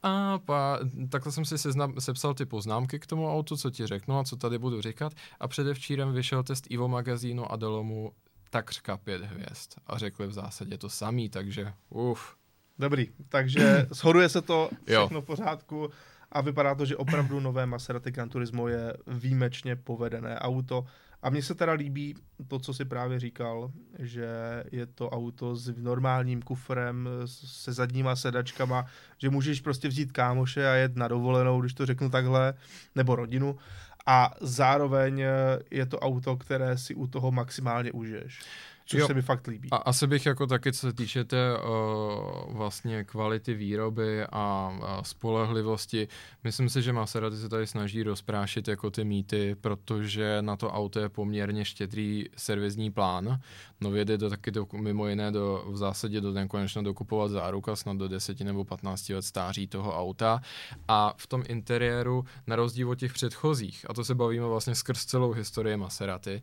A 0.03 0.39
pa, 0.39 0.79
takhle 1.09 1.33
jsem 1.33 1.45
si 1.45 1.59
seznam, 1.59 1.95
sepsal 1.99 2.35
ty 2.35 2.47
poznámky 2.47 2.99
k 2.99 3.07
tomu 3.07 3.33
autu, 3.33 3.57
co 3.57 3.71
ti 3.71 3.87
řeknu 3.87 4.19
a 4.19 4.25
co 4.25 4.37
tady 4.37 4.59
budu 4.59 4.81
říkat. 4.81 5.13
A 5.41 5.49
předevčírem 5.49 6.13
vyšel 6.13 6.43
test 6.43 6.67
Ivo 6.71 6.89
magazínu 6.89 7.53
a 7.53 7.57
dalo 7.57 7.85
mu 7.85 8.13
takřka 8.51 8.97
pět 8.97 9.23
hvězd. 9.23 9.71
A 9.87 9.99
řekli 9.99 10.27
v 10.27 10.33
zásadě 10.33 10.79
to 10.79 10.89
samý, 10.89 11.29
takže 11.29 11.73
uf. 11.89 12.37
Dobrý, 12.79 13.09
takže 13.29 13.87
shoduje 13.95 14.29
se 14.29 14.43
to 14.43 14.71
Jo. 14.87 15.01
všechno 15.01 15.21
v 15.21 15.25
pořádku 15.25 15.91
a 16.33 16.41
vypadá 16.41 16.75
to, 16.75 16.85
že 16.87 16.97
opravdu 16.97 17.41
nové 17.41 17.67
Maserati 17.67 18.11
Gran 18.11 18.29
Turismo 18.29 18.69
je 18.69 18.97
výjimečně 19.07 19.77
povedené 19.77 20.39
auto. 20.39 20.85
A 21.23 21.31
mně 21.31 21.43
se 21.43 21.55
teda 21.55 21.73
líbí 21.73 22.15
to, 22.49 22.59
co 22.59 22.75
si 22.75 22.85
právě 22.85 23.21
říkal, 23.21 23.73
že 23.99 24.29
je 24.73 24.87
to 24.87 25.11
auto 25.11 25.57
s 25.57 25.73
normálním 25.77 26.43
kufrem, 26.43 27.09
se 27.25 27.73
zadníma 27.73 28.17
sedačkama, 28.17 28.87
že 29.19 29.31
můžeš 29.31 29.61
prostě 29.61 29.89
vzít 29.89 30.13
kámoše 30.13 30.69
a 30.69 30.75
jet 30.75 30.97
na 30.97 31.09
dovolenou, 31.09 31.61
když 31.61 31.75
to 31.75 31.87
řeknu 31.87 32.11
takhle, 32.11 32.55
nebo 32.95 33.17
rodinu. 33.17 33.59
A 34.07 34.35
zároveň 34.41 35.21
eh, 35.21 35.29
je 35.71 35.87
to 35.87 35.99
auto, 35.99 36.37
které 36.37 36.79
si 36.79 36.95
u 36.95 37.07
toho 37.07 37.31
maximálně 37.31 37.93
užiješ. 37.93 38.41
Což 38.91 39.01
Jo. 39.01 39.07
se 39.07 39.15
mi 39.15 39.23
fakt 39.23 39.47
líbí. 39.47 39.69
A 39.71 39.77
asi 39.77 40.07
bych 40.07 40.27
jako 40.27 40.47
taky, 40.47 40.73
co 40.73 40.79
se 40.79 40.93
týče 40.93 41.25
té 41.25 41.59
uh, 41.59 42.57
vlastně 42.57 43.05
kvality 43.05 43.55
výroby 43.55 44.25
a, 44.25 44.79
a 44.83 45.05
spolehlivosti, 45.05 46.09
myslím 46.45 46.69
si, 46.69 46.83
že 46.83 46.93
Maserati 46.93 47.37
se 47.37 47.49
tady 47.49 47.67
snaží 47.67 48.03
rozprášit 48.03 48.69
jako 48.69 48.91
ty 48.91 49.05
mýty, 49.05 49.57
protože 49.61 50.43
na 50.43 50.57
to 50.57 50.71
auto 50.71 51.01
je 51.01 51.09
poměrně 51.09 51.65
štědrý 51.65 52.25
servisní 52.37 52.91
plán. 52.91 53.41
Nově 53.81 54.05
jde 54.05 54.19
do, 54.19 54.31
taky 54.31 54.51
do, 54.51 54.67
mimo 54.73 55.09
jiné 55.09 55.33
do, 55.33 55.65
v 55.67 55.77
zásadě 55.77 56.21
do 56.21 56.33
nekonečna 56.33 56.83
dokupovat 56.83 57.31
záruka 57.31 57.77
snad 57.77 57.97
do 57.97 58.09
10 58.09 58.41
nebo 58.41 58.65
15 58.65 59.09
let 59.09 59.23
stáří 59.23 59.67
toho 59.67 59.99
auta 59.99 60.41
a 60.89 61.15
v 61.17 61.27
tom 61.27 61.43
interiéru, 61.49 62.25
na 62.47 62.57
rozdíl 62.57 62.91
od 62.91 62.99
těch 62.99 63.13
předchozích, 63.13 63.87
a 63.89 63.95
to 63.95 64.05
se 64.05 64.15
bavíme 64.15 64.47
vlastně 64.47 64.75
skrz 64.75 65.05
celou 65.05 65.33
historii 65.33 65.77
Maserati, 65.77 66.43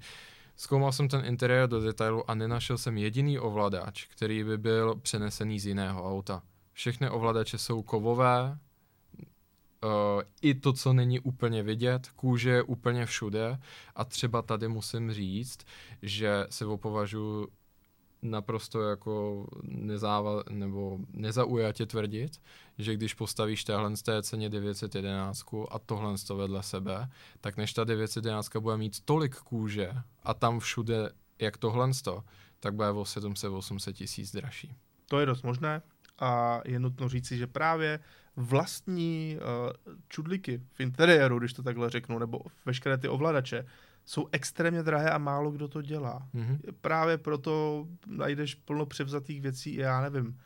Zkoumal 0.58 0.92
jsem 0.92 1.08
ten 1.08 1.26
interiér 1.26 1.70
do 1.70 1.82
detailu 1.82 2.30
a 2.30 2.36
nenašel 2.36 2.78
jsem 2.78 2.98
jediný 2.98 3.40
ovladač, 3.40 4.06
který 4.06 4.44
by 4.44 4.58
byl 4.58 4.96
přenesený 4.96 5.60
z 5.60 5.66
jiného 5.66 6.12
auta. 6.12 6.44
Všechny 6.74 7.10
ovladače 7.10 7.58
jsou 7.58 7.82
kovové, 7.82 8.58
uh, 9.84 10.22
i 10.42 10.54
to, 10.54 10.74
co 10.74 10.94
není 10.94 11.20
úplně 11.20 11.64
vidět, 11.64 12.08
kůže 12.16 12.50
je 12.50 12.64
úplně 12.64 13.06
všude 13.06 13.60
a 13.96 14.06
třeba 14.06 14.42
tady 14.42 14.68
musím 14.68 15.14
říct, 15.14 15.60
že 16.02 16.48
se 16.50 16.66
opovažuji 16.66 17.48
naprosto 18.22 18.82
jako 18.82 19.48
nezáva, 19.64 20.44
nebo 20.50 21.00
nezaujatě 21.14 21.86
tvrdit, 21.86 22.42
že 22.78 22.94
když 22.94 23.14
postavíš 23.14 23.64
téhle 23.64 23.98
z 23.98 24.02
té 24.02 24.24
ceně 24.24 24.50
911 24.50 25.44
a 25.72 25.80
tohle 25.80 26.16
to 26.28 26.38
vedle 26.38 26.64
sebe, 26.64 27.10
tak 27.42 27.58
než 27.58 27.74
ta 27.74 27.84
911 27.84 28.56
bude 28.56 28.78
mít 28.78 29.00
tolik 29.06 29.36
kůže 29.36 29.94
a 30.24 30.34
tam 30.34 30.60
všude 30.60 31.10
jak 31.40 31.58
tohle 31.58 31.92
to, 32.04 32.24
tak 32.60 32.74
bude 32.74 32.90
o 32.90 33.04
700-800 33.04 33.94
tisíc 33.94 34.32
dražší. 34.32 34.76
To 35.08 35.20
je 35.20 35.26
dost 35.26 35.44
možné 35.44 35.82
a 36.20 36.62
je 36.66 36.80
nutno 36.80 37.10
říci, 37.10 37.38
že 37.38 37.48
právě 37.48 38.00
vlastní 38.36 39.38
uh, 39.38 39.94
čudliky 40.08 40.62
v 40.74 40.80
interiéru, 40.80 41.40
když 41.40 41.54
to 41.54 41.64
takhle 41.64 41.90
řeknu, 41.90 42.20
nebo 42.20 42.40
veškeré 42.66 42.98
ty 42.98 43.08
ovladače, 43.08 43.66
jsou 44.06 44.28
extrémně 44.32 44.84
drahé 44.84 45.12
a 45.12 45.18
málo 45.18 45.52
kdo 45.52 45.68
to 45.68 45.82
dělá. 45.82 46.28
Mhm. 46.34 46.60
Právě 46.82 47.18
proto 47.18 47.86
najdeš 48.06 48.56
plno 48.56 48.86
převzatých 48.86 49.42
věcí, 49.42 49.76
já 49.76 50.02
nevím, 50.02 50.40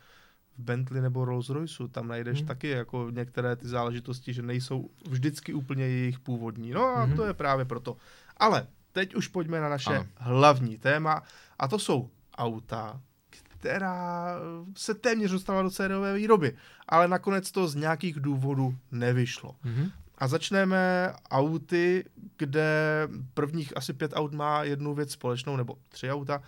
Bentley 0.62 1.02
nebo 1.02 1.26
Rolls 1.26 1.50
Royceu. 1.50 1.88
Tam 1.88 2.08
najdeš 2.08 2.38
hmm. 2.38 2.48
taky 2.48 2.70
jako 2.70 3.08
některé 3.12 3.56
ty 3.56 3.68
záležitosti, 3.68 4.34
že 4.34 4.42
nejsou 4.42 4.90
vždycky 5.10 5.54
úplně 5.54 5.84
jejich 5.84 6.20
původní. 6.20 6.72
No 6.72 6.84
a 6.84 7.04
hmm. 7.04 7.16
to 7.16 7.26
je 7.26 7.34
právě 7.34 7.66
proto. 7.66 7.98
Ale 8.38 8.68
teď 8.92 9.16
už 9.16 9.28
pojďme 9.28 9.62
na 9.62 9.70
naše 9.70 9.96
ano. 9.96 10.06
hlavní 10.18 10.78
téma 10.78 11.24
a 11.60 11.68
to 11.68 11.80
jsou 11.80 12.10
auta, 12.38 13.02
která 13.30 14.36
se 14.78 14.94
téměř 14.94 15.32
dostala 15.32 15.62
do 15.62 15.70
sériové 15.70 16.14
výroby, 16.14 16.56
ale 16.90 17.08
nakonec 17.08 17.52
to 17.52 17.68
z 17.68 17.76
nějakých 17.76 18.20
důvodů 18.20 18.76
nevyšlo. 18.92 19.56
Mm-hmm. 19.66 19.92
A 20.18 20.28
začneme 20.28 21.14
auty, 21.32 22.06
kde 22.38 23.08
prvních 23.34 23.78
asi 23.78 23.94
pět 23.94 24.12
aut 24.16 24.34
má 24.34 24.64
jednu 24.64 24.94
věc 24.94 25.12
společnou, 25.12 25.56
nebo 25.56 25.78
tři 25.90 26.12
auta, 26.12 26.42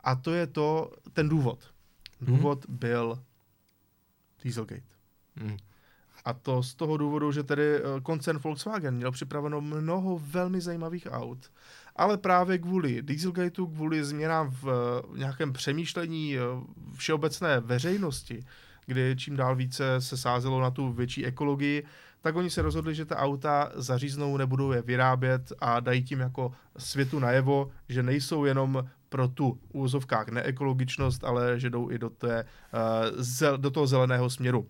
a 0.00 0.14
to 0.14 0.32
je 0.32 0.46
to, 0.46 0.92
ten 1.12 1.28
důvod. 1.28 1.58
Mhm. 2.20 2.36
Důvod 2.36 2.68
mm. 2.68 2.76
byl 2.76 3.22
Dieselgate. 4.44 4.82
Mm. 5.36 5.56
A 6.24 6.32
to 6.32 6.62
z 6.62 6.74
toho 6.74 6.96
důvodu, 6.96 7.32
že 7.32 7.42
tedy 7.42 7.76
eh, 7.76 8.00
koncern 8.02 8.38
Volkswagen 8.38 8.94
měl 8.94 9.12
připraveno 9.12 9.60
mnoho 9.60 10.18
velmi 10.18 10.60
zajímavých 10.60 11.06
aut, 11.10 11.50
ale 11.96 12.18
právě 12.18 12.58
kvůli 12.58 13.02
Dieselgateu, 13.02 13.66
kvůli 13.66 14.04
změnám 14.04 14.50
v 14.50 14.68
eh, 14.68 15.18
nějakém 15.18 15.52
přemýšlení 15.52 16.36
eh, 16.36 16.40
všeobecné 16.94 17.60
veřejnosti, 17.60 18.44
kdy 18.86 19.14
čím 19.18 19.36
dál 19.36 19.56
více 19.56 20.00
se 20.00 20.16
sázelo 20.16 20.60
na 20.60 20.70
tu 20.70 20.92
větší 20.92 21.26
ekologii, 21.26 21.86
tak 22.20 22.36
oni 22.36 22.50
se 22.50 22.62
rozhodli, 22.62 22.94
že 22.94 23.04
ta 23.04 23.16
auta 23.16 23.72
zaříznou, 23.74 24.36
nebudou 24.36 24.72
je 24.72 24.82
vyrábět 24.82 25.52
a 25.58 25.80
dají 25.80 26.02
tím 26.02 26.20
jako 26.20 26.52
světu 26.76 27.18
najevo, 27.18 27.70
že 27.88 28.02
nejsou 28.02 28.44
jenom 28.44 28.88
pro 29.08 29.28
tu 29.28 29.60
úvozovkách 29.72 30.28
neekologičnost, 30.28 31.24
ale 31.24 31.60
že 31.60 31.70
jdou 31.70 31.90
i 31.90 31.98
do, 31.98 32.10
té, 32.10 32.44
uh, 33.50 33.56
do 33.56 33.70
toho 33.70 33.86
zeleného 33.86 34.30
směru. 34.30 34.68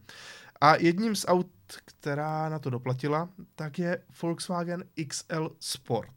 A 0.61 0.77
jedním 0.77 1.17
z 1.17 1.25
aut, 1.29 1.47
která 1.85 2.49
na 2.49 2.59
to 2.59 2.71
doplatila, 2.71 3.29
tak 3.55 3.79
je 3.79 4.03
Volkswagen 4.23 4.85
XL 5.09 5.51
Sport. 5.61 6.15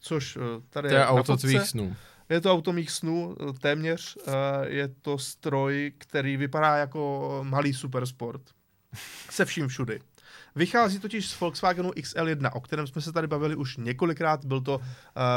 Což 0.00 0.36
uh, 0.36 0.42
tady 0.70 0.88
to 0.88 0.94
je, 0.94 1.00
je 1.00 1.06
auto 1.06 1.36
tvých 1.36 1.62
snů. 1.62 1.96
Je 2.28 2.40
to 2.40 2.52
auto 2.52 2.72
mých 2.72 2.90
snů, 2.90 3.36
téměř. 3.60 4.16
Uh, 4.16 4.32
je 4.66 4.88
to 4.88 5.18
stroj, 5.18 5.92
který 5.98 6.36
vypadá 6.36 6.76
jako 6.76 7.40
malý 7.42 7.74
supersport. 7.74 8.42
Se 9.30 9.44
vším 9.44 9.68
všudy. 9.68 10.00
Vychází 10.56 10.98
totiž 10.98 11.28
z 11.28 11.40
Volkswagenu 11.40 11.90
XL1, 11.90 12.50
o 12.54 12.60
kterém 12.60 12.86
jsme 12.86 13.00
se 13.00 13.12
tady 13.12 13.26
bavili 13.26 13.56
už 13.56 13.76
několikrát. 13.76 14.44
Byl 14.44 14.60
to 14.60 14.76
uh, 14.76 14.82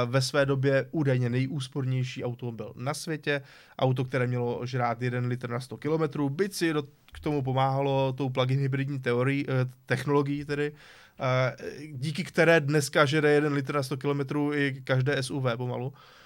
ve 0.06 0.22
své 0.22 0.46
době 0.46 0.88
údajně 0.92 1.30
nejúspornější 1.30 2.24
automobil 2.24 2.74
na 2.76 2.94
světě. 2.94 3.42
Auto, 3.80 4.06
které 4.06 4.28
mělo 4.28 4.66
žrát 4.66 5.02
1 5.02 5.20
litr 5.20 5.50
na 5.50 5.60
100 5.60 5.78
km, 5.78 6.30
byť 6.30 6.54
si 6.54 6.74
do, 6.74 6.84
k 7.14 7.20
tomu 7.22 7.42
pomáhalo 7.42 8.14
tou 8.14 8.30
plug-in 8.30 8.60
hybridní 8.60 9.00
teorii, 9.00 9.46
uh, 9.46 9.54
technologií 9.86 10.46
tedy, 10.46 10.72
uh, 10.72 10.78
díky 11.92 12.24
které 12.24 12.60
dneska 12.60 13.06
žere 13.06 13.32
1 13.32 13.50
litr 13.50 13.76
na 13.76 13.84
100 13.84 13.98
km 13.98 14.20
i 14.54 14.82
každé 14.84 15.24
SUV 15.24 15.46
pomalu. 15.58 15.94
Eh, 15.96 16.23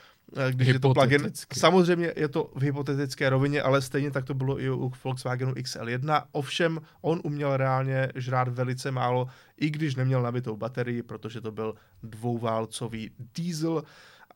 když 0.49 0.67
je 0.67 0.79
to 0.79 0.93
plugin. 0.93 1.31
Samozřejmě 1.53 2.13
je 2.15 2.27
to 2.27 2.51
v 2.55 2.61
hypotetické 2.61 3.29
rovině, 3.29 3.61
ale 3.61 3.81
stejně 3.81 4.11
tak 4.11 4.25
to 4.25 4.33
bylo 4.33 4.61
i 4.61 4.69
u 4.69 4.93
Volkswagenu 5.03 5.53
XL1. 5.53 6.23
Ovšem, 6.31 6.81
on 7.01 7.21
uměl 7.23 7.57
reálně 7.57 8.11
žrát 8.15 8.47
velice 8.47 8.91
málo, 8.91 9.27
i 9.57 9.69
když 9.69 9.95
neměl 9.95 10.21
nabitou 10.21 10.57
baterii, 10.57 11.03
protože 11.03 11.41
to 11.41 11.51
byl 11.51 11.75
dvouválcový 12.03 13.11
diesel 13.35 13.83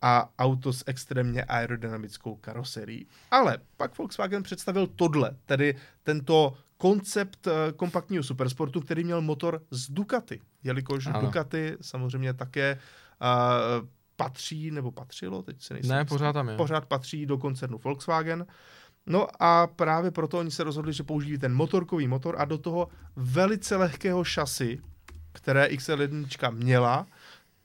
a 0.01 0.29
auto 0.39 0.73
s 0.73 0.83
extrémně 0.87 1.43
aerodynamickou 1.43 2.35
karoserií. 2.35 3.07
Ale 3.31 3.57
pak 3.77 3.97
Volkswagen 3.97 4.43
představil 4.43 4.87
tohle, 4.87 5.35
tedy 5.45 5.75
tento 6.03 6.53
koncept 6.77 7.47
eh, 7.47 7.71
kompaktního 7.71 8.23
supersportu, 8.23 8.81
který 8.81 9.03
měl 9.03 9.21
motor 9.21 9.61
z 9.71 9.91
Ducati, 9.91 10.41
jelikož 10.63 11.07
ano. 11.07 11.21
Ducati 11.21 11.77
samozřejmě 11.81 12.33
také 12.33 12.79
uh, 13.21 13.87
patří, 14.24 14.72
nebo 14.72 14.91
patřilo, 14.91 15.43
teď 15.43 15.61
se 15.61 15.74
nejsem 15.74 15.95
Ne, 15.95 16.05
pořád 16.05 16.34
tam 16.34 16.49
je. 16.49 16.57
Pořád 16.57 16.86
patří 16.86 17.26
do 17.26 17.38
koncernu 17.38 17.78
Volkswagen. 17.84 18.45
No 19.05 19.28
a 19.39 19.67
právě 19.67 20.11
proto 20.11 20.39
oni 20.39 20.51
se 20.51 20.63
rozhodli, 20.63 20.93
že 20.93 21.03
použijí 21.03 21.38
ten 21.38 21.53
motorkový 21.53 22.07
motor 22.07 22.36
a 22.38 22.45
do 22.45 22.57
toho 22.57 22.88
velice 23.15 23.76
lehkého 23.76 24.24
šasy, 24.24 24.80
které 25.32 25.67
XL1 25.67 26.51
měla, 26.55 27.07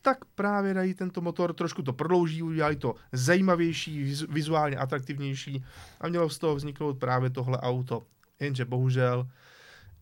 tak 0.03 0.25
právě 0.25 0.75
dají 0.75 0.95
tento 0.95 1.21
motor, 1.21 1.53
trošku 1.53 1.83
to 1.83 1.93
prodlouží, 1.93 2.43
udělají 2.43 2.77
to 2.77 2.95
zajímavější, 3.13 4.15
vizuálně 4.29 4.77
atraktivnější 4.77 5.65
a 6.01 6.09
mělo 6.09 6.31
z 6.31 6.39
toho 6.39 6.55
vzniknout 6.55 6.99
právě 6.99 7.31
tohle 7.31 7.59
auto. 7.59 8.03
Jenže 8.41 8.65
bohužel 8.65 9.29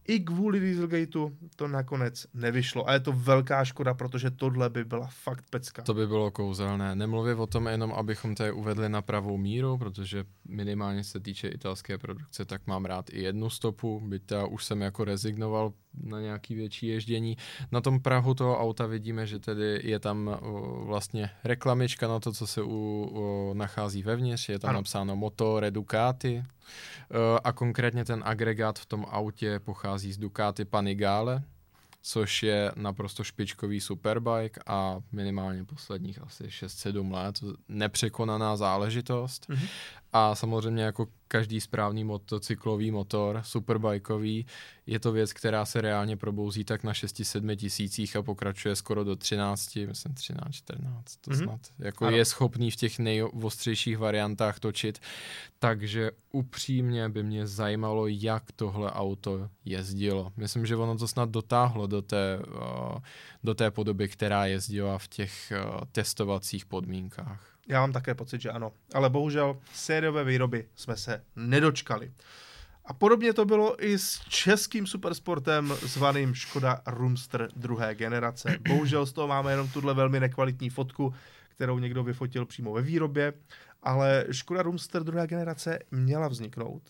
i 0.08 0.20
kvůli 0.20 0.60
Dieselgateu 0.60 1.36
to 1.56 1.68
nakonec 1.68 2.26
nevyšlo. 2.34 2.88
A 2.88 2.92
je 2.92 3.00
to 3.00 3.12
velká 3.12 3.64
škoda, 3.64 3.94
protože 3.94 4.30
tohle 4.30 4.70
by 4.70 4.84
byla 4.84 5.06
fakt 5.06 5.44
pecka. 5.50 5.82
To 5.82 5.94
by 5.94 6.06
bylo 6.06 6.30
kouzelné. 6.30 6.94
Nemluvě 6.94 7.34
o 7.34 7.46
tom 7.46 7.66
jenom, 7.66 7.92
abychom 7.92 8.34
to 8.34 8.56
uvedli 8.56 8.88
na 8.88 9.02
pravou 9.02 9.36
míru, 9.36 9.78
protože 9.78 10.24
minimálně 10.48 11.04
se 11.04 11.20
týče 11.20 11.48
italské 11.48 11.98
produkce, 11.98 12.44
tak 12.44 12.66
mám 12.66 12.84
rád 12.84 13.10
i 13.10 13.22
jednu 13.22 13.50
stopu, 13.50 14.00
byť 14.00 14.22
já 14.30 14.46
už 14.46 14.64
jsem 14.64 14.80
jako 14.80 15.04
rezignoval 15.04 15.72
na 16.02 16.20
nějaký 16.20 16.54
větší 16.54 16.86
ježdění. 16.86 17.36
Na 17.72 17.80
tom 17.80 18.00
Prahu 18.00 18.34
toho 18.34 18.60
auta 18.60 18.86
vidíme, 18.86 19.26
že 19.26 19.38
tedy 19.38 19.80
je 19.84 19.98
tam 19.98 20.38
o, 20.42 20.84
vlastně 20.84 21.30
reklamička 21.44 22.08
na 22.08 22.20
to, 22.20 22.32
co 22.32 22.46
se 22.46 22.62
u, 22.62 23.10
o, 23.14 23.54
nachází 23.54 24.02
vevnitř, 24.02 24.48
je 24.48 24.58
tam 24.58 24.70
ano. 24.70 24.78
napsáno 24.78 25.16
Motor 25.16 25.70
Ducati 25.70 26.44
o, 27.10 27.38
a 27.44 27.52
konkrétně 27.52 28.04
ten 28.04 28.22
agregát 28.26 28.78
v 28.78 28.86
tom 28.86 29.06
autě 29.10 29.58
pochází 29.58 30.12
z 30.12 30.18
Ducati 30.18 30.64
Panigale, 30.64 31.42
což 32.06 32.42
je 32.42 32.72
naprosto 32.76 33.24
špičkový 33.24 33.80
superbike 33.80 34.60
a 34.66 35.00
minimálně 35.12 35.64
posledních 35.64 36.22
asi 36.22 36.44
6-7 36.44 37.12
let 37.12 37.40
nepřekonaná 37.68 38.56
záležitost. 38.56 39.46
Mm-hmm. 39.48 39.68
A 40.16 40.34
samozřejmě 40.34 40.82
jako 40.82 41.06
každý 41.28 41.60
správný 41.60 42.04
motocyklový 42.04 42.90
motor, 42.90 43.40
superbajkový, 43.44 44.46
je 44.86 45.00
to 45.00 45.12
věc, 45.12 45.32
která 45.32 45.64
se 45.64 45.80
reálně 45.80 46.16
probouzí 46.16 46.64
tak 46.64 46.84
na 46.84 46.92
6-7 46.92 47.56
tisících 47.56 48.16
a 48.16 48.22
pokračuje 48.22 48.76
skoro 48.76 49.04
do 49.04 49.16
13, 49.16 49.76
myslím 49.76 50.14
13, 50.14 50.54
14, 50.54 51.16
to 51.16 51.30
mm-hmm. 51.30 51.44
snad. 51.44 51.60
Jako 51.78 52.06
ano. 52.06 52.16
je 52.16 52.24
schopný 52.24 52.70
v 52.70 52.76
těch 52.76 52.98
nejostřejších 52.98 53.98
variantách 53.98 54.60
točit. 54.60 54.98
Takže 55.58 56.10
upřímně 56.32 57.08
by 57.08 57.22
mě 57.22 57.46
zajímalo, 57.46 58.06
jak 58.06 58.52
tohle 58.52 58.92
auto 58.92 59.48
jezdilo. 59.64 60.32
Myslím, 60.36 60.66
že 60.66 60.76
ono 60.76 60.98
to 60.98 61.08
snad 61.08 61.30
dotáhlo 61.30 61.86
do 61.86 62.02
té, 62.02 62.38
uh, 62.38 62.98
do 63.44 63.54
té 63.54 63.70
podoby, 63.70 64.08
která 64.08 64.46
jezdila 64.46 64.98
v 64.98 65.08
těch 65.08 65.52
uh, 65.52 65.80
testovacích 65.92 66.66
podmínkách. 66.66 67.53
Já 67.68 67.80
mám 67.80 67.92
také 67.92 68.14
pocit, 68.14 68.40
že 68.40 68.50
ano. 68.50 68.72
Ale 68.94 69.10
bohužel 69.10 69.60
sériové 69.72 70.24
výroby 70.24 70.68
jsme 70.74 70.96
se 70.96 71.24
nedočkali. 71.36 72.12
A 72.84 72.92
podobně 72.92 73.32
to 73.32 73.44
bylo 73.44 73.84
i 73.84 73.98
s 73.98 74.20
českým 74.28 74.86
supersportem 74.86 75.72
zvaným 75.82 76.34
Škoda 76.34 76.80
Rumster 76.86 77.48
druhé 77.56 77.94
generace. 77.94 78.58
Bohužel 78.68 79.06
z 79.06 79.12
toho 79.12 79.28
máme 79.28 79.50
jenom 79.50 79.68
tuhle 79.68 79.94
velmi 79.94 80.20
nekvalitní 80.20 80.70
fotku, 80.70 81.14
kterou 81.48 81.78
někdo 81.78 82.04
vyfotil 82.04 82.46
přímo 82.46 82.72
ve 82.72 82.82
výrobě, 82.82 83.32
ale 83.82 84.24
Škoda 84.30 84.62
Rumster 84.62 85.04
druhé 85.04 85.26
generace 85.26 85.78
měla 85.90 86.28
vzniknout. 86.28 86.82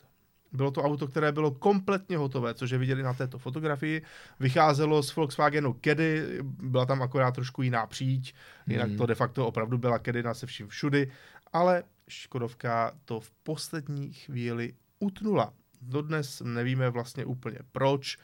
Bylo 0.55 0.71
to 0.71 0.83
auto, 0.83 1.07
které 1.07 1.33
bylo 1.33 1.51
kompletně 1.51 2.17
hotové, 2.17 2.55
což 2.55 2.71
je 2.71 2.79
viděli 2.79 3.03
na 3.03 3.15
této 3.15 3.39
fotografii. 3.39 4.03
Vycházelo 4.41 5.03
z 5.03 5.17
Volkswagenu 5.17 5.73
Kedy, 5.73 6.39
byla 6.43 6.87
tam 6.87 7.03
akorát 7.03 7.35
trošku 7.35 7.63
jiná 7.63 7.87
příď, 7.87 8.35
jinak 8.67 8.89
hmm. 8.89 8.97
to 8.97 9.07
de 9.07 9.15
facto 9.15 9.47
opravdu 9.47 9.79
byla 9.79 9.99
na 10.23 10.35
se 10.35 10.47
vším 10.47 10.69
všudy, 10.69 11.11
ale 11.53 11.83
Škodovka 12.09 12.93
to 13.05 13.21
v 13.21 13.31
poslední 13.31 14.13
chvíli 14.13 14.75
utnula. 14.99 15.53
Dodnes 15.83 16.43
nevíme 16.45 16.91
vlastně 16.91 17.25
úplně 17.25 17.59
proč, 17.73 18.19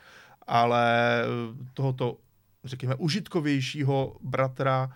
ale 0.47 1.23
tohoto, 1.75 2.17
řekněme, 2.65 2.95
užitkovějšího 2.95 4.17
bratra 4.21 4.91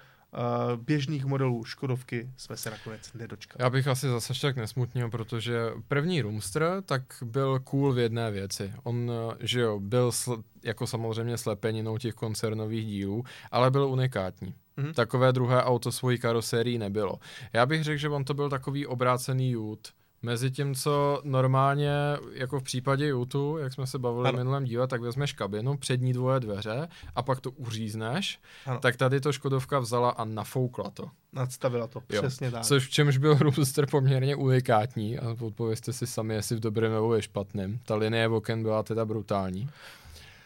běžných 0.76 1.24
modelů 1.24 1.64
Škodovky 1.64 2.30
jsme 2.37 2.57
se 2.57 2.70
nakonec 2.70 3.12
nedočkali. 3.12 3.64
Já 3.64 3.70
bych 3.70 3.89
asi 3.89 4.09
zase 4.09 4.32
tak 4.41 4.57
nesmutnil, 4.57 5.11
protože 5.11 5.70
první 5.89 6.22
Roomster 6.22 6.82
tak 6.87 7.03
byl 7.24 7.59
cool 7.59 7.93
v 7.93 7.99
jedné 7.99 8.30
věci. 8.30 8.72
On, 8.82 9.11
eh, 9.11 9.37
že 9.41 9.61
jo, 9.61 9.80
byl 9.80 10.11
sl- 10.11 10.43
jako 10.62 10.87
samozřejmě 10.87 11.39
slepeninou 11.39 11.99
těch 11.99 12.14
koncernových 12.14 12.87
dílů, 12.87 13.24
ale 13.51 13.70
byl 13.70 13.85
unikátní. 13.87 14.55
Mm-hmm. 14.78 14.95
Takové 14.95 15.32
druhé 15.32 15.62
auto 15.62 15.93
svojí 15.93 16.18
karosérii 16.18 16.78
nebylo. 16.78 17.18
Já 17.53 17.66
bych 17.66 17.85
řekl, 17.85 17.99
že 17.99 18.09
on 18.09 18.24
to 18.24 18.35
byl 18.35 18.51
takový 18.51 18.87
obrácený 18.87 19.51
jút 19.51 19.89
Mezi 20.24 20.50
tím, 20.50 20.74
co 20.74 21.20
normálně, 21.24 21.90
jako 22.32 22.60
v 22.60 22.62
případě 22.62 23.06
YouTube, 23.06 23.60
jak 23.62 23.72
jsme 23.72 23.86
se 23.86 23.98
bavili 23.98 24.28
Ano. 24.28 24.36
v 24.36 24.38
minulém 24.40 24.64
díle, 24.64 24.86
tak 24.88 25.00
vezmeš 25.00 25.32
kabinu, 25.32 25.76
přední 25.76 26.12
dvoje 26.12 26.40
dveře 26.40 26.88
a 27.14 27.22
pak 27.22 27.40
to 27.40 27.50
uřízneš, 27.50 28.40
Ano. 28.66 28.78
tak 28.80 28.96
tady 28.96 29.20
to 29.20 29.32
Škodovka 29.32 29.78
vzala 29.78 30.10
a 30.10 30.24
nafoukla 30.24 30.90
to. 30.90 31.10
Nadstavila 31.32 31.86
to, 31.86 32.02
Jo. 32.12 32.22
přesně 32.22 32.50
tak. 32.50 32.62
Což 32.64 32.86
v 32.86 32.90
čemž 32.90 33.16
byl 33.18 33.34
Roadster 33.40 33.86
poměrně 33.90 34.36
unikátní 34.36 35.18
a 35.18 35.36
odpovězte 35.40 35.92
si 35.92 36.06
sami, 36.06 36.34
jestli 36.34 36.56
v 36.56 36.60
dobrém 36.60 36.92
nebo 36.92 37.08
ve 37.08 37.22
špatném. 37.22 37.78
Ta 37.84 37.94
linie 37.94 38.28
oken 38.28 38.62
byla 38.62 38.82
teda 38.82 39.04
brutální. 39.04 39.68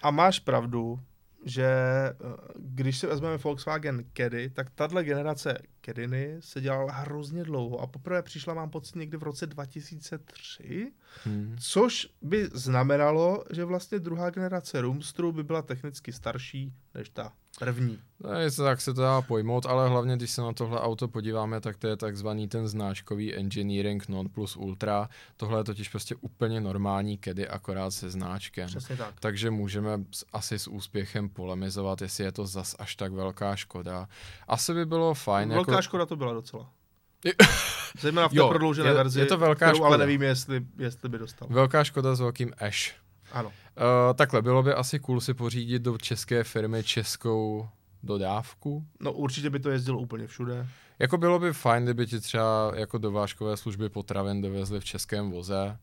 A 0.03 0.11
máš 0.11 0.39
pravdu, 0.39 1.01
že 1.45 1.65
eh, 1.65 2.15
když 2.57 2.99
si 2.99 3.07
vezmeme 3.07 3.37
Volkswagen 3.37 4.05
Caddy, 4.17 4.51
tak 4.51 4.71
tahle 4.71 5.05
generace 5.05 5.59
Caddyny 5.85 6.37
se 6.41 6.61
dělala 6.61 6.93
hrozně 6.93 7.45
dlouho 7.45 7.79
a 7.81 7.87
poprvé 7.87 8.23
přišla, 8.23 8.55
mám 8.55 8.71
pocit, 8.71 8.97
někdy 8.97 9.17
v 9.17 9.23
roce 9.23 9.47
2003, 9.47 10.93
Hmm. 11.25 11.57
což 11.61 12.09
by 12.23 12.49
znamenalo, 12.53 13.45
že 13.51 13.65
vlastně 13.65 13.99
druhá 13.99 14.31
generace 14.31 14.81
Roomstru 14.81 15.33
by 15.33 15.45
byla 15.45 15.63
technicky 15.63 16.13
starší 16.13 16.75
než 16.95 17.09
ta 17.11 17.33
první. 17.59 17.99
No, 18.21 18.33
je 18.33 18.51
to, 18.51 18.63
tak 18.65 18.81
se 18.81 18.95
to 18.95 19.01
dá 19.01 19.23
pojmout, 19.23 19.67
ale 19.67 19.89
hlavně, 19.89 20.17
když 20.17 20.31
se 20.31 20.41
na 20.43 20.53
tohle 20.53 20.81
auto 20.81 21.09
podíváme, 21.09 21.61
tak 21.61 21.77
to 21.77 21.87
je 21.89 21.97
takzvaný 21.97 22.49
ten 22.49 22.69
znáčkový 22.69 23.35
engineering 23.35 24.09
non 24.09 24.29
plus 24.29 24.57
ultra. 24.57 25.09
Tohle 25.37 25.61
je 25.61 25.65
totiž 25.65 25.89
prostě 25.89 26.15
úplně 26.21 26.61
normální 26.61 27.19
kedy, 27.19 27.49
akorát 27.49 27.91
se 27.91 28.11
znáčkem. 28.11 28.67
Přesně 28.67 28.97
tak. 28.97 29.15
Takže 29.21 29.51
můžeme 29.51 29.91
asi 30.33 30.59
s 30.59 30.69
úspěchem 30.69 31.29
polemizovat, 31.29 32.03
jestli 32.03 32.25
je 32.25 32.33
to 32.33 32.47
zas 32.47 32.77
až 32.79 32.97
tak 32.97 33.13
velká 33.13 33.57
škoda. 33.57 34.09
Asi 34.49 34.75
by 34.75 34.87
bylo 34.87 35.15
fajn. 35.15 35.49
Velká 35.49 35.73
jako... 35.73 35.83
škoda 35.83 36.07
to 36.07 36.17
byla 36.17 36.33
docela. 36.33 36.71
Zejména 38.01 38.29
v 38.29 38.31
té 38.31 38.37
Jo, 38.37 38.49
prodloužené 38.49 38.89
je- 38.89 38.95
verzi, 38.95 39.21
je 39.21 39.27
to 39.27 39.39
velká 39.39 39.67
kterou 39.71 39.85
ale 39.85 39.95
škoda. 39.95 40.07
nevím, 40.07 40.23
jestli, 40.23 40.67
jestli 40.79 41.09
by 41.09 41.19
dostal. 41.19 41.49
Velká 41.51 41.85
škoda 41.85 42.15
s 42.15 42.21
velkým 42.21 42.53
Ash. 42.59 42.93
Ano. 43.33 43.53
Uh, 43.79 44.15
takhle, 44.15 44.43
bylo 44.43 44.63
by 44.63 44.73
asi 44.73 44.99
cool 44.99 45.21
si 45.21 45.35
pořídit 45.35 45.83
do 45.83 45.99
české 45.99 46.45
firmy 46.45 46.85
českou 46.85 47.69
dodávku. 48.03 48.87
No 49.01 49.13
určitě 49.13 49.51
by 49.51 49.61
to 49.61 49.71
jezdilo 49.71 49.99
úplně 49.99 50.27
všude. 50.27 50.67
Jako 50.99 51.19
bylo 51.19 51.39
by 51.39 51.53
fajn, 51.53 51.85
kdyby 51.85 52.07
ti 52.07 52.21
třeba 52.21 52.73
jako 52.75 52.99
dovážkové 52.99 53.57
služby 53.57 53.89
potravin 53.89 54.43
dovezly 54.43 54.81
v 54.81 54.85
českém 54.85 55.31
voze, 55.31 55.79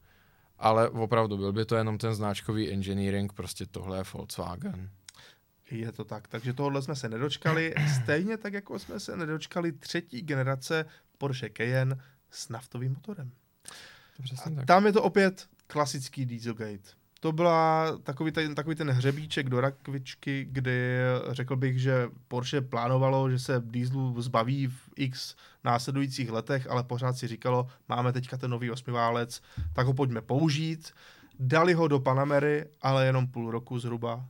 ale 0.59 0.89
opravdu 0.89 1.37
byl 1.37 1.53
by 1.53 1.65
to 1.65 1.75
jenom 1.75 1.97
ten 1.97 2.13
značkový 2.15 2.71
engineering, 2.71 3.33
prostě 3.33 3.65
tohle 3.65 3.97
je 3.97 4.03
Volkswagen. 4.13 4.89
Je 5.71 5.91
to 5.91 6.03
tak, 6.03 6.27
takže 6.27 6.53
tohle 6.53 6.81
jsme 6.81 6.95
se 6.95 7.09
nedočkali, 7.09 7.73
stejně 8.03 8.37
tak, 8.37 8.53
jako 8.53 8.79
jsme 8.79 8.99
se 8.99 9.17
nedočkali 9.17 9.71
třetí 9.71 10.21
generace 10.21 10.85
Porsche 11.17 11.49
Cayenne 11.57 11.97
s 12.31 12.49
naftovým 12.49 12.93
motorem. 12.93 13.31
To 14.17 14.23
přesně 14.23 14.51
A 14.51 14.55
tak. 14.55 14.65
tam 14.65 14.85
je 14.85 14.93
to 14.93 15.03
opět 15.03 15.47
klasický 15.67 16.25
Dieselgate. 16.25 17.04
To 17.25 17.31
byla 17.31 17.97
takový 18.03 18.31
ten, 18.31 18.55
takový 18.55 18.75
ten 18.75 18.89
hřebíček 18.89 19.49
do 19.49 19.61
rakvičky, 19.61 20.47
kdy 20.51 20.97
řekl 21.29 21.55
bych, 21.55 21.79
že 21.79 22.09
Porsche 22.27 22.61
plánovalo, 22.61 23.29
že 23.29 23.39
se 23.39 23.61
dieselu 23.65 24.21
zbaví 24.21 24.67
v 24.67 24.89
x 24.95 25.35
následujících 25.63 26.31
letech, 26.31 26.67
ale 26.69 26.83
pořád 26.83 27.17
si 27.17 27.27
říkalo, 27.27 27.67
máme 27.89 28.13
teďka 28.13 28.37
ten 28.37 28.51
nový 28.51 28.71
osmiválec, 28.71 29.41
tak 29.73 29.87
ho 29.87 29.93
pojďme 29.93 30.21
použít. 30.21 30.91
Dali 31.39 31.73
ho 31.73 31.87
do 31.87 31.99
Panamery, 31.99 32.65
ale 32.81 33.05
jenom 33.05 33.27
půl 33.27 33.51
roku 33.51 33.79
zhruba. 33.79 34.25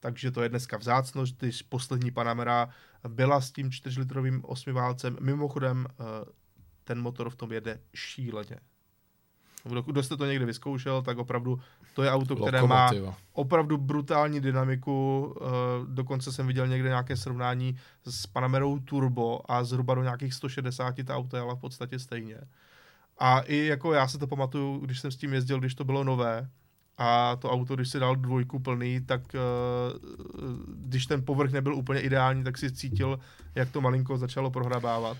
Takže 0.00 0.30
to 0.30 0.42
je 0.42 0.48
dneska 0.48 0.76
vzácnost, 0.76 1.38
když 1.38 1.62
poslední 1.62 2.10
Panamera 2.10 2.68
byla 3.08 3.40
s 3.40 3.50
tím 3.50 3.70
4-litrovým 3.70 4.40
osmiválcem. 4.44 5.16
Mimochodem, 5.20 5.86
eh, 5.90 6.04
ten 6.84 7.00
motor 7.00 7.30
v 7.30 7.36
tom 7.36 7.52
jede 7.52 7.80
šíleně. 7.94 8.56
Kdo 9.86 10.02
jste 10.02 10.16
to 10.16 10.26
někdy 10.26 10.44
vyzkoušel, 10.44 11.02
tak 11.02 11.18
opravdu 11.18 11.60
to 11.96 12.02
je 12.02 12.10
auto, 12.10 12.36
které 12.36 12.62
má 12.62 12.84
Lokomotiva. 12.84 13.14
opravdu 13.32 13.76
brutální 13.76 14.40
dynamiku. 14.40 15.34
eh, 15.40 15.46
Dokonce 15.88 16.32
jsem 16.32 16.46
viděl 16.46 16.66
někde 16.66 16.88
nějaké 16.88 17.16
srovnání 17.16 17.76
s 18.04 18.26
Panamerou 18.26 18.78
Turbo 18.78 19.40
a 19.50 19.64
zhruba 19.64 19.94
do 19.94 20.02
nějakých 20.02 20.34
160 20.34 20.94
ta 21.04 21.16
auto 21.16 21.36
jela 21.36 21.54
v 21.54 21.58
podstatě 21.60 21.98
stejně. 21.98 22.38
A 23.18 23.40
i 23.40 23.56
jako 23.56 23.92
já 23.92 24.08
se 24.08 24.18
to 24.18 24.26
pamatuju, 24.26 24.78
když 24.78 25.00
jsem 25.00 25.10
s 25.10 25.16
tím 25.16 25.32
jezdil, 25.32 25.60
když 25.60 25.74
to 25.74 25.84
bylo 25.84 26.04
nové, 26.04 26.48
a 26.98 27.36
to 27.36 27.50
auto, 27.50 27.74
když 27.76 27.88
si 27.88 27.98
dal 27.98 28.16
dvojku 28.16 28.58
plný, 28.58 29.00
tak 29.00 29.20
eh, 29.34 29.38
když 30.76 31.06
ten 31.06 31.24
povrch 31.24 31.52
nebyl 31.52 31.74
úplně 31.74 32.00
ideální, 32.00 32.44
tak 32.44 32.58
si 32.58 32.72
cítil, 32.72 33.18
jak 33.54 33.70
to 33.70 33.80
malinko 33.80 34.18
začalo 34.18 34.50
prohrabávat. 34.50 35.16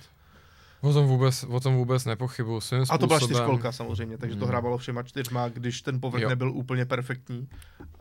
O 0.87 0.93
tom 0.93 1.07
vůbec, 1.07 1.45
o 1.49 1.61
tom 1.61 1.77
vůbec 1.77 2.05
nepochybuju. 2.05 2.61
Svým 2.61 2.85
A 2.91 2.99
to 2.99 3.07
byla 3.07 3.19
způsobem- 3.21 3.37
čtyřkolka 3.37 3.73
samozřejmě, 3.73 4.19
takže 4.19 4.37
to 4.37 4.45
Hmm. 4.45 4.49
hrávalo 4.51 4.79
všema 4.79 5.03
čtyřma, 5.03 5.49
když 5.49 5.83
ten 5.83 6.01
povrch 6.01 6.23
Jo. 6.23 6.29
nebyl 6.29 6.51
úplně 6.53 6.85
perfektní. 6.85 7.49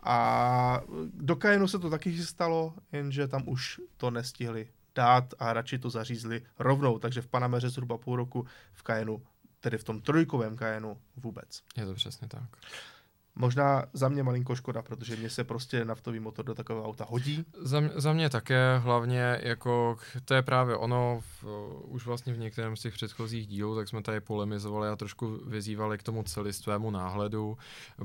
A 0.04 0.82
do 1.14 1.36
Cayenu 1.36 1.68
se 1.68 1.80
to 1.80 1.90
taky 1.90 2.24
stalo, 2.24 2.74
jenže 2.92 3.28
tam 3.28 3.44
už 3.46 3.80
to 3.98 4.12
nestihli 4.12 4.68
dát 4.96 5.34
a 5.40 5.54
radši 5.54 5.80
to 5.80 5.90
zařízli 5.90 6.42
rovnou, 6.60 7.00
takže 7.00 7.22
v 7.22 7.28
Panameře 7.28 7.70
zhruba 7.70 7.98
půl 7.98 8.16
roku, 8.16 8.46
v 8.74 8.84
Cayenu, 8.84 9.22
tedy 9.60 9.78
v 9.78 9.84
tom 9.84 10.02
trojkovém 10.02 10.58
Cayenu 10.58 10.98
vůbec. 11.16 11.62
Je 11.78 11.86
to 11.86 11.94
přesně 11.94 12.28
tak. 12.28 12.44
Možná 13.36 13.86
za 13.94 14.10
mě 14.10 14.24
malinko 14.24 14.56
škoda, 14.56 14.82
protože 14.82 15.16
mně 15.16 15.30
se 15.30 15.44
prostě 15.44 15.86
naftový 15.86 16.20
motor 16.20 16.46
do 16.46 16.56
takového 16.56 16.88
auta 16.88 17.06
hodí. 17.10 17.46
Za, 17.62 17.80
mě- 17.80 17.92
za 17.96 18.14
mě 18.14 18.30
také, 18.30 18.78
hlavně 18.78 19.40
jako, 19.44 19.98
to 20.26 20.34
je 20.34 20.42
právě 20.42 20.76
ono, 20.76 21.22
v, 21.42 21.46
už 21.84 22.06
vlastně 22.06 22.34
v 22.34 22.38
některém 22.40 22.76
z 22.76 22.82
těch 22.82 22.94
předchozích 22.94 23.48
dílů, 23.48 23.76
tak 23.76 23.88
jsme 23.88 24.02
tady 24.02 24.20
polemizovali 24.20 24.90
a 24.90 24.96
trošku 24.96 25.40
vyzývali 25.46 25.98
k 25.98 26.04
tomu 26.04 26.24
celistvému 26.24 26.92
náhledu, 26.92 27.58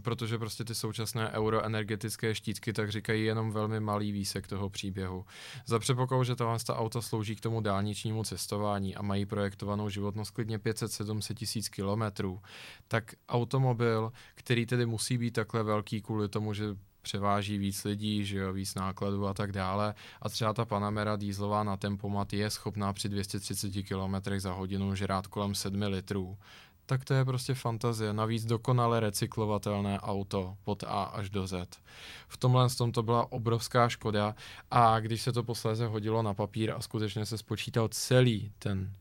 protože 0.03 0.39
prostě 0.39 0.65
ty 0.65 0.75
současné 0.75 1.31
euroenergetické 1.31 2.35
štítky 2.35 2.73
tak 2.73 2.91
říkají 2.91 3.25
jenom 3.25 3.51
velmi 3.53 3.81
malý 3.81 4.13
výsek 4.13 4.47
toho 4.47 4.71
příběhu. 4.71 5.25
Za 5.67 5.79
předpokladu, 5.79 6.25
že 6.25 6.37
tohle 6.37 6.59
ta 6.67 6.77
auta 6.77 7.01
slouží 7.01 7.37
k 7.37 7.41
tomu 7.41 7.61
dálničnímu 7.61 8.25
cestování 8.25 8.97
a 8.97 9.03
mají 9.03 9.27
projektovanou 9.27 9.89
životnost 9.89 10.31
klidně 10.31 10.59
500-700 10.59 11.35
tisíc 11.35 11.69
kilometrů, 11.69 12.41
tak 12.89 13.15
automobil, 13.29 14.13
který 14.35 14.67
tedy 14.67 14.87
musí 14.87 15.20
být 15.21 15.31
takhle 15.31 15.63
velký 15.63 16.03
kvůli 16.03 16.29
tomu, 16.29 16.55
že 16.55 16.65
převáží 17.03 17.59
víc 17.59 17.85
lidí, 17.85 18.25
že 18.25 18.39
jo, 18.39 18.53
víc 18.53 18.75
nákladů 18.75 19.27
a 19.27 19.35
tak 19.35 19.53
dále. 19.53 19.95
A 20.23 20.29
třeba 20.29 20.53
ta 20.53 20.65
Panamera 20.65 21.17
dýzlová 21.17 21.65
na 21.65 21.77
tempomat 21.77 22.33
je 22.33 22.51
schopná 22.51 22.93
při 22.93 23.09
230 23.09 23.71
km 23.83 24.39
za 24.39 24.53
hodinu 24.53 24.95
žrát 24.95 25.27
kolem 25.27 25.55
7 25.55 25.83
litrů. 25.83 26.39
Tak 26.87 27.05
to 27.05 27.15
je 27.15 27.25
prostě 27.25 27.55
fantazie. 27.55 28.13
Navíc 28.13 28.45
dokonale 28.45 29.01
recyklovatelné 29.01 30.01
auto 30.01 30.57
od 30.65 30.85
A 30.87 31.03
až 31.03 31.31
do 31.31 31.47
Z. 31.47 31.81
V 32.29 32.37
tomhle 32.37 32.71
tom 32.71 32.93
to 32.93 33.03
byla 33.03 33.33
obrovská 33.33 33.89
škoda 33.89 34.35
a 34.71 35.01
když 35.01 35.23
se 35.23 35.33
to 35.33 35.43
posléze 35.43 35.87
hodilo 35.87 36.23
na 36.23 36.35
papír 36.35 36.71
a 36.71 36.81
skutečně 36.81 37.27
se 37.27 37.39
spočítal 37.39 37.89
celý 37.89 38.53
ten 38.59 38.93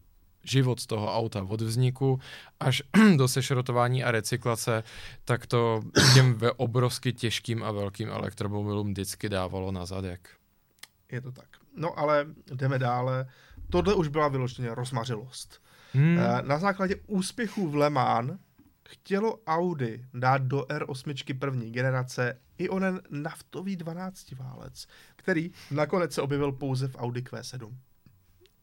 život 0.43 0.79
z 0.79 0.85
toho 0.85 1.15
auta 1.15 1.43
od 1.43 1.61
vzniku 1.61 2.19
až 2.59 2.83
do 3.17 3.27
sešrotování 3.27 4.03
a 4.03 4.11
recyklace, 4.11 4.83
tak 5.25 5.47
to 5.47 5.81
těm 6.13 6.33
ve 6.33 6.51
obrovsky 6.51 7.13
těžkým 7.13 7.63
a 7.63 7.71
velkým 7.71 8.09
elektromobilům 8.09 8.87
vždycky 8.87 9.29
dávalo 9.29 9.71
na 9.71 9.85
zadek. 9.85 10.29
Je 11.11 11.21
to 11.21 11.31
tak. 11.31 11.47
No 11.75 11.99
ale 11.99 12.25
jdeme 12.53 12.79
dále. 12.79 13.27
Tohle 13.69 13.93
už 13.93 14.07
byla 14.07 14.27
vyloženě 14.27 14.75
rozmařilost. 14.75 15.61
Hmm. 15.93 16.19
Eh, 16.19 16.41
Na 16.41 16.59
základě 16.59 16.95
úspěchů 17.07 17.69
v 17.69 17.75
Le 17.75 17.89
Mans 17.89 18.31
chtělo 18.89 19.39
Audi 19.47 20.05
dát 20.13 20.41
do 20.41 20.61
R8 20.61 21.39
první 21.39 21.71
generace 21.71 22.39
i 22.57 22.69
onen 22.69 23.01
naftový 23.09 23.75
12 23.75 24.31
válec, 24.31 24.87
který 25.15 25.51
nakonec 25.71 26.13
se 26.13 26.21
objevil 26.21 26.51
pouze 26.51 26.87
v 26.87 26.95
Audi 26.95 27.21
Q7. 27.21 27.73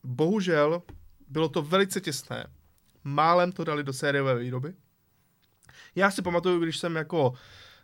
Bohužel 0.05 0.83
bylo 1.29 1.49
to 1.49 1.63
velice 1.63 2.01
těsné. 2.01 2.47
Málem 3.05 3.53
to 3.53 3.65
dali 3.65 3.85
do 3.85 3.93
sériové 3.93 4.35
výroby. 4.35 4.75
Já 5.95 6.11
si 6.11 6.23
pamatuju, 6.23 6.61
když 6.61 6.79
jsem 6.79 6.97
jako, 6.97 7.35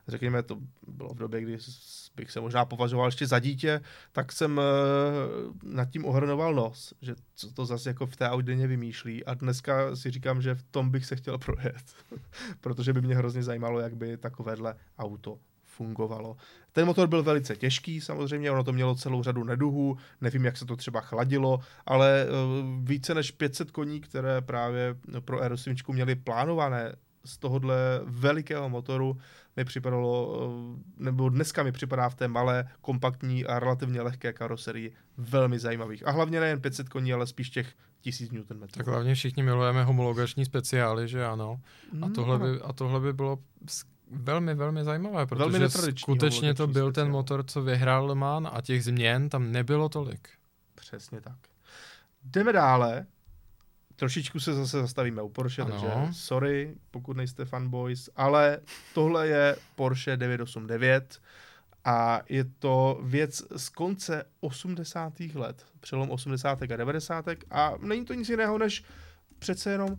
řekněme, 0.09 0.43
to 0.43 0.59
bylo 0.87 1.15
v 1.15 1.19
době, 1.19 1.41
kdy 1.41 1.59
bych 2.17 2.31
se 2.31 2.41
možná 2.41 2.65
považoval 2.65 3.09
ještě 3.09 3.27
za 3.27 3.39
dítě, 3.39 3.81
tak 4.13 4.33
jsem 4.33 4.61
eh, 4.61 4.63
nad 5.63 5.91
tím 5.91 6.05
ohrnoval 6.05 6.55
nos, 6.55 6.95
že 7.03 7.15
co 7.35 7.53
to 7.53 7.67
zase 7.67 7.91
jako 7.91 8.07
v 8.07 8.17
té 8.17 8.31
Audině 8.31 8.67
vymýšlí 8.67 9.25
a 9.25 9.35
dneska 9.35 9.97
si 9.97 10.11
říkám, 10.11 10.43
že 10.43 10.55
v 10.55 10.63
tom 10.63 10.91
bych 10.91 11.07
se 11.07 11.17
chtěl 11.17 11.39
projet, 11.39 11.85
protože 12.61 12.93
by 12.93 13.01
mě 13.03 13.17
hrozně 13.17 13.43
zajímalo, 13.43 13.81
jak 13.81 13.97
by 13.97 14.17
takovéhle 14.17 14.75
auto 14.99 15.39
fungovalo. 15.65 16.37
Ten 16.73 16.87
motor 16.87 17.09
byl 17.09 17.23
velice 17.23 17.57
těžký, 17.57 18.01
samozřejmě, 18.01 18.51
ono 18.51 18.65
to 18.65 18.73
mělo 18.73 18.95
celou 18.95 19.23
řadu 19.23 19.45
neduhů, 19.45 19.97
nevím, 20.21 20.45
jak 20.45 20.57
se 20.57 20.65
to 20.67 20.77
třeba 20.77 21.01
chladilo, 21.01 21.61
ale 21.87 22.23
eh, 22.23 22.29
více 22.83 23.15
než 23.15 23.31
500 23.31 23.71
koní, 23.71 24.01
které 24.01 24.41
právě 24.41 24.95
pro 25.21 25.39
R8 25.39 25.93
měli 25.93 26.15
plánované 26.15 26.95
z 27.25 27.39
tohohle 27.39 27.77
velikého 28.05 28.69
motoru, 28.69 29.17
mi 29.57 29.65
připadalo, 29.65 30.39
eh, 30.77 30.83
nebo 30.97 31.29
dneska 31.29 31.63
mi 31.63 31.73
připadá 31.73 32.09
v 32.09 32.15
té 32.15 32.29
malé, 32.29 32.69
kompaktní 32.81 33.45
a 33.47 33.59
relativně 33.59 34.01
lehké 34.03 34.33
karoserii 34.33 34.93
velmi 35.17 35.59
zajímavých. 35.59 36.07
A 36.07 36.11
hlavně 36.11 36.41
nejen 36.41 36.61
500 36.61 36.89
koní, 36.89 37.13
ale 37.13 37.27
spíš 37.27 37.51
těch 37.51 37.75
1000 38.01 38.31
Nm. 38.33 38.67
Tak 38.71 38.87
hlavně 38.87 39.15
všichni 39.15 39.43
milujeme 39.43 39.85
homologační 39.85 40.45
speciály, 40.45 41.09
že 41.09 41.27
ano. 41.27 41.61
A 42.03 42.07
Mm, 42.07 42.13
tohle, 42.13 42.39
by, 42.39 42.61
a 42.61 42.73
tohle 42.73 43.01
by 43.01 43.13
bylo 43.13 43.39
velmi, 44.13 44.55
velmi 44.55 44.85
zajímavé, 44.85 45.27
protože 45.27 45.39
Velmi 45.39 45.69
skutečně 45.97 46.55
to 46.55 46.67
byl 46.67 46.85
ten 46.85 46.93
speciál. 46.93 47.09
motor, 47.13 47.45
co 47.45 47.63
vyhrál 47.63 48.07
Le 48.07 48.15
Mans 48.15 48.49
a 48.53 48.61
těch 48.61 48.85
změn 48.85 49.29
tam 49.29 49.53
nebylo 49.53 49.89
tolik. 49.89 50.29
Přesně 50.75 51.21
tak. 51.21 51.37
Jdeme 52.25 52.53
dále. 52.53 53.07
Trošičku 53.97 54.41
se 54.41 54.55
zase 54.55 54.81
zastavíme 54.81 55.23
u 55.23 55.29
Porsche, 55.29 55.63
Ano. 55.63 55.71
takže 55.73 56.13
sorry, 56.13 56.75
pokud 56.91 57.17
nejste 57.17 57.45
fanboys, 57.45 58.09
ale 58.17 58.59
tohle 58.95 59.29
je 59.29 59.57
Porsche 59.77 60.17
989 60.17 61.19
a 61.85 62.21
je 62.29 62.45
to 62.45 63.01
věc 63.03 63.43
z 63.57 63.69
konce 63.69 64.25
80. 64.41 65.13
let, 65.35 65.67
přelom 65.81 66.11
80. 66.11 66.63
a 66.63 66.67
90. 66.77 67.25
a 67.51 67.73
není 67.81 68.05
to 68.05 68.15
nic 68.15 68.29
jiného 68.29 68.59
než 68.59 68.85
přece 69.39 69.71
jenom 69.73 69.97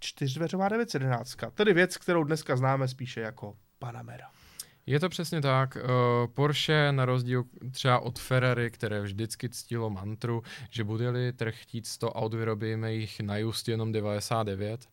čtyřdveřová 0.00 0.68
911, 0.68 1.36
tedy 1.54 1.72
věc, 1.72 1.96
kterou 1.96 2.24
dneska 2.24 2.56
známe 2.56 2.88
spíše 2.88 3.20
jako 3.20 3.56
Panamera. 3.78 4.30
Je 4.90 5.00
to 5.00 5.08
přesně 5.08 5.40
tak. 5.40 5.76
eh, 5.76 5.80
Porsche 6.34 6.92
na 6.92 7.04
rozdíl 7.04 7.44
třeba 7.70 7.98
od 7.98 8.18
Ferrari, 8.18 8.70
které 8.70 9.00
vždycky 9.00 9.48
ctilo 9.48 9.90
mantru, 9.90 10.42
že 10.70 10.84
bude-li 10.84 11.32
trh 11.32 11.54
chtít 11.56 11.86
100 11.86 12.12
aut, 12.12 12.34
vyrobíme 12.34 12.92
jich 12.92 13.20
na 13.20 13.36
just 13.36 13.68
jenom 13.68 13.92
99, 13.92 14.88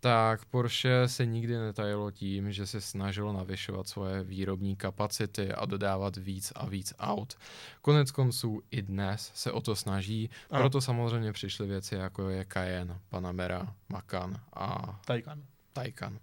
tak 0.00 0.44
Porsche 0.44 1.08
se 1.08 1.26
nikdy 1.26 1.56
netajilo 1.56 2.10
tím, 2.10 2.52
že 2.52 2.66
se 2.66 2.80
snažilo 2.80 3.32
navyšovat 3.32 3.88
svoje 3.88 4.24
výrobní 4.24 4.76
kapacity 4.76 5.52
a 5.52 5.64
dodávat 5.66 6.16
víc 6.16 6.52
a 6.56 6.66
víc 6.66 6.94
aut. 6.98 7.36
Konec 7.82 8.10
konců 8.10 8.62
i 8.70 8.82
dnes 8.82 9.32
se 9.34 9.52
o 9.52 9.60
to 9.60 9.76
snaží, 9.76 10.30
Ano. 10.50 10.60
proto 10.60 10.80
samozřejmě 10.80 11.32
přišly 11.32 11.66
věci 11.66 11.94
jako 11.94 12.28
je 12.28 12.46
Cayenne, 12.52 12.98
Panamera, 13.08 13.74
Macan 13.88 14.40
a 14.52 15.00
Taycan. 15.06 15.42
Taycan. 15.72 16.18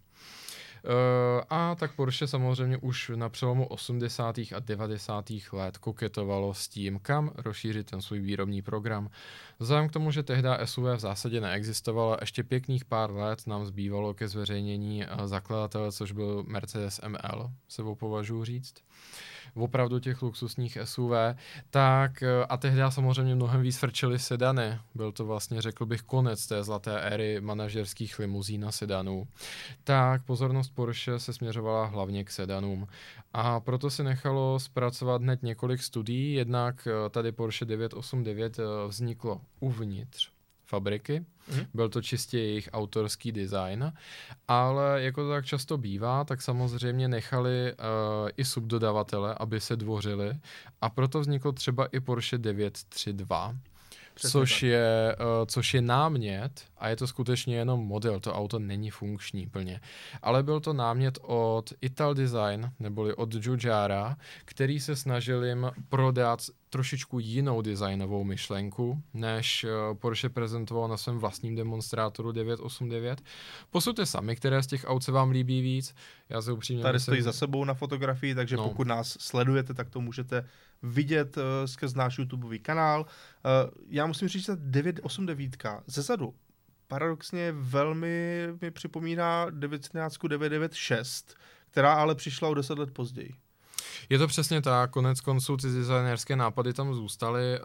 Uh, 0.83 1.41
a 1.49 1.75
tak 1.75 1.95
Porsche 1.95 2.27
samozřejmě 2.27 2.77
už 2.77 3.11
na 3.15 3.29
přelomu 3.29 3.67
80. 3.67 4.37
a 4.37 4.59
90. 4.59 5.31
let 5.51 5.77
koketovalo 5.77 6.53
s 6.53 6.67
tím, 6.67 6.99
kam 6.99 7.31
rozšířit 7.35 7.89
ten 7.89 8.01
svůj 8.01 8.19
výrobní 8.19 8.61
program. 8.61 9.09
Vzhledem 9.59 9.89
k 9.89 9.91
tomu, 9.91 10.11
že 10.11 10.23
tehdy 10.23 10.49
SUV 10.65 10.83
v 10.83 10.99
zásadě 10.99 11.41
neexistovalo, 11.41 12.17
ještě 12.21 12.43
pěkných 12.43 12.85
pár 12.85 13.11
let 13.11 13.47
nám 13.47 13.65
zbývalo 13.65 14.13
ke 14.13 14.27
zveřejnění 14.27 15.03
eh, 15.03 15.07
zakladatele, 15.27 15.91
což 15.91 16.11
byl 16.11 16.43
Mercedes 16.47 17.01
ML, 17.07 17.51
se 17.67 17.83
považuji 17.99 18.45
říct 18.45 18.75
opravdu 19.55 19.99
těch 19.99 20.21
luxusních 20.21 20.77
SUV, 20.83 21.11
tak 21.69 22.23
eh, 22.23 22.45
a 22.49 22.57
tehdy 22.57 22.81
samozřejmě 22.89 23.35
mnohem 23.35 23.61
víc 23.61 23.77
frčely 23.77 24.19
sedany. 24.19 24.79
Byl 24.95 25.11
to 25.11 25.25
vlastně, 25.25 25.61
řekl 25.61 25.85
bych, 25.85 26.01
konec 26.01 26.47
té 26.47 26.63
zlaté 26.63 27.01
éry 27.01 27.41
manažerských 27.41 28.19
limuzín 28.19 28.65
a 28.65 28.71
sedanů. 28.71 29.27
Tak 29.83 30.23
pozornost 30.25 30.71
Porsche 30.75 31.19
se 31.19 31.33
směřovala 31.33 31.85
hlavně 31.85 32.23
k 32.23 32.31
sedanům. 32.31 32.87
A 33.33 33.59
proto 33.59 33.89
si 33.89 34.03
nechalo 34.03 34.59
zpracovat 34.59 35.21
hned 35.21 35.43
několik 35.43 35.81
studií, 35.81 36.33
jednak 36.33 36.87
eh, 36.87 37.09
tady 37.09 37.31
Porsche 37.31 37.65
989 37.65 38.59
eh, 38.59 38.63
vzniklo 38.87 39.41
uvnitř 39.59 40.31
fabriky. 40.71 41.25
Mhm. 41.51 41.65
Byl 41.73 41.89
to 41.89 42.01
čistě 42.01 42.39
jejich 42.39 42.69
autorský 42.73 43.31
design, 43.31 43.91
ale 44.47 45.03
jako 45.03 45.23
to 45.23 45.29
tak 45.29 45.45
často 45.45 45.77
bývá, 45.77 46.23
tak 46.23 46.41
samozřejmě 46.41 47.07
nechali 47.07 47.73
uh, 47.73 48.29
i 48.37 48.45
subdodavatele, 48.45 49.35
aby 49.39 49.59
se 49.59 49.75
dvořili 49.75 50.39
a 50.81 50.89
proto 50.89 51.19
vzniklo 51.19 51.51
třeba 51.51 51.85
i 51.85 51.99
Porsche 51.99 52.37
932, 52.37 53.55
Přesně 54.21 54.39
což 54.39 54.53
tak. 54.53 54.61
je, 54.61 55.15
uh, 55.19 55.45
což 55.45 55.73
je 55.73 55.81
námět 55.81 56.65
a 56.77 56.89
je 56.89 56.95
to 56.95 57.07
skutečně 57.07 57.55
jenom 57.55 57.79
model, 57.79 58.19
to 58.19 58.33
auto 58.33 58.59
není 58.59 58.89
funkční 58.89 59.47
plně. 59.47 59.81
Ale 60.21 60.43
byl 60.43 60.59
to 60.59 60.73
námět 60.73 61.19
od 61.21 61.73
Ital 61.81 62.13
Design, 62.13 62.71
neboli 62.79 63.13
od 63.13 63.35
Giugiara, 63.35 64.17
který 64.45 64.79
se 64.79 64.95
snažil 64.95 65.45
jim 65.45 65.71
prodat 65.89 66.39
trošičku 66.69 67.19
jinou 67.19 67.61
designovou 67.61 68.23
myšlenku, 68.23 69.01
než 69.13 69.63
uh, 69.63 69.97
Porsche 69.97 70.29
prezentoval 70.29 70.87
na 70.87 70.97
svém 70.97 71.19
vlastním 71.19 71.55
demonstrátoru 71.55 72.31
989. 72.31 73.21
Posuďte 73.71 74.05
sami, 74.05 74.35
které 74.35 74.63
z 74.63 74.67
těch 74.67 74.85
aut 74.87 75.03
se 75.03 75.11
vám 75.11 75.31
líbí 75.31 75.61
víc. 75.61 75.95
Já 76.29 76.41
se 76.41 76.51
upřímně 76.51 76.83
Tady 76.83 76.95
myslím, 76.95 77.13
stojí 77.13 77.21
za 77.21 77.33
sebou 77.33 77.65
na 77.65 77.73
fotografii, 77.73 78.35
takže 78.35 78.57
no. 78.57 78.63
pokud 78.63 78.87
nás 78.87 79.17
sledujete, 79.19 79.73
tak 79.73 79.89
to 79.89 80.01
můžete 80.01 80.45
vidět 80.83 81.37
uh, 81.37 81.43
skrz 81.65 81.93
náš 81.93 82.17
YouTubeový 82.17 82.59
kanál. 82.59 83.01
Uh, 83.01 83.71
já 83.89 84.05
musím 84.05 84.27
říct, 84.27 84.45
že 84.45 84.55
ta 84.55 84.61
989 84.61 85.57
ze 85.87 86.01
zadu 86.01 86.33
paradoxně 86.87 87.51
velmi 87.51 88.47
mi 88.61 88.71
připomíná 88.71 89.49
913 89.49 90.17
996, 90.27 91.35
která 91.71 91.93
ale 91.93 92.15
přišla 92.15 92.49
o 92.49 92.53
10 92.53 92.77
let 92.79 92.91
později. 92.91 93.33
Je 94.09 94.17
to 94.17 94.27
přesně 94.27 94.61
tak, 94.61 94.91
konec 94.91 95.21
konců 95.21 95.57
ty 95.57 95.67
designerské 95.67 96.35
nápady 96.35 96.73
tam 96.73 96.93
zůstaly, 96.93 97.59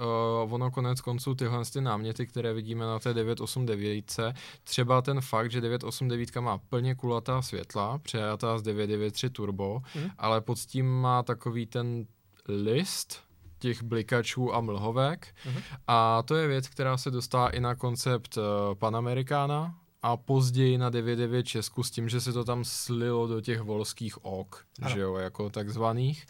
uh, 0.45 0.55
ono 0.55 0.71
konec 0.71 1.01
konců 1.01 1.35
tyhle 1.35 1.65
ty 1.73 1.81
náměty, 1.81 2.27
které 2.27 2.53
vidíme 2.53 2.85
na 2.85 2.99
té 2.99 3.15
989, 3.15 4.17
třeba 4.65 5.03
ten 5.03 5.21
fakt, 5.21 5.51
že 5.51 5.61
989 5.61 6.37
má 6.37 6.59
plně 6.59 6.95
kulatá 6.95 7.43
světla, 7.43 7.99
přejatá 7.99 8.59
z 8.59 8.63
993 8.63 9.31
Turbo, 9.31 9.83
Mhm. 9.95 10.11
ale 10.19 10.41
pod 10.41 10.59
tím 10.59 10.87
má 10.87 11.23
takový 11.23 11.67
ten 11.67 12.07
list 12.49 13.21
těch 13.59 13.83
blikačů 13.83 14.55
a 14.55 14.61
mlhovek 14.61 15.35
Mhm. 15.47 15.61
a 15.87 16.23
to 16.23 16.35
je 16.37 16.49
věc, 16.49 16.69
která 16.69 16.97
se 16.97 17.11
dostala 17.11 17.51
i 17.51 17.61
na 17.61 17.75
koncept 17.75 18.37
uh, 18.37 18.43
Panamericana, 18.75 19.75
a 20.03 20.17
později 20.17 20.79
na 20.79 20.91
99 20.91 21.43
Česku 21.47 21.83
s 21.83 21.91
tím, 21.91 22.09
že 22.09 22.21
se 22.21 22.33
to 22.33 22.45
tam 22.45 22.65
slilo 22.65 23.27
do 23.27 23.41
těch 23.41 23.61
volských 23.61 24.25
ok, 24.25 24.65
Ano. 24.83 24.91
že 24.95 25.01
jo, 25.01 25.15
jako 25.17 25.51
takzvaných. 25.51 26.27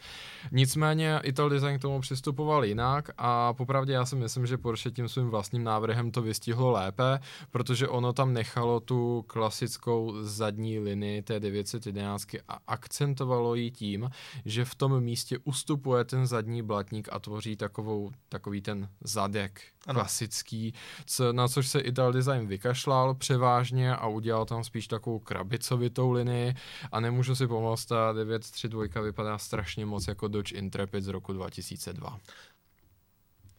Nicméně 0.51 1.19
Ital 1.23 1.49
Design 1.49 1.79
k 1.79 1.81
tomu 1.81 2.01
přistupoval 2.01 2.65
jinak 2.65 3.09
a 3.17 3.53
popravdě 3.53 3.93
já 3.93 4.05
si 4.05 4.15
myslím, 4.15 4.45
že 4.47 4.57
Porsche 4.57 4.91
tím 4.91 5.09
svým 5.09 5.29
vlastním 5.29 5.63
návrhem 5.63 6.11
to 6.11 6.21
vystihlo 6.21 6.71
lépe, 6.71 7.19
protože 7.51 7.87
ono 7.87 8.13
tam 8.13 8.33
nechalo 8.33 8.79
tu 8.79 9.23
klasickou 9.27 10.13
zadní 10.21 10.79
linii 10.79 11.21
té 11.21 11.39
911 11.39 12.27
a 12.47 12.59
akcentovalo 12.67 13.55
ji 13.55 13.71
tím, 13.71 14.09
že 14.45 14.65
v 14.65 14.75
tom 14.75 14.99
místě 15.01 15.37
ustupuje 15.43 16.03
ten 16.03 16.27
zadní 16.27 16.61
blatník 16.61 17.09
a 17.11 17.19
tvoří 17.19 17.55
takovou, 17.55 18.11
takový 18.29 18.61
ten 18.61 18.89
zadek 19.01 19.61
Ano. 19.87 19.99
klasický, 19.99 20.73
co, 21.05 21.33
na 21.33 21.47
což 21.47 21.67
se 21.67 21.79
Ital 21.79 22.11
Design 22.11 22.47
vykašlal 22.47 23.13
převážně 23.57 23.95
a 23.95 24.07
udělal 24.07 24.45
tam 24.45 24.63
spíš 24.63 24.87
takovou 24.87 25.19
krabicovitou 25.19 26.11
linii 26.11 26.55
a 26.91 26.99
nemůžu 26.99 27.35
si 27.35 27.47
pomoct, 27.47 27.85
ta 27.85 28.13
932 28.13 29.01
vypadá 29.01 29.37
strašně 29.37 29.85
moc 29.85 30.07
jako 30.07 30.27
Dodge 30.27 30.55
Intrepid 30.55 31.03
z 31.03 31.07
roku 31.07 31.33
2002. 31.33 32.19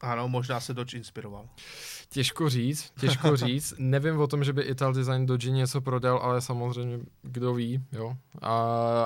Ano, 0.01 0.29
možná 0.29 0.59
se 0.59 0.73
Dodge 0.73 0.97
inspiroval. 0.97 1.49
Těžko 2.09 2.49
říct, 2.49 2.93
těžko 2.99 3.35
říct. 3.35 3.73
Nevím 3.77 4.19
o 4.19 4.27
tom, 4.27 4.43
že 4.43 4.53
by 4.53 4.61
Ital 4.61 4.93
Design 4.93 5.25
Dodge 5.25 5.51
něco 5.51 5.81
prodal, 5.81 6.17
ale 6.17 6.41
samozřejmě 6.41 6.99
kdo 7.21 7.53
ví, 7.53 7.83
jo. 7.91 8.17
A, 8.41 8.53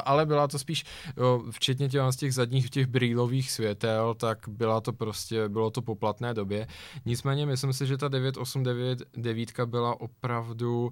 ale 0.05 0.25
byla 0.25 0.47
to 0.47 0.59
spíš, 0.59 0.83
jo, 1.17 1.43
včetně 1.51 1.89
těch, 1.89 2.01
z 2.09 2.15
těch 2.15 2.33
zadních 2.33 2.69
těch 2.69 2.87
brýlových 2.87 3.51
světel, 3.51 4.13
tak 4.13 4.37
byla 4.47 4.81
to 4.81 4.93
prostě, 4.93 5.49
bylo 5.49 5.71
to 5.71 5.81
po 5.81 5.95
platné 5.95 6.33
době. 6.33 6.67
Nicméně 7.05 7.45
myslím 7.45 7.73
si, 7.73 7.87
že 7.87 7.97
ta 7.97 8.07
989 8.07 9.59
byla 9.65 10.01
opravdu 10.01 10.91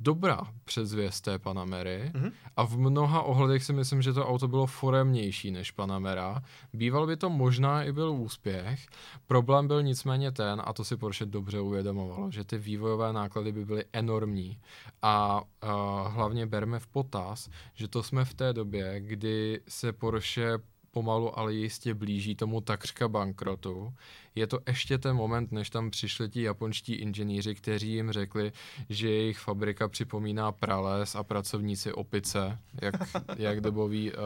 dobrá 0.00 0.40
předzvěst 0.64 1.24
té 1.24 1.38
Panamery 1.38 2.10
Mhm. 2.14 2.30
a 2.56 2.64
v 2.64 2.78
mnoha 2.78 3.22
ohledech 3.22 3.64
si 3.64 3.72
myslím, 3.72 4.02
že 4.02 4.12
to 4.12 4.28
auto 4.28 4.48
bylo 4.48 4.66
foremnější 4.66 5.50
než 5.50 5.70
Panamera. 5.70 6.42
Býval 6.72 7.06
by 7.06 7.16
to 7.16 7.30
možná 7.30 7.82
i 7.84 7.92
byl 7.92 8.10
úspěch. 8.10 8.86
Problém 9.26 9.66
byl 9.68 9.82
nicméně 9.82 10.32
ten, 10.32 10.62
a 10.64 10.72
to 10.72 10.84
si 10.84 10.96
Porsche 10.96 11.26
dobře 11.26 11.60
uvědomovalo, 11.60 12.30
že 12.30 12.44
ty 12.44 12.58
vývojové 12.58 13.12
náklady 13.12 13.52
by 13.52 13.64
byly 13.64 13.84
enormní. 13.92 14.58
A 15.02 15.40
uh, 15.40 15.68
hlavně 16.12 16.46
berme 16.46 16.78
v 16.78 16.86
potaz, 16.86 17.48
že 17.74 17.88
to 17.88 18.02
jsme 18.02 18.24
v 18.24 18.34
té 18.34 18.52
době, 18.52 19.00
kdy 19.00 19.60
se 19.68 19.92
Porsche 19.92 20.58
pomalu, 20.90 21.38
ale 21.38 21.54
jistě 21.54 21.94
blíží 21.94 22.34
tomu 22.34 22.60
takřka 22.60 23.08
bankrotu. 23.08 23.94
Je 24.34 24.46
to 24.46 24.58
ještě 24.66 24.98
ten 24.98 25.16
moment, 25.16 25.52
než 25.52 25.70
tam 25.70 25.90
přišli 25.90 26.28
ti 26.28 26.42
japonští 26.42 26.94
inženýři, 26.94 27.54
kteří 27.54 27.92
jim 27.92 28.12
řekli, 28.12 28.52
že 28.88 29.10
jejich 29.10 29.38
fabrika 29.38 29.88
připomíná 29.88 30.52
prales 30.52 31.14
a 31.14 31.22
pracovníci 31.22 31.92
opice, 31.92 32.58
jak, 32.82 32.94
jak 33.36 33.60
doboví, 33.60 34.12
uh, 34.12 34.18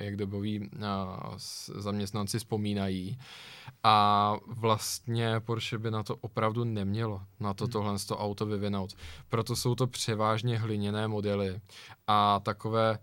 jak 0.00 0.16
doboví 0.16 0.60
uh, 0.60 0.66
s- 1.36 1.80
zaměstnanci 1.80 2.38
vzpomínají. 2.38 3.18
A 3.82 4.36
vlastně 4.46 5.40
Porsche 5.40 5.78
by 5.78 5.90
na 5.90 6.02
to 6.02 6.16
opravdu 6.16 6.64
nemělo, 6.64 7.22
na 7.40 7.54
to 7.54 7.68
tohle 7.68 7.98
to 8.08 8.18
auto 8.18 8.46
vyvinout. 8.46 8.94
Proto 9.28 9.56
jsou 9.56 9.74
to 9.74 9.86
převážně 9.86 10.58
hliněné 10.58 11.08
modely 11.08 11.60
a 12.06 12.40
takové 12.40 12.98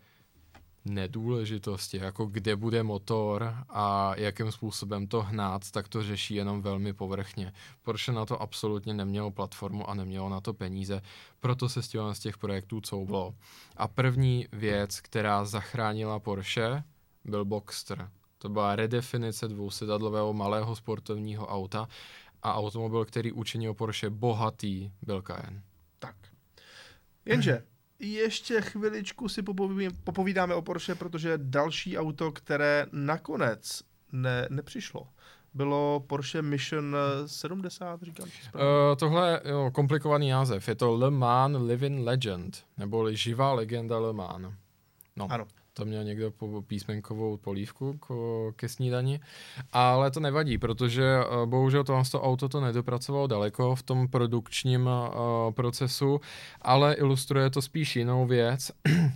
nedůležitosti, 0.85 1.97
jako 1.97 2.25
kde 2.25 2.55
bude 2.55 2.83
motor 2.83 3.55
a 3.69 4.15
jakým 4.17 4.51
způsobem 4.51 5.07
to 5.07 5.21
hnát, 5.21 5.71
tak 5.71 5.87
to 5.87 6.03
řeší 6.03 6.35
jenom 6.35 6.61
velmi 6.61 6.93
povrchně. 6.93 7.53
Porsche 7.83 8.11
na 8.11 8.25
to 8.25 8.41
absolutně 8.41 8.93
nemělo 8.93 9.31
platformu 9.31 9.89
a 9.89 9.93
nemělo 9.93 10.29
na 10.29 10.41
to 10.41 10.53
peníze, 10.53 11.01
proto 11.39 11.69
se 11.69 11.81
s 11.81 12.13
z 12.13 12.19
těch 12.19 12.37
projektů 12.37 12.81
couvlo. 12.81 13.35
A 13.77 13.87
první 13.87 14.47
věc, 14.51 15.01
která 15.01 15.45
zachránila 15.45 16.19
Porsche, 16.19 16.83
byl 17.25 17.45
Boxster. 17.45 18.09
To 18.37 18.49
byla 18.49 18.75
redefinice 18.75 19.47
dvousedadlového 19.47 20.33
malého 20.33 20.75
sportovního 20.75 21.47
auta 21.47 21.87
a 22.43 22.55
automobil, 22.55 23.05
který 23.05 23.31
učinil 23.31 23.73
Porsche 23.73 24.09
bohatý, 24.09 24.91
byl 25.01 25.21
Cayenne. 25.21 25.61
Tak. 25.99 26.15
Jenže 27.25 27.63
ještě 27.99 28.61
chviličku 28.61 29.29
si 29.29 29.43
popovídáme 30.03 30.55
o 30.55 30.61
Porsche, 30.61 30.95
protože 30.95 31.37
další 31.37 31.97
auto, 31.97 32.31
které 32.31 32.85
nakonec 32.91 33.81
ne, 34.11 34.47
nepřišlo, 34.49 35.07
bylo 35.53 36.03
Porsche 36.07 36.41
Mission 36.41 36.95
70, 37.25 38.01
říkám 38.01 38.27
uh, 38.55 38.61
Tohle 38.97 39.29
je 39.31 39.71
komplikovaný 39.71 40.29
název. 40.29 40.67
Je 40.67 40.75
to 40.75 40.91
Le 40.91 41.11
Mans 41.11 41.57
Living 41.67 42.05
Legend, 42.05 42.63
neboli 42.77 43.15
živá 43.15 43.53
legenda 43.53 43.99
Le 43.99 44.13
Mans. 44.13 44.47
No. 45.15 45.27
Ano 45.31 45.45
to 45.77 45.85
měl 45.85 46.03
někdo 46.03 46.31
po 46.31 46.61
písmenkovou 46.61 47.37
polívku 47.37 47.99
ke 48.55 48.69
snídani, 48.69 49.19
ale 49.71 50.11
to 50.11 50.19
nevadí, 50.19 50.57
protože 50.57 51.03
eh, 51.03 51.45
bohužel 51.45 51.83
to, 51.83 52.03
to 52.11 52.21
auto 52.21 52.49
to 52.49 52.61
nedopracovalo 52.61 53.27
daleko 53.27 53.75
v 53.75 53.83
tom 53.83 54.07
produkčním 54.07 54.87
uh, 54.87 55.51
procesu, 55.51 56.21
ale 56.61 56.93
ilustruje 56.93 57.49
to 57.49 57.61
spíš 57.61 57.95
jinou 57.95 58.27
věc. 58.27 58.71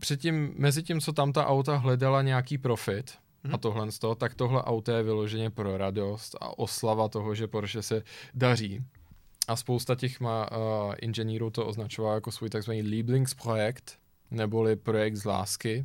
Předtím, 0.00 0.54
mezi 0.56 0.82
tím, 0.82 1.00
co 1.00 1.12
tam 1.12 1.32
ta 1.32 1.46
auta 1.46 1.76
hledala 1.76 2.22
nějaký 2.22 2.58
profit, 2.58 3.12
hmm. 3.44 3.54
a 3.54 3.58
tohle 3.58 3.92
z 3.92 3.98
toho, 3.98 4.14
tak 4.14 4.34
tohle 4.34 4.62
auto 4.62 4.90
je 4.90 5.02
vyloženě 5.02 5.50
pro 5.50 5.76
radost 5.76 6.36
a 6.40 6.58
oslava 6.58 7.08
toho, 7.08 7.34
že 7.34 7.46
Porsche 7.46 7.82
se 7.82 8.02
daří. 8.34 8.84
A 9.48 9.56
spousta 9.56 9.94
těch 9.94 10.20
má, 10.20 10.50
uh, 10.50 10.94
inženýrů 11.00 11.50
to 11.50 11.66
označovala 11.66 12.14
jako 12.14 12.30
svůj 12.30 12.50
takzvaný 12.50 12.82
Lieblingsprojekt, 12.82 14.01
neboli 14.32 14.76
projekt 14.76 15.16
z 15.16 15.24
lásky. 15.24 15.84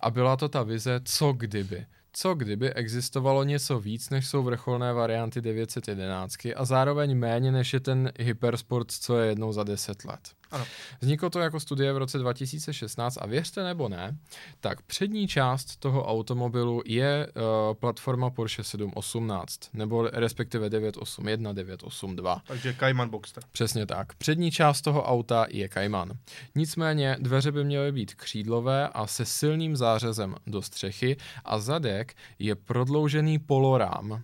A 0.00 0.10
byla 0.10 0.36
to 0.36 0.48
ta 0.48 0.62
vize, 0.62 1.00
co 1.04 1.32
kdyby. 1.32 1.86
Co 2.12 2.34
kdyby 2.34 2.74
existovalo 2.74 3.44
něco 3.44 3.80
víc, 3.80 4.10
než 4.10 4.26
jsou 4.26 4.42
vrcholné 4.42 4.92
varianty 4.92 5.40
911 5.40 6.34
a 6.56 6.64
zároveň 6.64 7.18
méně, 7.18 7.52
než 7.52 7.72
je 7.72 7.80
ten 7.80 8.12
Hypersport, 8.20 8.90
co 8.90 9.18
je 9.18 9.28
jednou 9.28 9.52
za 9.52 9.64
10 9.64 10.04
let. 10.04 10.37
Ano. 10.50 10.64
Vzniklo 11.00 11.30
to 11.30 11.38
jako 11.38 11.60
studie 11.60 11.92
v 11.92 11.96
roce 11.96 12.18
2016 12.18 13.16
a 13.16 13.26
věřte 13.26 13.64
nebo 13.64 13.88
ne, 13.88 14.16
tak 14.60 14.82
přední 14.82 15.28
část 15.28 15.76
toho 15.76 16.04
automobilu 16.04 16.82
je 16.86 17.26
uh, 17.26 17.74
platforma 17.74 18.30
Porsche 18.30 18.64
718, 18.64 19.60
nebo 19.72 20.08
respektive 20.12 20.70
981, 20.70 21.52
982. 21.52 22.42
Takže 22.46 22.74
Cayman 22.78 23.08
Boxster. 23.08 23.44
Přesně 23.52 23.86
tak. 23.86 24.14
Přední 24.14 24.50
část 24.50 24.82
toho 24.82 25.02
auta 25.02 25.46
je 25.48 25.68
Cayman. 25.68 26.12
Nicméně 26.54 27.16
dveře 27.20 27.52
by 27.52 27.64
měly 27.64 27.92
být 27.92 28.14
křídlové 28.14 28.88
a 28.88 29.06
se 29.06 29.24
silným 29.24 29.76
zářezem 29.76 30.34
do 30.46 30.62
střechy 30.62 31.16
a 31.44 31.58
zadek 31.58 32.14
je 32.38 32.54
prodloužený 32.54 33.38
polorám, 33.38 34.22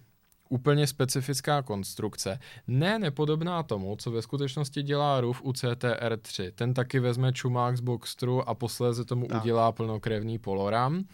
úplně 0.55 0.87
specifická 0.87 1.63
konstrukce, 1.63 2.39
ne 2.67 2.99
nepodobná 2.99 3.63
tomu, 3.63 3.97
co 3.97 4.11
ve 4.11 4.23
skutečnosti 4.23 4.83
dělá 4.83 5.21
RUF 5.21 5.43
u 5.43 5.53
CTR3. 5.53 6.53
Ten 6.55 6.75
taky 6.75 7.01
vezme 7.01 7.33
čumák 7.33 7.77
z 7.77 7.81
Boxtru 7.81 8.49
a 8.49 8.55
posléze 8.55 9.05
tomu 9.05 9.27
tak. 9.27 9.43
udělá 9.43 9.73
plnokrevný 9.73 10.39
poloram. 10.39 11.05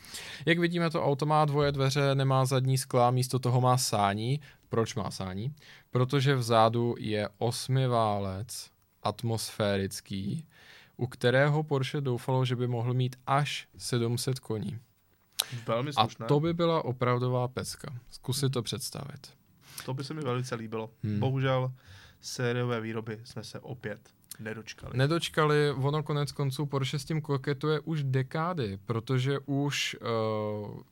Jak 0.46 0.58
vidíme, 0.58 0.90
to 0.90 1.04
auto 1.04 1.26
má 1.26 1.44
dvoje 1.44 1.72
dveře, 1.72 2.14
nemá 2.14 2.44
zadní 2.44 2.78
skla, 2.78 3.10
místo 3.10 3.38
toho 3.38 3.60
má 3.60 3.78
sání. 3.78 4.40
Proč 4.68 4.94
má 4.94 5.10
sání? 5.10 5.54
Protože 5.90 6.34
vzadu 6.34 6.94
je 6.98 7.28
osmiválec 7.38 8.70
atmosférický, 9.02 10.44
u 10.96 11.06
kterého 11.06 11.62
Porsche 11.62 12.00
doufalo, 12.00 12.44
že 12.44 12.56
by 12.56 12.66
mohl 12.66 12.94
mít 12.94 13.16
až 13.26 13.68
700 13.76 14.40
koní. 14.40 14.78
Velmi 15.66 15.92
slušné. 15.92 16.26
A 16.26 16.28
to 16.28 16.40
by 16.40 16.54
byla 16.54 16.84
opravdová 16.84 17.48
pecka. 17.48 17.94
Zkusit 18.10 18.52
to 18.52 18.62
představit. 18.62 19.32
To 19.84 19.94
by 19.94 20.04
se 20.04 20.14
mi 20.14 20.20
velice 20.20 20.54
líbilo. 20.54 20.90
Hmm. 21.02 21.20
Bohužel 21.20 21.72
sériové 22.20 22.80
výroby 22.80 23.20
jsme 23.24 23.44
se 23.44 23.60
opět 23.60 24.10
nedočkali. 24.40 24.98
Nedočkali, 24.98 25.70
ono 25.70 26.02
konec 26.02 26.32
konců 26.32 26.66
Porsche 26.66 26.98
s 26.98 27.04
tím 27.04 27.20
koketuje 27.20 27.80
už 27.80 28.02
dekády, 28.02 28.78
protože 28.86 29.38
už 29.46 29.96
uh, 30.00 30.08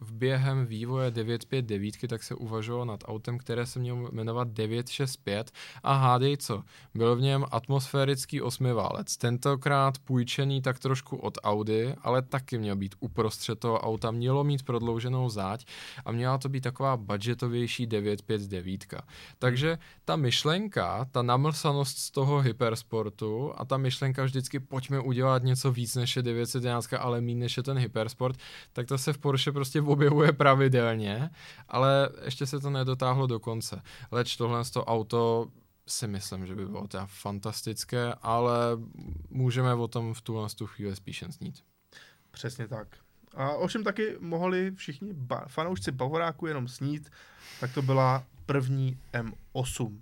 v 0.00 0.12
během 0.12 0.66
vývoje 0.66 1.10
959 1.10 1.94
tak 2.08 2.22
se 2.22 2.34
uvažovalo 2.34 2.84
nad 2.84 3.00
autem, 3.04 3.38
které 3.38 3.66
se 3.66 3.78
mělo 3.78 4.08
jmenovat 4.12 4.48
965 4.48 5.50
a 5.82 5.94
hádej 5.94 6.36
co, 6.36 6.62
byl 6.94 7.16
v 7.16 7.20
něm 7.20 7.44
atmosférický 7.50 8.42
osmiválec, 8.42 9.16
tentokrát 9.16 9.98
půjčený 9.98 10.62
tak 10.62 10.78
trošku 10.78 11.16
od 11.16 11.38
Audi, 11.42 11.94
ale 12.02 12.22
taky 12.22 12.58
měl 12.58 12.76
být 12.76 12.94
uprostřed 13.00 13.58
toho 13.58 13.80
auta, 13.80 14.10
mělo 14.10 14.44
mít 14.44 14.62
prodlouženou 14.62 15.28
záď 15.28 15.64
a 16.04 16.12
měla 16.12 16.38
to 16.38 16.48
být 16.48 16.60
taková 16.60 16.96
budgetovější 16.96 17.86
959. 17.86 18.94
Takže 19.38 19.78
ta 20.04 20.16
myšlenka, 20.16 21.06
ta 21.10 21.22
namlsanost 21.22 21.98
z 21.98 22.10
toho 22.10 22.40
hypersportu 22.40 23.37
a 23.56 23.64
ta 23.64 23.76
myšlenka 23.76 24.24
vždycky 24.24 24.60
pojďme 24.60 25.00
udělat 25.00 25.42
něco 25.42 25.72
víc 25.72 25.94
než 25.94 26.16
je 26.16 26.22
911, 26.22 26.92
ale 26.92 27.20
méně 27.20 27.40
než 27.40 27.56
je 27.56 27.62
ten 27.62 27.78
hypersport, 27.78 28.36
tak 28.72 28.86
to 28.86 28.98
se 28.98 29.12
v 29.12 29.18
Porsche 29.18 29.52
prostě 29.52 29.82
objevuje 29.82 30.32
pravidelně, 30.32 31.30
ale 31.68 32.08
ještě 32.24 32.46
se 32.46 32.60
to 32.60 32.70
nedotáhlo 32.70 33.26
do 33.26 33.40
konce. 33.40 33.82
Leč 34.10 34.36
tohle 34.36 34.64
to 34.64 34.84
auto 34.84 35.46
si 35.86 36.08
myslím, 36.08 36.46
že 36.46 36.54
by 36.54 36.66
bylo 36.66 36.88
teda 36.88 37.06
fantastické, 37.06 38.14
ale 38.22 38.56
můžeme 39.30 39.74
o 39.74 39.88
tom 39.88 40.14
v 40.14 40.20
tuhle 40.20 40.48
tu 40.48 40.66
chvíli 40.66 40.96
spíše 40.96 41.32
snít. 41.32 41.64
Přesně 42.30 42.68
tak. 42.68 42.88
A 43.34 43.50
ovšem 43.50 43.84
taky 43.84 44.16
mohli 44.20 44.70
všichni 44.70 45.12
ba- 45.12 45.44
fanoušci 45.48 45.92
Bavoráku 45.92 46.46
jenom 46.46 46.68
snít, 46.68 47.10
tak 47.60 47.74
to 47.74 47.82
byla 47.82 48.24
první 48.46 48.98
M8. 49.12 50.00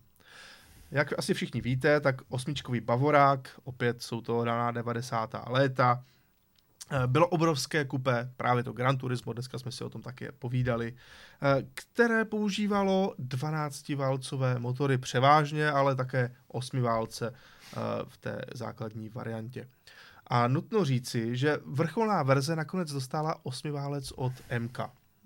Jak 0.91 1.19
asi 1.19 1.35
všichni 1.35 1.61
víte, 1.61 2.01
tak 2.01 2.17
osmičkový 2.29 2.81
Bavorák, 2.81 3.61
opět 3.65 4.03
jsou 4.03 4.21
to 4.21 4.45
raná 4.45 4.71
90. 4.71 5.35
léta, 5.47 6.05
eh, 6.91 7.07
bylo 7.07 7.29
obrovské 7.29 7.85
kupé, 7.85 8.33
právě 8.37 8.65
to 8.65 8.73
Gran 8.73 8.97
Turismo, 8.97 9.33
dneska 9.33 9.59
jsme 9.59 9.73
si 9.73 9.85
o 9.85 9.91
tom 9.91 10.03
taky 10.03 10.29
povídali, 10.39 10.95
eh, 11.43 11.63
které 11.75 12.25
používalo 12.25 13.15
12-válcové 13.19 14.59
motory 14.59 14.99
převážně, 14.99 15.71
ale 15.71 15.95
také 15.95 16.35
8 16.49 16.81
válce 16.81 17.35
eh, 17.35 17.79
v 18.09 18.17
té 18.17 18.41
základní 18.55 19.09
variantě. 19.09 19.69
A 20.27 20.49
nutno 20.49 20.85
říci, 20.85 21.37
že 21.37 21.59
vrcholná 21.67 22.23
verze 22.23 22.57
nakonec 22.57 22.93
dostala 22.93 23.37
8 23.43 23.71
válec 23.71 24.13
od 24.17 24.33
MK. 24.59 24.79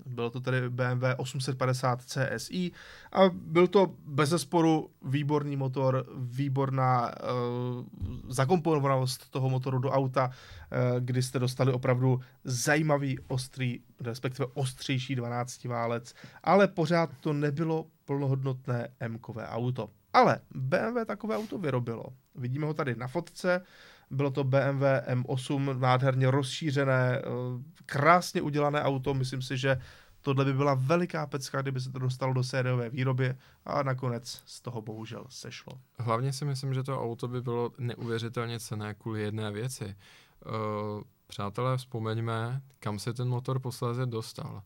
Byl 0.07 0.30
to 0.30 0.40
tedy 0.40 0.70
BMW 0.70 1.05
850 1.16 2.03
CSI 2.03 2.72
a 3.12 3.20
byl 3.32 3.66
to 3.66 3.94
bez 4.07 4.34
sporu 4.36 4.90
výborný 5.03 5.57
motor, 5.57 6.07
výborná 6.16 7.09
uh, 7.09 7.84
zakomponovanost 8.28 9.30
toho 9.30 9.51
motoru 9.51 9.78
do 9.78 9.90
auta, 9.90 10.26
uh, 10.26 11.01
kdy 11.01 11.22
jste 11.22 11.38
dostali 11.38 11.72
opravdu 11.72 12.20
zajímavý, 12.44 13.18
ostrý, 13.28 13.80
respektive 14.01 14.46
ostřejší 14.55 15.14
12 15.14 15.64
válec, 15.64 16.14
ale 16.44 16.68
pořád 16.68 17.11
to 17.20 17.32
nebylo 17.32 17.86
plnohodnotné 18.05 18.88
M-kové 19.01 19.48
auto. 19.48 19.90
Ale 20.12 20.40
BMW 20.55 21.05
takové 21.07 21.36
auto 21.36 21.59
vyrobilo. 21.59 22.05
Vidíme 22.34 22.66
ho 22.66 22.74
tady 22.74 22.96
na 22.96 23.09
fotce, 23.09 23.62
bylo 24.11 24.31
to 24.31 24.45
BMW 24.45 24.83
M8, 25.07 25.79
nádherně 25.79 26.31
rozšířené, 26.31 27.19
eh, 27.19 27.23
krásně 27.87 28.43
udělané 28.43 28.83
auto. 28.83 29.15
Myslím 29.15 29.43
si, 29.43 29.59
že 29.59 29.81
tohle 30.21 30.45
by 30.45 30.53
byla 30.53 30.75
veliká 30.75 31.27
pecka, 31.27 31.63
kdyby 31.63 31.81
se 31.81 31.91
to 31.91 31.99
dostalo 31.99 32.33
do 32.33 32.45
sériové 32.45 32.91
výroby 32.91 33.35
a 33.65 33.83
nakonec 33.83 34.43
z 34.47 34.61
toho 34.61 34.83
bohužel 34.83 35.25
sešlo. 35.29 35.73
Hlavně 35.99 36.33
si 36.33 36.45
myslím, 36.45 36.75
že 36.75 36.83
to 36.83 37.03
auto 37.03 37.29
by 37.29 37.43
bylo 37.43 37.71
neuvěřitelně 37.79 38.61
cené 38.61 38.95
kvůli 38.95 39.23
jedné 39.23 39.51
věci. 39.51 39.85
Uh, 40.47 41.03
přátelé, 41.27 41.77
vzpomeňme, 41.77 42.63
kam 42.79 42.99
se 42.99 43.15
ten 43.15 43.29
motor 43.29 43.61
posléze 43.61 44.07
dostal 44.07 44.63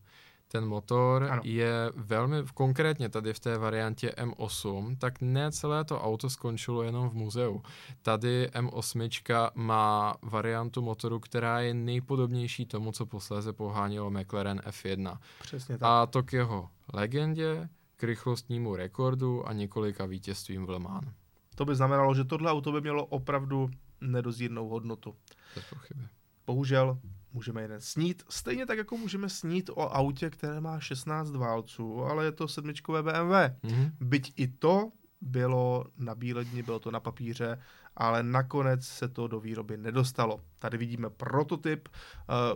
ten 0.47 0.65
motor 0.65 1.23
ano. 1.23 1.41
je 1.45 1.91
velmi, 1.95 2.35
konkrétně 2.53 3.09
tady 3.09 3.33
v 3.33 3.39
té 3.39 3.57
variantě 3.57 4.09
M8, 4.09 4.97
tak 4.97 5.21
ne 5.21 5.51
celé 5.51 5.85
to 5.85 6.01
auto 6.01 6.29
skončilo 6.29 6.83
jenom 6.83 7.09
v 7.09 7.13
muzeu. 7.13 7.61
Tady 8.01 8.49
M8 8.53 9.51
má 9.55 10.15
variantu 10.21 10.81
motoru, 10.81 11.19
která 11.19 11.59
je 11.59 11.73
nejpodobnější 11.73 12.65
tomu, 12.65 12.91
co 12.91 13.05
posléze 13.05 13.53
pohánilo 13.53 14.09
McLaren 14.09 14.59
F1. 14.59 15.17
Přesně 15.41 15.77
tak. 15.77 15.87
A 15.89 16.05
to 16.05 16.23
k 16.23 16.33
jeho 16.33 16.69
legendě, 16.93 17.69
k 17.97 18.03
rychlostnímu 18.03 18.75
rekordu 18.75 19.47
a 19.47 19.53
několika 19.53 20.05
vítězstvím 20.05 20.65
v 20.65 20.69
Le 20.69 20.79
Mans. 20.79 21.07
To 21.55 21.65
by 21.65 21.75
znamenalo, 21.75 22.15
že 22.15 22.23
tohle 22.23 22.51
auto 22.51 22.71
by 22.71 22.81
mělo 22.81 23.05
opravdu 23.05 23.69
nedozírnou 24.01 24.69
hodnotu. 24.69 25.15
Bez 25.55 25.65
pochyby. 25.69 26.07
Bohužel 26.45 26.99
můžeme 27.35 27.61
jen 27.61 27.81
snít, 27.81 28.23
stejně 28.29 28.65
tak, 28.65 28.77
jako 28.77 28.97
můžeme 28.97 29.29
snít 29.29 29.69
o 29.69 29.95
autě, 29.95 30.29
které 30.29 30.61
má 30.61 30.79
16 30.79 31.31
válců, 31.31 32.03
ale 32.03 32.25
je 32.25 32.31
to 32.31 32.47
sedmičkové 32.47 33.03
BMW. 33.03 33.33
Mhm. 33.63 33.91
Byť 33.99 34.33
i 34.35 34.47
to 34.47 34.91
bylo 35.21 35.85
na 35.97 36.15
bíledni, 36.15 36.63
bylo 36.63 36.79
to 36.79 36.91
na 36.91 36.99
papíře, 36.99 37.61
ale 37.95 38.23
nakonec 38.23 38.85
se 38.85 39.07
to 39.07 39.27
do 39.27 39.39
výroby 39.39 39.77
nedostalo. 39.77 40.41
Tady 40.59 40.77
vidíme 40.77 41.09
prototyp, 41.09 41.89
uh, 41.89 41.95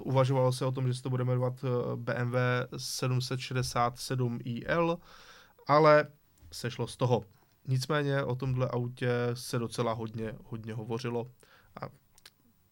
uvažovalo 0.07 0.51
se 0.51 0.65
o 0.65 0.71
tom, 0.71 0.88
že 0.88 0.93
se 0.93 1.03
to 1.03 1.09
bude 1.09 1.23
jmenovat 1.23 1.53
eh, 1.63 1.67
BMW 1.95 2.36
767iL, 2.75 4.97
ale 5.67 6.07
sešlo 6.51 6.88
z 6.88 6.97
toho. 6.97 7.23
Nicméně 7.67 8.23
o 8.23 8.36
tomhle 8.36 8.67
autě 8.67 9.11
se 9.34 9.59
docela 9.59 9.93
hodně, 9.93 10.36
hodně 10.43 10.73
hovořilo 10.73 11.32
a 11.82 11.89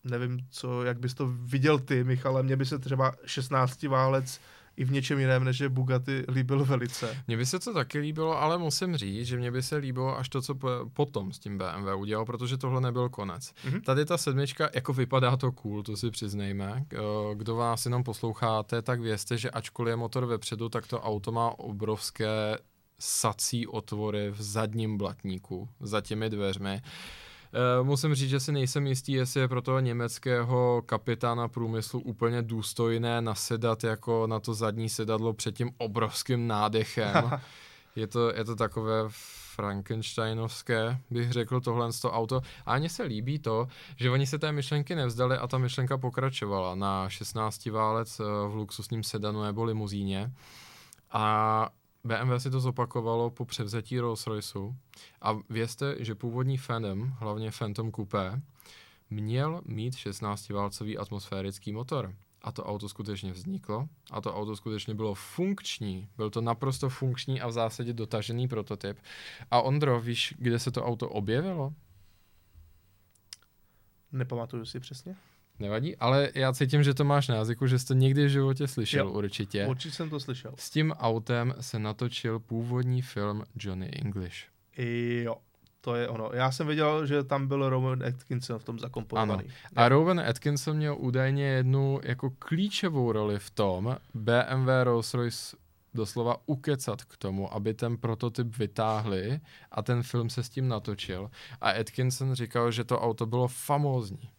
nevím, 0.07 0.39
co, 0.49 0.83
jak 0.83 0.99
bys 0.99 1.13
to 1.13 1.27
viděl 1.27 1.79
ty, 1.79 2.03
Michale, 2.03 2.43
mně 2.43 2.55
by 2.55 2.65
se 2.65 2.79
třeba 2.79 3.11
16 3.25 3.83
válec 3.83 4.39
i 4.77 4.83
v 4.85 4.91
něčem 4.91 5.19
jiném, 5.19 5.43
než 5.43 5.59
je 5.59 5.69
Bugatti 5.69 6.23
líbil 6.27 6.65
velice. 6.65 7.17
Mně 7.27 7.37
by 7.37 7.45
se 7.45 7.59
to 7.59 7.73
taky 7.73 7.99
líbilo, 7.99 8.41
ale 8.41 8.57
musím 8.57 8.97
říct, 8.97 9.27
že 9.27 9.37
mně 9.37 9.51
by 9.51 9.63
se 9.63 9.75
líbilo 9.75 10.17
až 10.17 10.29
to, 10.29 10.41
co 10.41 10.55
po- 10.55 10.69
potom 10.93 11.31
s 11.31 11.39
tím 11.39 11.57
BMW 11.57 11.87
udělal, 11.97 12.25
protože 12.25 12.57
tohle 12.57 12.81
nebyl 12.81 13.09
konec. 13.09 13.53
Mhm. 13.65 13.81
Tady 13.81 14.05
ta 14.05 14.17
sedmička, 14.17 14.69
jako 14.75 14.93
vypadá 14.93 15.37
to 15.37 15.51
cool, 15.51 15.83
to 15.83 15.97
si 15.97 16.11
přiznejme. 16.11 16.85
Eh, 16.93 16.97
Kdo 17.35 17.55
vás 17.55 17.85
jenom 17.85 18.03
posloucháte, 18.03 18.81
tak 18.81 18.99
vězte, 19.01 19.37
že 19.37 19.51
ačkoliv 19.51 19.91
je 19.91 19.95
motor 19.95 20.25
vepředu, 20.25 20.69
tak 20.69 20.87
to 20.87 21.01
auto 21.01 21.31
má 21.31 21.59
obrovské 21.59 22.57
sací 22.99 23.67
otvory 23.67 24.31
v 24.31 24.41
zadním 24.41 24.97
blatníku, 24.97 25.69
za 25.79 26.01
těmi 26.01 26.29
dveřmi. 26.29 26.81
Musím 27.83 28.15
říct, 28.15 28.29
že 28.29 28.39
si 28.39 28.51
nejsem 28.51 28.87
jistý, 28.87 29.11
jestli 29.11 29.41
je 29.41 29.47
pro 29.47 29.61
toho 29.61 29.79
německého 29.79 30.83
kapitána 30.85 31.47
průmyslu 31.47 31.99
úplně 31.99 32.41
důstojné 32.41 33.21
nasedat 33.21 33.83
jako 33.83 34.27
na 34.27 34.39
to 34.39 34.53
zadní 34.53 34.89
sedadlo 34.89 35.33
před 35.33 35.55
tím 35.55 35.71
obrovským 35.77 36.47
nádechem. 36.47 37.31
je, 37.95 38.07
to, 38.07 38.35
je 38.35 38.45
to 38.45 38.55
takové 38.55 39.03
Frankensteinovské, 39.55 40.97
bych 41.09 41.31
řekl, 41.31 41.61
tohle 41.61 41.93
z 41.93 41.99
to 41.99 42.11
auto. 42.11 42.41
A 42.65 42.77
mně 42.77 42.89
se 42.89 43.03
líbí 43.03 43.39
to, 43.39 43.67
že 43.95 44.09
oni 44.09 44.27
se 44.27 44.39
té 44.39 44.51
myšlenky 44.51 44.95
nevzdali 44.95 45.37
a 45.37 45.47
ta 45.47 45.57
myšlenka 45.57 45.97
pokračovala 45.97 46.75
na 46.75 47.09
16 47.09 47.65
válec 47.65 48.19
eh, 48.19 48.23
v 48.23 48.55
luxusním 48.55 49.03
sedanu 49.03 49.43
nebo 49.43 49.63
limuzíně. 49.63 50.31
A 51.11 51.69
BMW 52.07 52.39
si 52.39 52.51
to 52.51 52.59
zopakovalo 52.59 53.29
po 53.29 53.45
převzetí 53.45 53.99
Rolls-Royceu 53.99 54.75
a 55.21 55.39
vězte, 55.49 55.95
že 55.99 56.15
původní 56.15 56.57
Phantom, 56.57 57.07
hlavně 57.19 57.51
Phantom 57.51 57.91
Coupé, 57.91 58.41
měl 59.09 59.61
mít 59.65 59.93
16-válcový 59.93 60.99
atmosférický 60.99 61.71
motor. 61.71 62.13
A 62.41 62.51
to 62.51 62.63
auto 62.63 62.89
skutečně 62.89 63.31
vzniklo 63.31 63.87
a 64.11 64.21
to 64.21 64.35
auto 64.35 64.55
skutečně 64.55 64.93
bylo 64.93 65.15
funkční. 65.15 66.09
Byl 66.17 66.29
to 66.29 66.41
naprosto 66.41 66.89
funkční 66.89 67.41
a 67.41 67.47
v 67.47 67.51
zásadě 67.51 67.93
dotažený 67.93 68.47
prototyp. 68.47 68.97
A 69.51 69.61
Ondro, 69.61 70.01
víš, 70.01 70.33
kde 70.37 70.59
se 70.59 70.71
to 70.71 70.85
auto 70.85 71.09
objevilo? 71.09 71.73
Nepamatuju 74.11 74.65
si 74.65 74.79
přesně. 74.79 75.15
Nevadí, 75.59 75.95
ale 75.97 76.29
já 76.35 76.53
cítím, 76.53 76.83
že 76.83 76.93
to 76.93 77.03
máš 77.03 77.27
na 77.27 77.35
jazyku, 77.35 77.67
že 77.67 77.79
jsi 77.79 77.85
to 77.85 77.93
někdy 77.93 78.25
v 78.25 78.29
životě 78.29 78.67
slyšel 78.67 79.05
Jo. 79.07 79.11
určitě. 79.13 79.65
Určitě 79.65 79.95
jsem 79.95 80.09
to 80.09 80.19
slyšel. 80.19 80.53
S 80.57 80.69
tím 80.69 80.91
autem 80.91 81.53
se 81.61 81.79
natočil 81.79 82.39
původní 82.39 83.01
film 83.01 83.43
Johnny 83.59 83.89
English. 83.89 84.37
I 84.77 85.21
jo, 85.25 85.35
to 85.81 85.95
je 85.95 86.07
ono. 86.07 86.29
Já 86.33 86.51
jsem 86.51 86.67
věděl, 86.67 87.05
že 87.05 87.23
tam 87.23 87.47
byl 87.47 87.69
Rowan 87.69 88.03
Atkinson 88.03 88.59
v 88.59 88.63
tom 88.63 88.79
zakomponovaný. 88.79 89.47
A 89.75 89.89
Rowan 89.89 90.19
Atkinson 90.19 90.77
měl 90.77 90.95
údajně 90.99 91.43
jednu 91.45 91.99
jako 92.03 92.29
klíčovou 92.39 93.11
roli 93.11 93.39
v 93.39 93.49
tom 93.49 93.97
BMW 94.13 94.67
Rolls-Royce 94.83 95.55
doslova 95.93 96.35
ukecat 96.45 97.03
k 97.03 97.17
tomu, 97.17 97.53
aby 97.53 97.73
ten 97.73 97.97
prototyp 97.97 98.57
vytáhli 98.57 99.39
a 99.71 99.81
ten 99.81 100.03
film 100.03 100.29
se 100.29 100.43
s 100.43 100.49
tím 100.49 100.67
natočil. 100.67 101.31
A 101.61 101.69
Atkinson 101.71 102.33
říkal, 102.33 102.71
že 102.71 102.83
to 102.83 102.99
auto 102.99 103.25
bylo 103.25 103.47
famózní. 103.47 104.29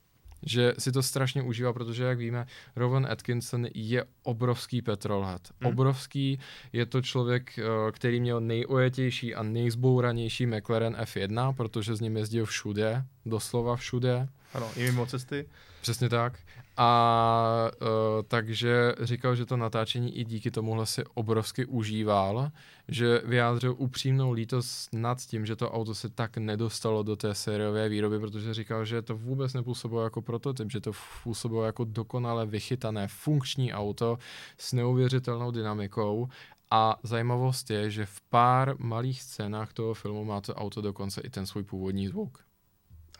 Že 0.42 0.74
si 0.78 0.92
to 0.92 1.02
strašně 1.02 1.42
užívá, 1.42 1.72
protože, 1.72 2.04
jak 2.04 2.18
víme, 2.18 2.46
Rowan 2.76 3.06
Atkinson 3.10 3.66
je 3.74 4.04
obrovský 4.22 4.82
petrolhead. 4.82 5.40
Hmm. 5.60 5.72
Obrovský, 5.72 6.38
je 6.72 6.86
to 6.86 7.02
člověk, 7.02 7.58
eh, 7.58 7.62
který 7.92 8.20
měl 8.20 8.40
nejojetější 8.40 9.34
a 9.34 9.42
nejzbouranější 9.42 10.46
McLaren 10.46 10.96
F1, 11.00 11.54
protože 11.54 11.96
s 11.96 12.00
ním 12.00 12.16
jezdil 12.16 12.46
všude, 12.46 13.04
doslova 13.26 13.76
všude. 13.76 14.28
Ano, 14.54 14.70
i 14.76 14.84
mimo 14.84 15.06
cesty. 15.06 15.48
Přesně 15.80 16.08
tak. 16.08 16.38
A 16.76 17.70
uh, 17.80 17.88
takže 18.28 18.94
říkal, 19.00 19.36
že 19.36 19.46
to 19.46 19.56
natáčení 19.56 20.18
i 20.18 20.24
díky 20.24 20.50
tomuhle 20.50 20.86
si 20.86 21.04
obrovsky 21.14 21.66
užíval, 21.66 22.50
že 22.88 23.22
vyjádřil 23.24 23.74
upřímnou 23.78 24.32
lítost 24.32 24.88
nad 24.92 25.20
tím, 25.20 25.46
že 25.46 25.56
to 25.56 25.70
auto 25.70 25.94
se 25.94 26.08
tak 26.08 26.36
nedostalo 26.36 27.02
do 27.02 27.16
té 27.16 27.34
sériové 27.34 27.88
výroby, 27.88 28.18
protože 28.18 28.54
říkal, 28.54 28.84
že 28.84 29.02
to 29.02 29.16
vůbec 29.16 29.54
nepůsobilo 29.54 30.04
jako 30.04 30.22
prototyp, 30.22 30.70
že 30.70 30.80
to 30.80 30.92
působilo 31.22 31.64
jako 31.64 31.84
dokonale 31.84 32.46
vychytané 32.46 33.08
funkční 33.08 33.72
auto 33.72 34.18
s 34.58 34.72
neuvěřitelnou 34.72 35.50
dynamikou 35.50 36.28
a 36.70 36.98
zajímavost 37.02 37.70
je, 37.70 37.90
že 37.90 38.06
v 38.06 38.20
pár 38.20 38.74
malých 38.78 39.22
scénách 39.22 39.72
toho 39.72 39.94
filmu 39.94 40.24
má 40.24 40.40
to 40.40 40.54
auto 40.54 40.80
dokonce 40.80 41.20
i 41.20 41.30
ten 41.30 41.46
svůj 41.46 41.62
původní 41.62 42.08
zvuk. 42.08 42.44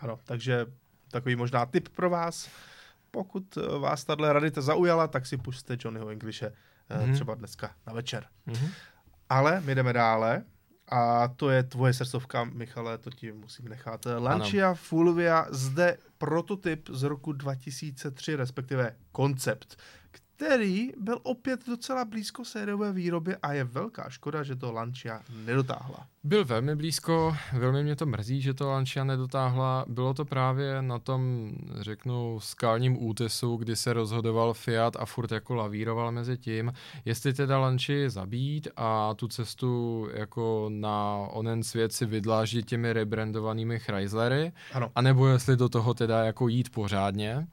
Ano, 0.00 0.18
takže 0.24 0.66
takový 1.10 1.36
možná 1.36 1.66
tip 1.66 1.88
pro 1.88 2.10
vás. 2.10 2.48
Pokud 3.10 3.56
eh, 3.56 3.78
vás 3.78 4.04
tahle 4.04 4.32
radita 4.32 4.60
zaujala, 4.60 5.06
tak 5.06 5.26
si 5.26 5.36
pusťte 5.36 5.76
Johnnyho 5.84 6.08
Englishe 6.08 6.52
Mhm. 6.90 7.04
hmm. 7.04 7.14
třeba 7.14 7.34
dneska 7.34 7.70
na 7.86 7.92
večer. 7.92 8.26
Mm-hmm. 8.46 8.70
Ale 9.28 9.60
my 9.60 9.74
jdeme 9.74 9.92
dále. 9.92 10.42
A 10.90 11.28
to 11.28 11.50
je 11.50 11.62
tvoje 11.62 11.92
srdcovka, 11.92 12.44
Michale, 12.44 12.98
to 12.98 13.10
ti 13.10 13.32
musím 13.32 13.68
nechat. 13.68 14.06
Lancia 14.18 14.74
Fulvia, 14.74 15.46
zde 15.50 15.96
prototyp 16.18 16.88
z 16.92 17.02
roku 17.02 17.32
2003, 17.32 18.36
respektive 18.36 18.96
koncept, 19.12 19.76
který 20.10 20.92
byl 21.00 21.20
opět 21.22 21.66
docela 21.66 22.04
blízko 22.04 22.44
sériové 22.44 22.92
výrobě 22.92 23.36
a 23.42 23.52
je 23.52 23.64
velká 23.64 24.10
škoda, 24.10 24.42
že 24.42 24.56
to 24.56 24.72
Lancia 24.72 25.22
nedotáhla. 25.44 26.06
Byl 26.28 26.44
velmi 26.44 26.76
blízko, 26.76 27.36
velmi 27.52 27.82
mě 27.82 27.96
to 27.96 28.06
mrzí, 28.06 28.40
že 28.40 28.54
to 28.54 28.68
Lancia 28.68 29.04
nedotáhla. 29.04 29.84
Bylo 29.88 30.14
to 30.14 30.24
právě 30.24 30.82
na 30.82 30.98
tom, 30.98 31.50
řeknu, 31.80 32.40
skalním 32.40 33.02
útesu, 33.02 33.56
kdy 33.56 33.76
se 33.76 33.92
rozhodoval 33.92 34.54
Fiat 34.54 34.96
a 34.96 35.06
furt 35.06 35.32
jako 35.32 35.54
lavíroval 35.54 36.12
mezi 36.12 36.38
tím, 36.38 36.72
jestli 37.04 37.32
teda 37.32 37.58
Lanči 37.58 38.10
zabít 38.10 38.68
a 38.76 39.14
tu 39.14 39.28
cestu 39.28 40.08
jako 40.14 40.66
na 40.72 41.16
onen 41.30 41.62
svět 41.62 41.92
si 41.92 42.06
vydláždit 42.06 42.66
těmi 42.66 42.92
rebrandovanými 42.92 43.78
Chryslery, 43.78 44.52
Ano, 44.72 44.90
anebo 44.94 45.28
jestli 45.28 45.56
do 45.56 45.68
toho 45.68 45.94
teda 45.94 46.24
jako 46.24 46.48
jít 46.48 46.70
pořádně. 46.70 47.46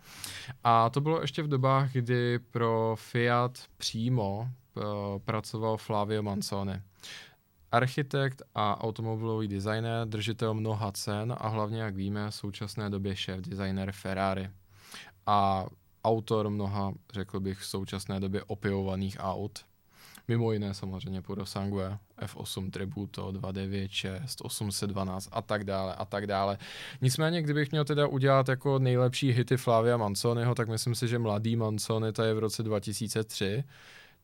A 0.63 0.89
to 0.89 1.01
bylo 1.01 1.21
ještě 1.21 1.43
v 1.43 1.47
dobách, 1.47 1.91
kdy 1.91 2.39
pro 2.51 2.95
Fiat 2.99 3.51
přímo 3.78 4.49
uh, 4.76 4.84
pracoval 5.26 5.78
Flavio 5.78 6.23
Manzoni. 6.23 6.82
Architekt 7.72 8.41
a 8.55 8.84
automobilový 8.84 9.47
designer, 9.47 10.07
držitel 10.07 10.53
mnoha 10.53 10.91
cen 10.91 11.36
a 11.38 11.47
hlavně, 11.47 11.82
jak 11.82 11.95
víme, 11.95 12.32
v 12.32 12.36
současné 12.36 12.89
době 12.89 13.16
šéf 13.16 13.41
designer 13.41 13.91
Ferrari. 13.91 14.49
A 15.26 15.66
autor 16.03 16.49
mnoha, 16.49 16.93
řekl 17.13 17.39
bych, 17.39 17.59
v 17.59 17.66
současné 17.66 18.20
době 18.20 18.43
opivovaných 18.43 19.18
aut. 19.20 19.59
Mimo 20.28 20.51
jiné 20.51 20.74
samozřejmě 20.74 21.22
Puro 21.22 21.45
Sangue, 21.45 21.97
F8 22.22 22.70
Tributo, 22.70 23.32
296, 23.32 24.41
812 24.41 25.30
a 25.32 25.41
tak 25.41 25.63
dále 25.63 25.95
a 25.95 26.05
tak 26.05 26.28
dále. 26.28 26.57
Nicméně, 27.01 27.41
kdybych 27.41 27.72
měl 27.72 27.86
teda 27.86 28.07
udělat 28.07 28.49
jako 28.49 28.80
nejlepší 28.80 29.32
hity 29.32 29.57
Flavia 29.57 29.97
Manzoniho, 29.97 30.55
tak 30.55 30.70
myslím 30.70 30.95
si, 30.95 31.07
že 31.07 31.20
mladý 31.20 31.55
Manzoni, 31.55 32.11
to 32.11 32.24
je 32.24 32.34
v 32.34 32.39
roce 32.39 32.63
2003, 32.63 33.63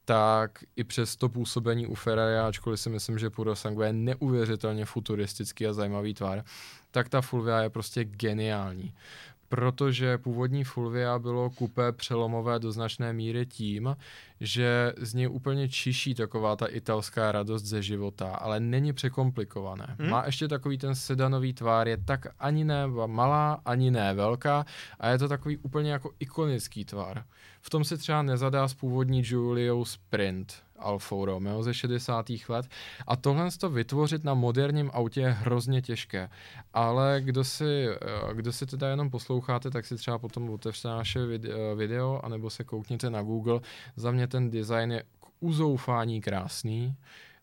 tak 0.06 0.64
i 0.76 0.84
přes 0.84 1.16
to 1.16 1.30
působení 1.30 1.88
u 1.88 1.96
Ferrari, 1.96 2.38
ačkoliv 2.38 2.80
si 2.80 2.90
myslím, 2.90 3.20
že 3.20 3.30
Puro 3.30 3.56
Sangue 3.56 3.88
je 3.88 3.94
neuvěřitelně 3.94 4.86
futuristický 4.86 5.68
a 5.68 5.74
zajímavý 5.74 6.14
tvar, 6.14 6.44
tak 6.92 7.10
ta 7.10 7.22
Fulvia 7.22 7.60
je 7.60 7.70
prostě 7.70 8.04
geniální. 8.04 8.94
Protože 9.52 10.18
původní 10.18 10.64
Fulvia 10.64 11.20
bylo 11.20 11.50
kupé 11.50 11.92
přelomové 11.92 12.60
do 12.60 12.72
značné 12.72 13.14
míry 13.14 13.46
tím, 13.46 13.96
že 14.40 14.94
z 14.98 15.14
něj 15.14 15.28
úplně 15.28 15.70
čiší 15.70 16.16
taková 16.16 16.56
ta 16.56 16.66
italská 16.66 17.32
radost 17.32 17.64
ze 17.64 17.82
života, 17.82 18.36
ale 18.36 18.60
není 18.60 18.94
překomplikované. 18.94 19.96
Hmm. 20.00 20.10
Má 20.10 20.24
ještě 20.26 20.48
takový 20.48 20.78
ten 20.78 20.96
sedanový 20.96 21.54
tvár, 21.54 21.88
je 21.88 21.98
tak 21.98 22.28
ani 22.40 22.64
ne 22.64 22.88
malá, 23.06 23.62
ani 23.66 23.92
ne 23.92 24.14
velká 24.14 24.66
a 25.00 25.10
je 25.10 25.18
to 25.18 25.28
takový 25.28 25.58
úplně 25.58 25.92
jako 25.92 26.12
ikonický 26.20 26.86
tvar. 26.86 27.24
V 27.62 27.70
tom 27.70 27.84
si 27.84 27.98
třeba 27.98 28.22
nezadá 28.22 28.68
s 28.68 28.74
původní 28.74 29.22
Giuliou 29.22 29.86
Sprint, 29.86 30.54
Alfa 30.82 31.16
Romeo 31.26 31.64
ze 31.64 31.74
60. 31.74 32.26
let 32.50 32.66
a 33.08 33.16
tohle 33.16 33.52
to 33.60 33.70
vytvořit 33.70 34.24
na 34.24 34.34
moderním 34.34 34.92
autě 34.94 35.22
je 35.22 35.32
hrozně 35.32 35.82
těžké. 35.82 36.30
Ale 36.74 37.22
kdo 37.24 37.44
si, 37.44 37.88
eh, 37.90 38.34
kdo 38.34 38.52
si 38.54 38.66
teda 38.66 38.90
jenom 38.90 39.10
posloucháte, 39.10 39.72
tak 39.72 39.86
si 39.86 39.96
třeba 39.96 40.18
potom 40.18 40.50
otevřte 40.50 40.88
naše 40.88 41.20
eh, 41.20 41.76
video, 41.76 42.20
anebo 42.24 42.50
se 42.50 42.64
koukněte 42.64 43.10
na 43.10 43.22
Google. 43.24 43.62
Za 43.96 44.12
mě 44.12 44.28
ten 44.28 44.50
design 44.50 44.92
je 44.92 45.04
k 45.20 45.28
uzoufání 45.40 46.22
krásný 46.22 46.96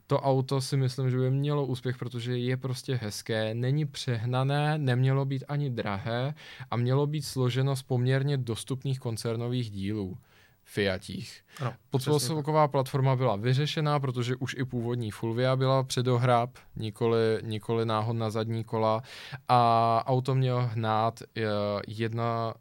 to 0.08 0.20
auto 0.20 0.60
si 0.60 0.76
myslím, 0.76 1.10
že 1.10 1.18
by 1.18 1.30
mělo 1.30 1.66
úspěch, 1.66 1.98
protože 1.98 2.38
je 2.38 2.56
prostě 2.56 2.94
hezké, 3.02 3.54
není 3.54 3.86
přehnané, 3.86 4.78
nemělo 4.78 5.24
být 5.24 5.44
ani 5.48 5.70
drahé 5.70 6.34
a 6.70 6.76
mělo 6.76 7.06
být 7.06 7.22
složeno 7.22 7.76
z 7.76 7.82
poměrně 7.82 8.36
dostupných 8.36 9.00
koncernových 9.00 9.70
dílů. 9.70 10.18
Fiatích. 10.70 11.44
No, 11.62 11.74
platforma 12.68 13.16
byla 13.16 13.36
vyřešená, 13.36 14.00
protože 14.00 14.36
už 14.36 14.56
i 14.58 14.64
původní 14.64 15.10
Fulvia 15.10 15.56
byla 15.56 15.82
předohrab, 15.82 16.50
nikoli, 16.76 17.38
nikoli 17.42 17.86
náhod 17.86 18.12
na 18.12 18.30
zadní 18.30 18.64
kola 18.64 19.02
a 19.48 20.02
auto 20.06 20.34
mělo 20.34 20.66
hnát 20.66 21.22
eh, 21.22 21.42
jedna 21.86 22.54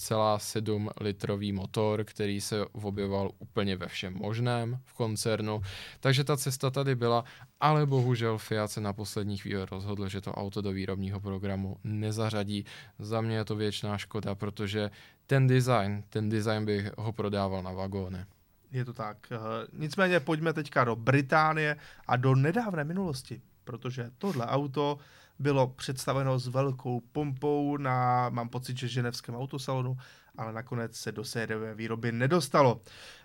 1,7 0.00 0.88
litrový 1.00 1.52
motor, 1.52 2.04
který 2.04 2.40
se 2.40 2.66
objevoval 2.66 3.30
úplně 3.38 3.76
ve 3.76 3.88
všem 3.88 4.14
možném 4.14 4.78
v 4.84 4.94
koncernu. 4.94 5.62
Takže 6.00 6.24
ta 6.24 6.36
cesta 6.36 6.70
tady 6.70 6.94
byla, 6.94 7.24
ale 7.60 7.86
bohužel 7.86 8.38
Fiat 8.38 8.70
se 8.70 8.80
na 8.80 8.92
poslední 8.92 9.36
chvíli 9.36 9.66
rozhodl, 9.70 10.08
že 10.08 10.20
to 10.20 10.32
auto 10.32 10.62
do 10.62 10.72
výrobního 10.72 11.20
programu 11.20 11.76
nezařadí. 11.84 12.64
Za 12.98 13.20
mě 13.20 13.36
je 13.36 13.44
to 13.44 13.56
věčná 13.56 13.98
škoda, 13.98 14.34
protože 14.34 14.90
ten 15.26 15.46
design, 15.46 16.04
ten 16.08 16.28
design 16.28 16.64
bych 16.64 16.90
ho 16.98 17.12
prodával 17.12 17.62
na 17.62 17.72
vagóny. 17.72 18.24
Je 18.72 18.84
to 18.84 18.92
tak. 18.92 19.16
Eh, 19.32 19.36
nicméně 19.72 20.20
pojďme 20.20 20.52
teďka 20.52 20.84
do 20.84 20.96
Británie 20.96 21.76
a 22.06 22.16
do 22.16 22.34
nedávné 22.34 22.84
minulosti, 22.84 23.40
protože 23.64 24.10
tohle 24.18 24.46
auto 24.46 24.98
bylo 25.40 25.66
představeno 25.66 26.38
s 26.38 26.46
velkou 26.46 27.00
pompou 27.12 27.76
na, 27.76 28.28
mám 28.28 28.48
pocit, 28.48 28.78
že 28.78 28.88
ženevském 28.88 29.34
autosalonu, 29.34 29.96
ale 30.36 30.52
nakonec 30.52 30.96
se 30.96 31.12
do 31.12 31.24
sériové 31.24 31.74
výroby 31.74 32.12
nedostalo. 32.12 32.80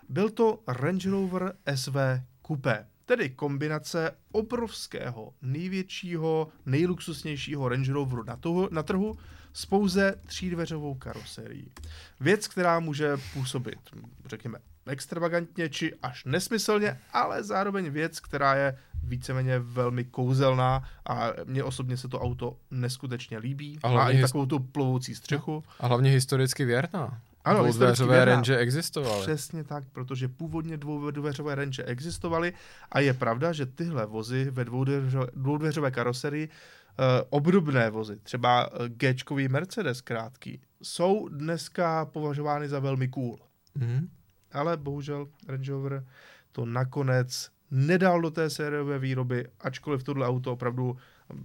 Byl 0.08 0.30
to 0.30 0.62
Range 0.68 1.10
Rover 1.10 1.52
SV 1.74 1.96
Coupe, 2.46 2.86
tedy 3.04 3.30
kombinace 3.30 4.10
obrovského, 4.32 5.34
největšího, 5.42 6.48
nejluxusnějšího 6.66 7.68
Range 7.68 7.92
Roveru 7.92 8.24
na, 8.24 8.36
toho, 8.36 8.68
na 8.72 8.82
trhu 8.82 9.18
s 9.52 9.66
pouze 9.66 10.14
třídveřovou 10.26 10.94
karoserií. 10.94 11.72
Věc, 12.20 12.48
která 12.48 12.80
může 12.80 13.16
působit, 13.32 13.78
řekněme, 14.26 14.58
extravagantně 14.86 15.68
či 15.68 15.94
až 16.02 16.24
nesmyslně, 16.24 16.98
ale 17.12 17.44
zároveň 17.44 17.90
věc, 17.90 18.20
která 18.20 18.54
je 18.54 18.78
víceméně 19.02 19.58
velmi 19.58 20.04
kouzelná 20.04 20.82
a 21.06 21.28
mně 21.44 21.64
osobně 21.64 21.96
se 21.96 22.08
to 22.08 22.20
auto 22.20 22.56
neskutečně 22.70 23.38
líbí. 23.38 23.78
A 23.82 23.90
Má 23.90 24.10
i 24.10 24.20
takovou 24.20 24.46
tu 24.46 24.58
plovoucí 24.58 25.14
střechu. 25.14 25.64
A 25.80 25.86
hlavně 25.86 26.10
historicky 26.10 26.64
věrná. 26.64 27.20
Ano, 27.44 27.62
dvoudveřové 27.62 28.24
range 28.24 28.56
existovaly. 28.56 29.22
Přesně 29.22 29.64
tak, 29.64 29.84
protože 29.92 30.28
původně 30.28 30.76
dvoudveřové 30.76 31.54
range 31.54 31.84
existovaly 31.84 32.52
a 32.92 33.00
je 33.00 33.14
pravda, 33.14 33.52
že 33.52 33.66
tyhle 33.66 34.06
vozy 34.06 34.50
ve 34.50 34.64
dvoudveřové, 34.64 35.26
dvoudveřové 35.34 35.90
karoserii 35.90 36.48
uh, 36.48 37.04
obdobné 37.30 37.90
vozy, 37.90 38.16
třeba 38.22 38.70
eh, 38.72 38.88
g 38.88 39.48
Mercedes 39.48 40.00
krátký, 40.00 40.60
jsou 40.82 41.28
dneska 41.28 42.04
považovány 42.04 42.68
za 42.68 42.80
velmi 42.80 43.08
cool. 43.08 43.38
Mm-hmm. 43.78 44.08
Ale 44.56 44.76
bohužel 44.76 45.28
Range 45.48 45.72
Rover 45.72 46.04
to 46.52 46.66
nakonec 46.66 47.50
nedal 47.70 48.20
do 48.20 48.30
té 48.30 48.50
sériové 48.50 48.98
výroby, 48.98 49.48
ačkoliv 49.60 50.02
tohle 50.02 50.26
auto 50.26 50.52
opravdu 50.52 50.96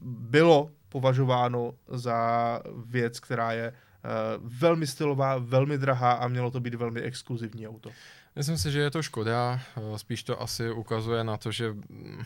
bylo 0.05 0.71
považováno 0.89 1.73
za 1.87 2.59
věc, 2.85 3.19
která 3.19 3.51
je 3.51 3.71
uh, 3.71 4.49
velmi 4.59 4.87
stylová, 4.87 5.37
velmi 5.37 5.77
drahá 5.77 6.11
a 6.11 6.27
mělo 6.27 6.51
to 6.51 6.59
být 6.59 6.75
velmi 6.75 7.01
exkluzivní 7.01 7.67
auto. 7.67 7.89
Myslím 8.35 8.57
si, 8.57 8.71
že 8.71 8.79
je 8.79 8.91
to 8.91 9.03
škoda, 9.03 9.59
eh, 9.77 9.99
spíš 9.99 10.23
to 10.23 10.41
asi 10.41 10.71
ukazuje 10.71 11.23
na 11.23 11.37
to, 11.37 11.51
že 11.51 11.71
mm, 11.71 12.23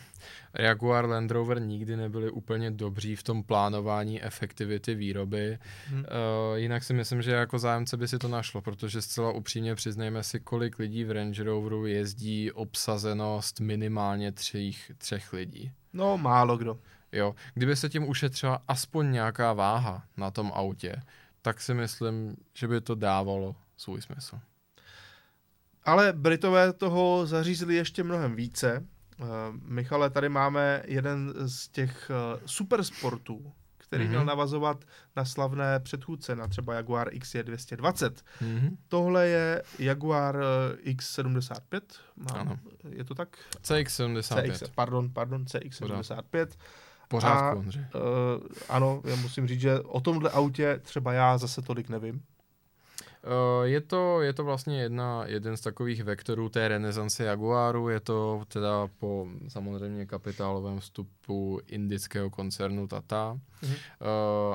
Jaguar 0.58 1.08
Land 1.08 1.30
Rover 1.30 1.62
nikdy 1.62 1.96
nebyli 1.96 2.30
úplně 2.30 2.70
dobří 2.70 3.16
v 3.16 3.22
tom 3.22 3.42
plánování 3.42 4.22
efektivity 4.22 4.94
výroby. 4.94 5.58
Hmm. 5.88 6.00
Uh, 6.00 6.06
jinak 6.56 6.84
si 6.84 6.94
myslím, 6.94 7.22
že 7.22 7.30
jako 7.30 7.58
zájemce 7.58 7.96
by 7.96 8.08
si 8.08 8.18
to 8.18 8.28
našlo, 8.28 8.60
protože 8.60 9.02
zcela 9.02 9.32
upřímně 9.32 9.74
přiznejme 9.74 10.22
si, 10.22 10.40
kolik 10.40 10.78
lidí 10.78 11.04
v 11.04 11.10
Range 11.10 11.42
Roveru 11.42 11.86
jezdí 11.86 12.52
obsazenost 12.52 13.60
minimálně 13.60 14.32
třích, 14.32 14.90
třech 14.98 15.32
lidí. 15.32 15.72
No, 15.92 16.18
málo 16.18 16.56
kdo. 16.56 16.78
Jo, 17.12 17.34
kdyby 17.54 17.76
se 17.76 17.88
tím 17.88 18.08
ušetřila 18.08 18.62
aspoň 18.68 19.12
nějaká 19.12 19.52
váha 19.52 20.02
na 20.16 20.30
tom 20.30 20.52
autě, 20.54 21.02
tak 21.42 21.60
si 21.60 21.74
myslím, 21.74 22.36
že 22.54 22.68
by 22.68 22.80
to 22.80 22.94
dávalo 22.94 23.56
svůj 23.76 24.02
smysl. 24.02 24.38
Ale 25.86 26.12
Britové 26.12 26.72
toho 26.72 27.26
zařízli 27.26 27.74
ještě 27.74 28.04
mnohem 28.04 28.36
více. 28.36 28.86
Uh, 29.20 29.26
Michale, 29.62 30.10
tady 30.10 30.28
máme 30.28 30.82
jeden 30.86 31.34
z 31.36 31.68
těch 31.68 32.10
uh, 32.10 32.40
supersportů, 32.46 33.52
který 33.78 34.04
mm-hmm. 34.04 34.08
měl 34.08 34.24
navazovat 34.24 34.84
na 35.16 35.24
slavné 35.24 35.80
předchůdce, 35.80 36.36
na 36.36 36.48
třeba 36.48 36.74
Jaguar 36.74 37.08
XJ220. 37.08 38.10
Mm-hmm. 38.42 38.76
Tohle 38.88 39.28
je 39.28 39.62
Jaguar 39.78 40.36
uh, 40.36 40.42
X75. 40.92 41.80
Mám, 42.16 42.40
ano. 42.40 42.58
Je 42.88 43.04
to 43.04 43.14
tak? 43.14 43.38
CX75. 43.62 44.52
CX, 44.52 44.62
pardon, 44.74 45.10
pardon, 45.10 45.44
CX75. 45.44 46.46
Pořádku, 47.08 47.58
uh, 47.58 47.72
Ano, 48.68 49.02
já 49.04 49.16
musím 49.16 49.48
říct, 49.48 49.60
že 49.60 49.80
o 49.80 50.00
tomhle 50.00 50.30
autě 50.30 50.80
třeba 50.82 51.12
já 51.12 51.38
zase 51.38 51.62
tolik 51.62 51.88
nevím. 51.88 52.22
Eh, 53.26 53.68
je 53.68 53.80
to, 53.80 54.22
je 54.22 54.32
to 54.32 54.44
vlastně 54.44 54.80
jedna, 54.80 55.24
jeden 55.26 55.56
z 55.56 55.60
takových 55.60 56.04
vektorů 56.04 56.48
té 56.48 56.68
renesance 56.68 57.24
Jaguaru, 57.24 57.88
je 57.88 58.00
to 58.00 58.42
teda 58.48 58.88
po 58.98 59.28
samozřejmě 59.48 60.06
kapitálovém 60.06 60.80
vstupu 60.80 61.60
indického 61.66 62.30
koncernu 62.30 62.88
Tata 62.88 63.40
mm-hmm. 63.62 63.76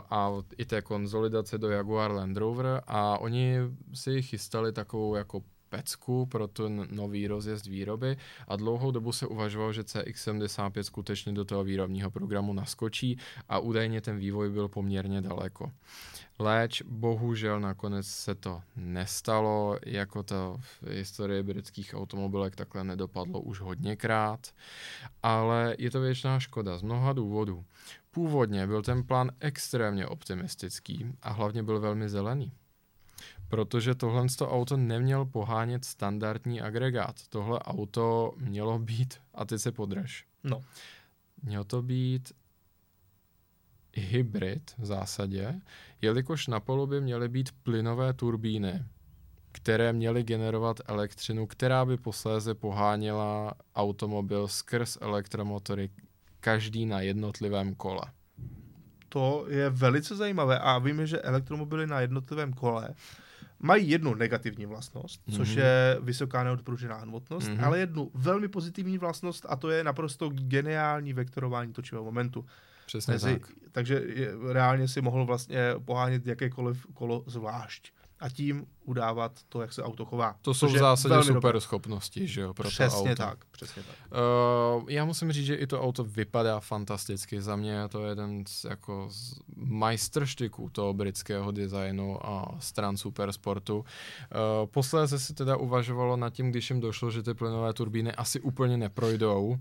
a 0.09 0.32
i 0.57 0.65
té 0.65 0.82
konzolidace 0.82 1.57
do 1.57 1.69
Jaguar 1.69 2.11
Land 2.11 2.38
Rover 2.38 2.82
a 2.88 3.17
oni 3.17 3.55
si 3.93 4.22
chystali 4.22 4.72
takovou 4.72 5.15
jako 5.15 5.41
pecku 5.72 6.26
pro 6.26 6.47
ten 6.47 6.88
nový 6.91 7.28
rozjezd 7.28 7.65
výroby 7.65 8.17
a 8.47 8.55
dlouhou 8.55 8.91
dobu 8.91 9.11
se 9.11 9.28
uvažovalo, 9.28 9.74
že 9.74 9.82
CX75 9.82 10.82
skutečně 10.82 11.32
do 11.32 11.45
toho 11.45 11.63
výrobního 11.63 12.11
programu 12.11 12.53
naskočí 12.53 13.17
a 13.49 13.59
údajně 13.59 14.01
ten 14.01 14.17
vývoj 14.17 14.49
byl 14.49 14.67
poměrně 14.67 15.22
daleko. 15.22 15.72
Léč 16.39 16.82
bohužel 16.82 17.59
nakonec 17.59 18.07
se 18.07 18.36
to 18.36 18.61
nestalo, 18.76 19.78
jako 19.86 20.24
to 20.24 20.57
v 20.59 20.88
historii 20.88 21.43
britských 21.43 21.93
automobilek 21.93 22.55
takhle 22.55 22.84
nedopadlo 22.84 23.41
už 23.41 23.59
hodněkrát, 23.59 24.47
ale 25.24 25.76
je 25.80 25.91
to 25.91 26.01
věčná 26.01 26.39
škoda 26.39 26.78
z 26.78 26.82
mnoha 26.82 27.13
důvodů. 27.13 27.65
Původně 28.11 28.67
byl 28.67 28.82
ten 28.82 29.03
plán 29.03 29.32
extrémně 29.39 30.07
optimistický 30.07 31.05
a 31.22 31.32
hlavně 31.32 31.63
byl 31.63 31.80
velmi 31.80 32.09
zelený 32.09 32.51
protože 33.52 33.95
tohle 33.95 34.26
auto 34.41 34.78
neměl 34.78 35.26
pohánět 35.26 35.86
standardní 35.86 36.62
agregát. 36.62 37.16
Tohle 37.30 37.60
auto 37.60 38.34
mělo 38.38 38.80
být, 38.80 39.14
a 39.36 39.45
ty 39.45 39.60
se 39.60 39.72
podraž. 39.72 40.26
No. 40.43 40.62
Mělo 41.43 41.64
to 41.64 41.82
být 41.82 42.32
hybrid 43.93 44.72
v 44.78 44.86
zásadě, 44.86 45.62
jelikož 46.02 46.47
na 46.47 46.60
palubě 46.60 47.02
měly 47.02 47.30
být 47.30 47.49
plynové 47.64 48.14
turbíny, 48.14 48.86
které 49.52 49.93
měly 49.93 50.24
generovat 50.24 50.80
elektřinu, 50.86 51.47
která 51.47 51.86
by 51.86 51.97
posléze 51.97 52.54
poháněla 52.54 53.54
automobil 53.76 54.47
skrz 54.47 54.97
elektromotory, 55.02 55.89
každý 56.39 56.86
na 56.86 57.02
jednotlivém 57.02 57.76
kole. 57.76 58.02
To 59.10 59.45
je 59.49 59.70
velice 59.70 60.16
zajímavé 60.16 60.60
a 60.60 60.80
víme, 60.80 61.08
že 61.08 61.22
elektromobily 61.22 61.88
na 61.88 62.02
jednotlivém 62.02 62.54
kole 62.54 62.95
mají 63.62 63.89
jednu 63.89 64.16
negativní 64.16 64.66
vlastnost, 64.66 65.22
mm-hmm. 65.28 65.36
což 65.38 65.49
mhm. 65.49 65.59
je 65.59 65.97
vysoká 66.01 66.43
neodpružená 66.43 66.95
hmotnost, 66.95 67.47
mm-hmm. 67.47 67.66
ale 67.66 67.80
jednu 67.80 68.12
velmi 68.14 68.47
pozitivní 68.47 68.97
vlastnost 68.97 69.45
a 69.49 69.55
to 69.55 69.70
je 69.70 69.84
naprosto 69.84 70.30
geniální 70.30 71.14
vektorování 71.14 71.74
točivého 71.74 72.05
momentu. 72.05 72.45
Přesně 72.86 73.14
Mezi, 73.14 73.34
tak. 73.34 73.49
Takže 73.72 74.03
je, 74.16 74.32
reálně 74.51 74.88
si 74.88 75.01
mohl 75.01 75.26
vlastně 75.26 75.59
pohánět 75.86 76.28
jakékoliv 76.28 76.88
kolo 76.93 77.24
zvlášť. 77.28 77.91
a 78.20 78.30
tím 78.30 78.66
udávat 78.92 79.32
to, 79.50 79.62
jak 79.62 79.74
se 79.74 79.84
auto 79.84 80.06
chová. 80.06 80.36
To 80.42 80.54
jsou 80.54 80.68
v 80.68 80.78
zásadě 80.78 81.24
super 81.24 81.34
dobré. 81.34 81.62
schopnosti, 81.62 82.28
že 82.28 82.42
jo, 82.42 82.54
pro 82.54 82.70
přesně 82.70 83.16
to 83.16 83.24
auto. 83.24 83.38
tak, 83.38 83.46
přesně 83.52 83.84
tak. 83.84 83.96
Uh, 84.12 84.89
já 84.89 85.06
musím 85.06 85.32
říct, 85.32 85.46
že 85.46 85.56
i 85.56 85.68
to 85.68 85.82
auto 85.82 86.04
vypadá 86.04 86.60
fantasticky. 86.60 87.42
Za 87.42 87.56
mě 87.56 87.72
je 87.72 87.88
to 87.88 88.06
jeden 88.06 88.44
z, 88.48 88.64
jako 88.64 89.08
z 89.10 89.39
majstrštiků 89.56 90.70
toho 90.70 90.94
britského 90.94 91.52
designu 91.52 92.26
a 92.26 92.56
stran 92.60 92.98
supersportu. 92.98 93.78
Uh, 93.78 93.86
posléze 94.65 95.20
se 95.20 95.34
teda 95.34 95.57
uvažovalo 95.57 96.18
nad 96.18 96.34
tím, 96.34 96.52
když 96.52 96.70
jim 96.70 96.82
došlo, 96.82 97.11
že 97.11 97.24
ty 97.24 97.34
plynové 97.34 97.74
turbíny 97.74 98.11
asi 98.11 98.40
úplně 98.40 98.78
neprojdou, 98.78 99.57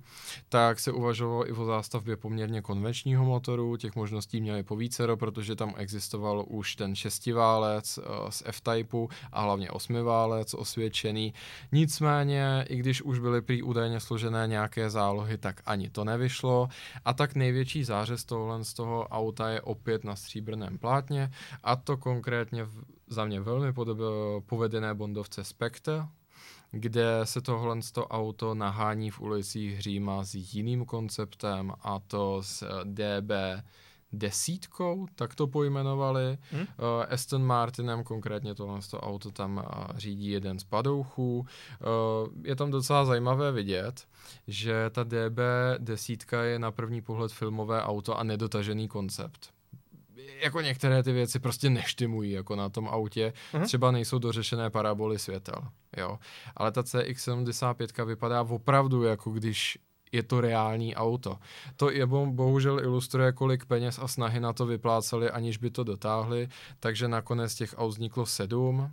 tak 0.49 0.81
se 0.81 0.93
uvažovalo 0.93 1.49
i 1.49 1.53
o 1.53 1.65
zástavbě 1.65 2.17
poměrně 2.17 2.63
konvenčního 2.63 3.25
motoru. 3.25 3.77
Těch 3.77 3.97
možností 3.97 4.41
měli 4.41 4.63
povícero, 4.63 5.17
protože 5.17 5.57
tam 5.57 5.75
existoval 5.77 6.45
už 6.49 6.77
ten 6.77 6.95
šestiválec 6.95 7.99
uh, 7.99 8.05
z 8.31 8.43
F-Typeu 8.47 9.09
a 9.33 9.43
hlavně 9.43 9.71
osmiválec 9.71 10.55
osvědčený. 10.55 11.35
Nicméně, 11.73 12.65
i 12.69 12.77
když 12.77 13.03
už 13.03 13.19
byly 13.19 13.43
prý 13.43 13.63
údajně 13.63 14.01
složené 14.01 14.47
nějaké 14.47 14.91
zálohy, 14.91 15.39
tak 15.39 15.61
ani 15.67 15.91
to 15.91 16.05
nevyšlo. 16.05 16.69
A 17.05 17.13
tak 17.13 17.35
největší 17.35 17.85
zářez 17.85 18.25
tohle 18.25 18.65
z 18.65 18.75
toho 18.75 19.09
auta 19.09 19.49
je 19.49 19.61
opět 19.61 20.05
na 20.05 20.17
stříbrném 20.17 20.79
plátně 20.79 21.31
a 21.65 21.77
to 21.77 21.97
konkrétně 21.97 22.65
v, 22.65 22.85
za 23.07 23.25
mě 23.25 23.41
velmi 23.41 23.73
podob, 23.73 23.99
povedené 24.47 24.95
bondovce 24.95 25.45
Spectre, 25.45 26.07
kde 26.71 27.21
se 27.25 27.41
tohle 27.41 27.77
to 27.93 28.07
auto 28.07 28.55
nahání 28.55 29.11
v 29.11 29.21
ulicích 29.21 29.81
Říma 29.81 30.25
s 30.25 30.35
jiným 30.35 30.85
konceptem 30.85 31.73
a 31.81 31.99
to 31.99 32.43
s 32.43 32.85
DB 32.85 33.31
desítkou, 34.12 35.07
tak 35.15 35.35
to 35.35 35.47
pojmenovali. 35.47 36.39
Hmm? 36.51 36.61
Uh, 36.61 36.66
Aston 37.11 37.43
Martinem 37.43 38.05
konkrétně 38.05 38.55
tohle 38.55 38.81
to 38.91 39.01
auto 39.01 39.31
tam 39.31 39.57
uh, 39.57 39.99
řídí 39.99 40.31
jeden 40.31 40.59
z 40.59 40.65
padouchů. 40.65 41.39
Uh, 41.39 41.47
je 42.45 42.57
tam 42.57 42.70
docela 42.70 43.05
zajímavé 43.05 43.53
vidět, 43.53 44.07
že 44.47 44.91
ta 44.91 45.05
DB 45.05 45.39
desítka 45.78 46.43
je 46.43 46.59
na 46.59 46.70
první 46.70 47.03
pohled 47.03 47.32
filmové 47.32 47.82
auto 47.82 48.19
a 48.19 48.23
nedotažený 48.23 48.89
koncept 48.89 49.51
jako 50.41 50.61
některé 50.61 51.03
ty 51.03 51.12
věci 51.12 51.39
prostě 51.39 51.70
neštimují 51.70 52.31
jako 52.31 52.57
na 52.57 52.69
tom 52.69 52.89
autě. 52.89 53.32
Uh-huh. 53.53 53.65
Třeba 53.65 53.91
nejsou 53.91 54.19
dořešené 54.19 54.70
paraboly 54.70 55.19
světel, 55.19 55.69
jo. 55.97 56.19
Ale 56.57 56.73
ta 56.73 56.82
CX-75 56.82 58.05
vypadá 58.05 58.43
opravdu 58.43 59.03
jako 59.03 59.31
když 59.31 59.78
je 60.12 60.23
to 60.23 60.41
reální 60.41 60.95
auto. 60.95 61.39
To 61.77 61.91
je 61.91 62.07
bohužel 62.07 62.81
ilustruje, 62.81 63.32
kolik 63.32 63.65
peněz 63.65 63.99
a 63.99 64.09
snahy 64.09 64.41
na 64.41 64.53
to 64.53 64.66
vypláceli, 64.66 65.31
aniž 65.31 65.57
by 65.57 65.70
to 65.70 65.85
dotáhli, 65.85 66.49
takže 66.81 67.09
nakonec 67.09 67.55
těch 67.55 67.74
aut 67.78 67.89
vzniklo 67.89 68.27
sedm, 68.27 68.93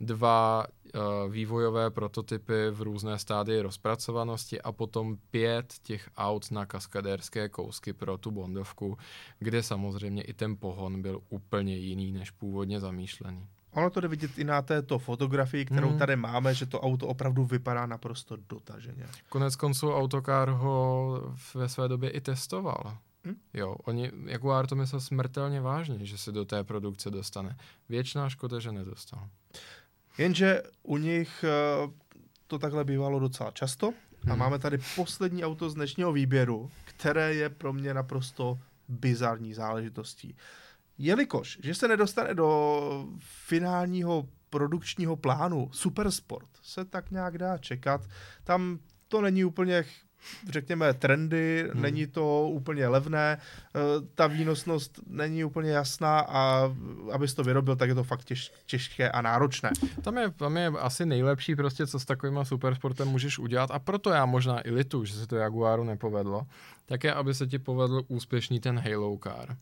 dva 0.00 0.66
uh, 0.66 1.32
vývojové 1.32 1.90
prototypy 1.90 2.70
v 2.70 2.82
různé 2.82 3.18
stádii 3.18 3.60
rozpracovanosti 3.60 4.62
a 4.62 4.72
potom 4.72 5.16
pět 5.30 5.74
těch 5.82 6.10
aut 6.16 6.50
na 6.50 6.66
kaskadérské 6.66 7.48
kousky 7.48 7.92
pro 7.92 8.18
tu 8.18 8.30
bondovku, 8.30 8.98
kde 9.38 9.62
samozřejmě 9.62 10.22
i 10.22 10.32
ten 10.32 10.56
pohon 10.56 11.02
byl 11.02 11.20
úplně 11.28 11.76
jiný 11.76 12.12
než 12.12 12.30
původně 12.30 12.80
zamýšlený. 12.80 13.48
Ono 13.72 13.90
to 13.90 14.00
jde 14.00 14.08
vidět 14.08 14.38
i 14.38 14.44
na 14.44 14.62
této 14.62 14.98
fotografii, 14.98 15.64
kterou 15.64 15.88
hmm. 15.88 15.98
tady 15.98 16.16
máme, 16.16 16.54
že 16.54 16.66
to 16.66 16.80
auto 16.80 17.06
opravdu 17.06 17.44
vypadá 17.44 17.86
naprosto 17.86 18.36
dotaženě. 18.48 19.06
Konec 19.28 19.56
konců 19.56 19.94
autokár 19.94 20.48
ho 20.48 21.34
ve 21.54 21.68
své 21.68 21.88
době 21.88 22.10
i 22.10 22.20
testoval. 22.20 22.98
Hmm? 23.24 23.36
Jo, 23.54 23.76
oni, 23.84 24.10
Jaguar 24.24 24.66
to 24.66 24.76
myslel 24.76 25.00
smrtelně 25.00 25.60
vážně, 25.60 26.06
že 26.06 26.18
se 26.18 26.32
do 26.32 26.44
té 26.44 26.64
produkce 26.64 27.10
dostane. 27.10 27.56
Věčná 27.88 28.28
škoda, 28.28 28.58
že 28.58 28.72
nedostal. 28.72 29.28
Jenže 30.18 30.62
u 30.82 30.96
nich 30.96 31.44
eh, 31.44 31.90
to 32.46 32.58
takhle 32.58 32.84
bývalo 32.84 33.18
docela 33.18 33.50
často 33.50 33.92
a 34.26 34.30
hmm. 34.30 34.38
máme 34.38 34.58
tady 34.58 34.78
poslední 34.96 35.44
auto 35.44 35.70
z 35.70 35.74
dnešního 35.74 36.12
výběru, 36.12 36.70
které 36.84 37.34
je 37.34 37.48
pro 37.48 37.72
mě 37.72 37.94
naprosto 37.94 38.58
bizarní 38.88 39.54
záležitostí. 39.54 40.36
Jelikož, 41.04 41.58
že 41.62 41.74
se 41.74 41.88
nedostane 41.88 42.34
do 42.34 43.08
finálního 43.18 44.28
produkčního 44.50 45.16
plánu 45.16 45.68
Supersport, 45.72 46.48
se 46.62 46.84
tak 46.84 47.10
nějak 47.10 47.38
dá 47.38 47.58
čekat. 47.58 48.00
Tam 48.44 48.78
to 49.08 49.20
není 49.20 49.44
úplně 49.44 49.84
řekněme, 50.48 50.94
trendy, 50.94 51.68
hmm. 51.72 51.82
není 51.82 52.06
to 52.06 52.48
úplně 52.48 52.88
levné, 52.88 53.38
eh, 53.38 53.80
ta 54.14 54.26
výnosnost 54.26 55.00
není 55.06 55.44
úplně 55.44 55.70
jasná 55.70 56.20
a 56.20 56.74
abys 57.12 57.34
to 57.34 57.44
vyrobil, 57.44 57.76
tak 57.76 57.88
je 57.88 57.94
to 57.94 58.04
fakt 58.04 58.24
těž, 58.24 58.52
těžké 58.66 59.10
a 59.10 59.22
náročné. 59.22 59.70
Tam 60.02 60.18
je, 60.18 60.30
tam 60.30 60.56
je 60.56 60.66
asi 60.66 61.06
nejlepší 61.06 61.56
prostě, 61.56 61.86
co 61.86 61.98
s 61.98 62.04
takovým 62.04 62.44
supersportem 62.44 63.08
můžeš 63.08 63.38
udělat 63.38 63.70
a 63.70 63.78
proto 63.78 64.10
já 64.10 64.26
možná 64.26 64.68
i 64.68 64.70
litu, 64.70 65.04
že 65.04 65.14
se 65.14 65.26
to 65.26 65.36
Jaguaru 65.36 65.84
nepovedlo, 65.84 66.46
tak 66.86 67.04
je, 67.04 67.14
aby 67.14 67.34
se 67.34 67.46
ti 67.46 67.58
povedl 67.58 68.02
úspěšný 68.08 68.60
ten 68.60 68.78
Halo 68.78 69.18
Car 69.22 69.56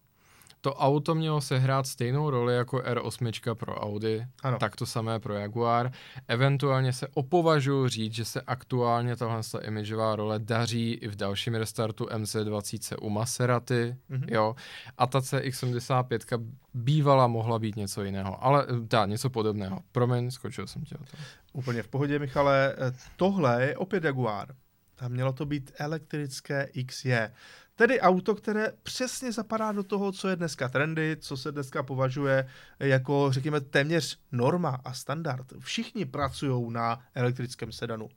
to 0.61 0.75
auto 0.75 1.15
mělo 1.15 1.41
sehrát 1.41 1.87
stejnou 1.87 2.31
roli 2.31 2.57
jako 2.57 2.79
R8 2.79 3.55
pro 3.55 3.75
Audi, 3.75 4.27
ano. 4.43 4.59
tak 4.59 4.77
to 4.77 4.87
samé 4.87 5.21
pro 5.21 5.35
Jaguar. 5.35 5.93
Eventuálně 6.29 6.93
se 6.93 7.09
opovažuji 7.15 7.89
říct, 7.89 8.15
že 8.15 8.25
se 8.25 8.41
aktuálně 8.41 9.17
tahle 9.17 9.43
imageová 9.63 10.17
role 10.17 10.39
daří 10.39 10.93
i 10.93 11.09
v 11.09 11.17
dalším 11.17 11.55
restartu 11.55 12.05
MC20 12.05 12.97
u 13.01 13.11
Maserati, 13.11 13.97
mm-hmm. 14.11 14.35
jo. 14.35 14.55
A 14.99 15.07
ta 15.07 15.19
CX-75 15.19 16.47
bývala 16.75 17.27
mohla 17.27 17.59
být 17.59 17.77
něco 17.77 18.05
jiného, 18.05 18.45
ale 18.45 18.67
dá 18.81 19.07
něco 19.07 19.31
podobného. 19.31 19.81
Promiň, 19.93 20.31
skočil 20.31 20.67
jsem 20.67 20.83
tě 20.83 20.95
o 20.95 21.05
to. 21.05 21.17
Úplně 21.53 21.83
v 21.83 21.89
pohodě, 21.89 22.19
Michale. 22.19 22.77
Tohle 23.17 23.63
je 23.63 23.77
opět 23.77 24.05
Jaguar. 24.05 24.49
Tam 25.01 25.13
mělo 25.13 25.33
to 25.33 25.47
být 25.47 25.73
elektrické 25.79 26.69
XJ. 26.87 27.15
Tedy 27.81 28.01
auto, 28.01 28.35
které 28.35 28.73
přesně 28.83 29.33
zapadá 29.33 29.73
do 29.73 29.83
toho, 29.83 30.13
co 30.13 30.29
je 30.29 30.37
dneska 30.37 30.69
trendy, 30.69 31.17
co 31.21 31.37
se 31.37 31.53
dneska 31.53 31.83
považuje 31.83 32.49
jako, 32.81 33.29
řekněme, 33.33 33.61
téměř 33.61 34.19
norma 34.33 34.81
a 34.85 34.93
standard. 34.93 35.47
Všichni 35.59 36.05
pracují 36.05 36.73
na 36.73 37.01
elektrickém 37.15 37.73
sedanu. 37.73 38.09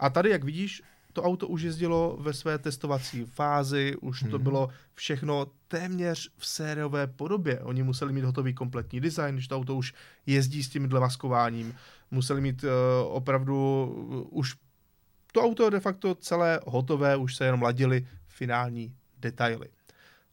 A 0.00 0.10
tady, 0.10 0.30
jak 0.30 0.44
vidíš, 0.44 0.82
to 1.12 1.22
auto 1.22 1.48
už 1.48 1.62
jezdilo 1.62 2.16
ve 2.20 2.32
své 2.32 2.58
testovací 2.58 3.24
fázi, 3.24 3.96
už 4.00 4.20
to 4.20 4.36
hmm. 4.36 4.42
bylo 4.42 4.68
všechno 4.94 5.46
téměř 5.68 6.30
v 6.36 6.46
sériové 6.46 7.06
podobě. 7.06 7.60
Oni 7.60 7.82
museli 7.82 8.12
mít 8.12 8.24
hotový 8.24 8.54
kompletní 8.54 9.00
design, 9.00 9.34
když 9.34 9.48
to 9.48 9.56
auto 9.56 9.74
už 9.74 9.94
jezdí 10.26 10.62
s 10.62 10.68
tím 10.68 10.88
maskováním. 10.88 11.74
Museli 12.10 12.40
mít 12.40 12.64
uh, 12.64 12.70
opravdu 13.04 13.84
uh, 13.86 14.38
už 14.38 14.54
to 15.32 15.42
auto 15.42 15.70
de 15.70 15.80
facto 15.80 16.14
celé 16.14 16.60
hotové, 16.66 17.16
už 17.16 17.36
se 17.36 17.44
jenom 17.44 17.62
ladili 17.62 18.06
finální 18.28 18.94
detaily. 19.22 19.68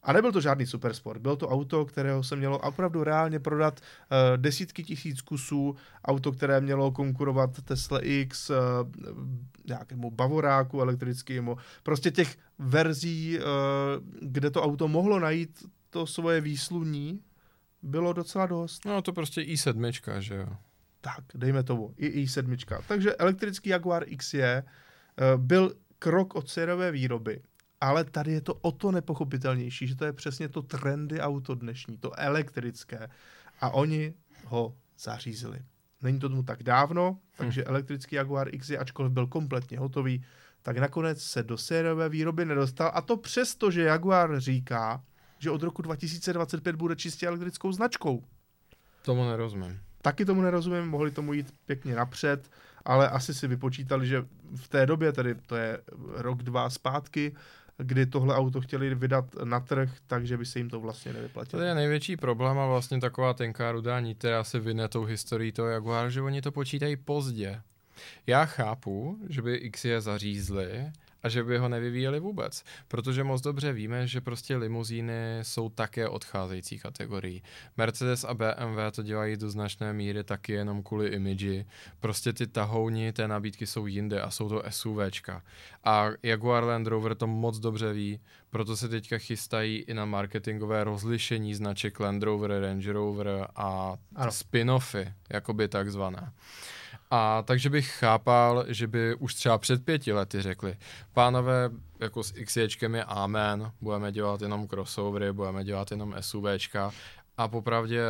A 0.03 0.13
nebyl 0.13 0.31
to 0.31 0.41
žádný 0.41 0.65
supersport, 0.65 1.21
byl 1.21 1.35
to 1.35 1.49
auto, 1.49 1.85
kterého 1.85 2.23
se 2.23 2.35
mělo 2.35 2.59
opravdu 2.59 3.03
reálně 3.03 3.39
prodat 3.39 3.79
uh, 3.79 4.37
desítky 4.37 4.83
tisíc 4.83 5.21
kusů, 5.21 5.75
auto, 6.05 6.31
které 6.31 6.61
mělo 6.61 6.91
konkurovat 6.91 7.61
Tesla 7.61 7.99
X, 8.01 8.49
uh, 8.49 8.55
nějakému 9.67 10.11
Bavoráku 10.11 10.81
elektrickému, 10.81 11.57
prostě 11.83 12.11
těch 12.11 12.37
verzí, 12.59 13.39
uh, 13.39 13.45
kde 14.21 14.51
to 14.51 14.63
auto 14.63 14.87
mohlo 14.87 15.19
najít 15.19 15.63
to 15.89 16.07
svoje 16.07 16.41
výsluní, 16.41 17.21
bylo 17.81 18.13
docela 18.13 18.45
dost. 18.45 18.85
No 18.85 19.01
to 19.01 19.13
prostě 19.13 19.41
i7, 19.41 20.19
že 20.19 20.35
jo. 20.35 20.47
Tak, 21.01 21.23
dejme 21.35 21.63
tomu, 21.63 21.93
i 21.97 22.25
i7. 22.25 22.81
Takže 22.87 23.15
elektrický 23.15 23.69
Jaguar 23.69 24.03
X 24.07 24.33
je, 24.33 24.63
uh, 24.63 25.41
byl 25.41 25.73
krok 25.99 26.35
od 26.35 26.49
sériové 26.49 26.91
výroby 26.91 27.41
ale 27.81 28.03
tady 28.03 28.31
je 28.31 28.41
to 28.41 28.53
o 28.53 28.71
to 28.71 28.91
nepochopitelnější, 28.91 29.87
že 29.87 29.95
to 29.95 30.05
je 30.05 30.13
přesně 30.13 30.49
to 30.49 30.61
trendy 30.61 31.21
auto 31.21 31.55
dnešní, 31.55 31.97
to 31.97 32.19
elektrické. 32.19 33.09
A 33.61 33.69
oni 33.69 34.13
ho 34.45 34.75
zařízli. 34.99 35.59
Není 36.01 36.19
to 36.19 36.29
tomu 36.29 36.43
tak 36.43 36.63
dávno, 36.63 37.19
takže 37.37 37.61
hmm. 37.61 37.69
elektrický 37.69 38.15
Jaguar 38.15 38.55
X, 38.55 38.71
ačkoliv 38.71 39.11
byl 39.11 39.27
kompletně 39.27 39.79
hotový, 39.79 40.23
tak 40.61 40.77
nakonec 40.77 41.23
se 41.23 41.43
do 41.43 41.57
sériové 41.57 42.09
výroby 42.09 42.45
nedostal. 42.45 42.91
A 42.93 43.01
to 43.01 43.17
přesto, 43.17 43.71
že 43.71 43.81
Jaguar 43.81 44.39
říká, 44.39 45.03
že 45.39 45.51
od 45.51 45.63
roku 45.63 45.81
2025 45.81 46.75
bude 46.75 46.95
čistě 46.95 47.27
elektrickou 47.27 47.71
značkou. 47.71 48.23
Tomu 49.01 49.23
nerozumím. 49.23 49.79
Taky 50.01 50.25
tomu 50.25 50.41
nerozumím, 50.41 50.85
mohli 50.85 51.11
tomu 51.11 51.33
jít 51.33 51.53
pěkně 51.65 51.95
napřed, 51.95 52.51
ale 52.85 53.09
asi 53.09 53.33
si 53.33 53.47
vypočítali, 53.47 54.07
že 54.07 54.25
v 54.55 54.67
té 54.67 54.85
době, 54.85 55.11
tedy 55.11 55.35
to 55.35 55.55
je 55.55 55.81
rok, 56.15 56.43
dva 56.43 56.69
zpátky, 56.69 57.35
kdy 57.83 58.05
tohle 58.05 58.35
auto 58.35 58.61
chtěli 58.61 58.95
vydat 58.95 59.25
na 59.43 59.59
trh, 59.59 59.89
takže 60.07 60.37
by 60.37 60.45
se 60.45 60.59
jim 60.59 60.69
to 60.69 60.79
vlastně 60.79 61.13
nevyplatilo. 61.13 61.61
To 61.61 61.65
je 61.65 61.75
největší 61.75 62.17
problém 62.17 62.59
a 62.59 62.67
vlastně 62.67 62.99
taková 62.99 63.33
tenká 63.33 63.71
rudá 63.71 64.01
která 64.13 64.43
se 64.43 64.59
vyne 64.59 64.87
tou 64.87 65.03
historií 65.03 65.51
toho 65.51 65.67
Jaguar, 65.67 66.09
že 66.09 66.21
oni 66.21 66.41
to 66.41 66.51
počítají 66.51 66.95
pozdě. 66.95 67.61
Já 68.27 68.45
chápu, 68.45 69.19
že 69.29 69.41
by 69.41 69.55
X 69.55 69.85
je 69.85 70.01
zařízli, 70.01 70.91
a 71.23 71.29
že 71.29 71.43
by 71.43 71.57
ho 71.57 71.69
nevyvíjeli 71.69 72.19
vůbec. 72.19 72.63
Protože 72.87 73.23
moc 73.23 73.41
dobře 73.41 73.73
víme, 73.73 74.07
že 74.07 74.21
prostě 74.21 74.57
limuzíny 74.57 75.39
jsou 75.41 75.69
také 75.69 76.07
odcházející 76.07 76.79
kategorii. 76.79 77.41
Mercedes 77.77 78.23
a 78.23 78.33
BMW 78.33 78.79
to 78.91 79.03
dělají 79.03 79.37
do 79.37 79.49
značné 79.49 79.93
míry 79.93 80.23
taky 80.23 80.53
jenom 80.53 80.83
kvůli 80.83 81.07
imidži. 81.07 81.65
Prostě 81.99 82.33
ty 82.33 82.47
tahouni 82.47 83.13
té 83.13 83.27
nabídky 83.27 83.67
jsou 83.67 83.85
jinde 83.85 84.21
a 84.21 84.31
jsou 84.31 84.49
to 84.49 84.63
SUVčka. 84.69 85.43
A 85.83 86.07
Jaguar 86.23 86.63
Land 86.63 86.87
Rover 86.87 87.15
to 87.15 87.27
moc 87.27 87.59
dobře 87.59 87.93
ví, 87.93 88.19
proto 88.49 88.77
se 88.77 88.89
teďka 88.89 89.17
chystají 89.17 89.77
i 89.77 89.93
na 89.93 90.05
marketingové 90.05 90.83
rozlišení 90.83 91.55
značek 91.55 91.99
Land 91.99 92.23
Rover, 92.23 92.61
Range 92.61 92.93
Rover 92.93 93.47
a 93.55 93.97
spin-offy, 94.29 95.13
jakoby 95.29 95.67
takzvané. 95.67 96.31
A 97.11 97.41
takže 97.41 97.69
bych 97.69 97.91
chápal, 97.91 98.65
že 98.67 98.87
by 98.87 99.15
už 99.15 99.33
třeba 99.33 99.57
před 99.57 99.85
pěti 99.85 100.13
lety 100.13 100.41
řekli, 100.41 100.77
pánové, 101.13 101.69
jako 101.99 102.23
s 102.23 102.31
XJčkem 102.31 102.95
je 102.95 103.03
amen, 103.03 103.71
budeme 103.81 104.11
dělat 104.11 104.41
jenom 104.41 104.67
crossovery, 104.67 105.33
budeme 105.33 105.63
dělat 105.63 105.91
jenom 105.91 106.15
SUVčka 106.19 106.91
a 107.37 107.47
popravdě 107.47 108.03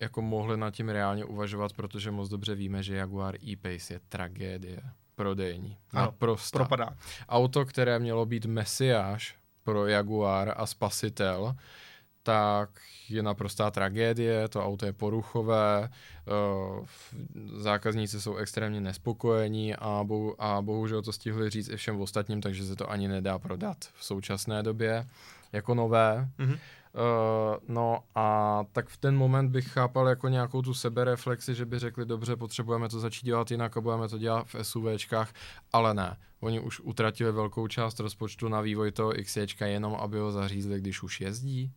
jako 0.00 0.22
mohli 0.22 0.56
nad 0.56 0.70
tím 0.70 0.88
reálně 0.88 1.24
uvažovat, 1.24 1.72
protože 1.72 2.10
moc 2.10 2.28
dobře 2.28 2.54
víme, 2.54 2.82
že 2.82 2.96
Jaguar 2.96 3.34
E-Pace 3.44 3.94
je 3.94 4.00
tragédie 4.08 4.80
prodejní. 5.14 5.78
Naprosto. 5.92 6.58
Propadá. 6.58 6.90
Auto, 7.28 7.64
které 7.64 7.98
mělo 7.98 8.26
být 8.26 8.46
mesiáš 8.46 9.36
pro 9.62 9.86
Jaguar 9.86 10.54
a 10.56 10.66
spasitel, 10.66 11.54
tak 12.22 12.70
je 13.08 13.22
naprostá 13.22 13.70
tragédie, 13.70 14.48
to 14.48 14.64
auto 14.64 14.86
je 14.86 14.92
poruchové, 14.92 15.88
eh, 15.88 16.86
zákazníci 17.56 18.20
jsou 18.20 18.36
extrémně 18.36 18.80
nespokojení 18.80 19.74
a, 19.74 20.04
bohu, 20.04 20.42
a 20.42 20.62
bohužel 20.62 21.02
to 21.02 21.12
stihli 21.12 21.50
říct 21.50 21.68
i 21.68 21.76
všem 21.76 22.00
ostatním, 22.00 22.40
takže 22.40 22.64
se 22.64 22.76
to 22.76 22.90
ani 22.90 23.08
nedá 23.08 23.38
prodat 23.38 23.76
v 23.94 24.04
současné 24.04 24.62
době 24.62 25.06
jako 25.52 25.74
nové. 25.74 26.28
Mm-hmm. 26.38 26.58
Uh, 26.94 27.56
no 27.68 28.02
a 28.14 28.60
tak 28.72 28.88
v 28.88 28.96
ten 28.96 29.16
moment 29.16 29.50
bych 29.50 29.68
chápal 29.68 30.08
jako 30.08 30.28
nějakou 30.28 30.62
tu 30.62 30.74
sebereflexi, 30.74 31.54
že 31.54 31.66
by 31.66 31.78
řekli, 31.78 32.06
dobře, 32.06 32.36
potřebujeme 32.36 32.88
to 32.88 33.00
začít 33.00 33.26
dělat 33.26 33.50
jinak 33.50 33.76
a 33.76 33.80
budeme 33.80 34.08
to 34.08 34.18
dělat 34.18 34.46
v 34.46 34.56
SUVčkách, 34.62 35.32
ale 35.72 35.94
ne. 35.94 36.16
Oni 36.40 36.60
už 36.60 36.80
utratili 36.80 37.32
velkou 37.32 37.68
část 37.68 38.00
rozpočtu 38.00 38.48
na 38.48 38.60
vývoj 38.60 38.92
toho 38.92 39.12
XJčka 39.22 39.66
jenom, 39.66 39.94
aby 39.94 40.18
ho 40.18 40.32
zařízli, 40.32 40.80
když 40.80 41.02
už 41.02 41.20
jezdí. 41.20 41.72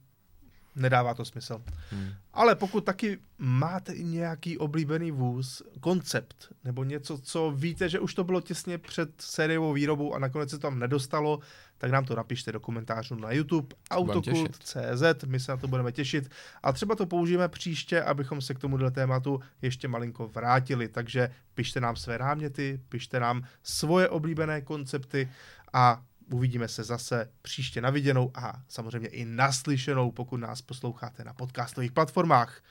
Nedává 0.75 1.13
to 1.13 1.25
smysl. 1.25 1.61
Hmm. 1.91 2.09
Ale 2.33 2.55
pokud 2.55 2.85
taky 2.85 3.19
máte 3.37 3.93
nějaký 3.93 4.57
oblíbený 4.57 5.11
vůz, 5.11 5.61
koncept, 5.79 6.53
nebo 6.63 6.83
něco, 6.83 7.17
co 7.17 7.51
víte, 7.55 7.89
že 7.89 7.99
už 7.99 8.13
to 8.13 8.23
bylo 8.23 8.41
těsně 8.41 8.77
před 8.77 9.09
sériovou 9.21 9.73
výrobou 9.73 10.13
a 10.13 10.19
nakonec 10.19 10.49
se 10.49 10.59
tam 10.59 10.79
nedostalo, 10.79 11.39
tak 11.77 11.91
nám 11.91 12.05
to 12.05 12.15
napište 12.15 12.51
do 12.51 12.59
komentářů 12.59 13.15
na 13.15 13.31
YouTube 13.31 13.75
autokult.cz, 13.91 15.25
my 15.25 15.39
se 15.39 15.51
na 15.51 15.57
to 15.57 15.67
budeme 15.67 15.91
těšit 15.91 16.29
a 16.63 16.71
třeba 16.71 16.95
to 16.95 17.05
použijeme 17.05 17.47
příště, 17.47 18.01
abychom 18.01 18.41
se 18.41 18.53
k 18.53 18.59
tomuhle 18.59 18.91
tématu 18.91 19.39
ještě 19.61 19.87
malinko 19.87 20.27
vrátili, 20.27 20.87
takže 20.87 21.29
pište 21.53 21.81
nám 21.81 21.95
své 21.95 22.17
náměty, 22.17 22.79
pište 22.89 23.19
nám 23.19 23.43
svoje 23.63 24.09
oblíbené 24.09 24.61
koncepty 24.61 25.29
a 25.73 26.01
Uvidíme 26.31 26.67
se 26.67 26.83
zase 26.83 27.31
příště 27.41 27.81
na 27.81 27.89
viděnou 27.89 28.31
a 28.35 28.63
samozřejmě 28.67 29.09
i 29.09 29.25
naslyšenou, 29.25 30.11
pokud 30.11 30.37
nás 30.37 30.61
posloucháte 30.61 31.23
na 31.23 31.33
podcastových 31.33 31.91
platformách. 31.91 32.63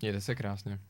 Mějte 0.00 0.20
se 0.20 0.34
krásně. 0.34 0.80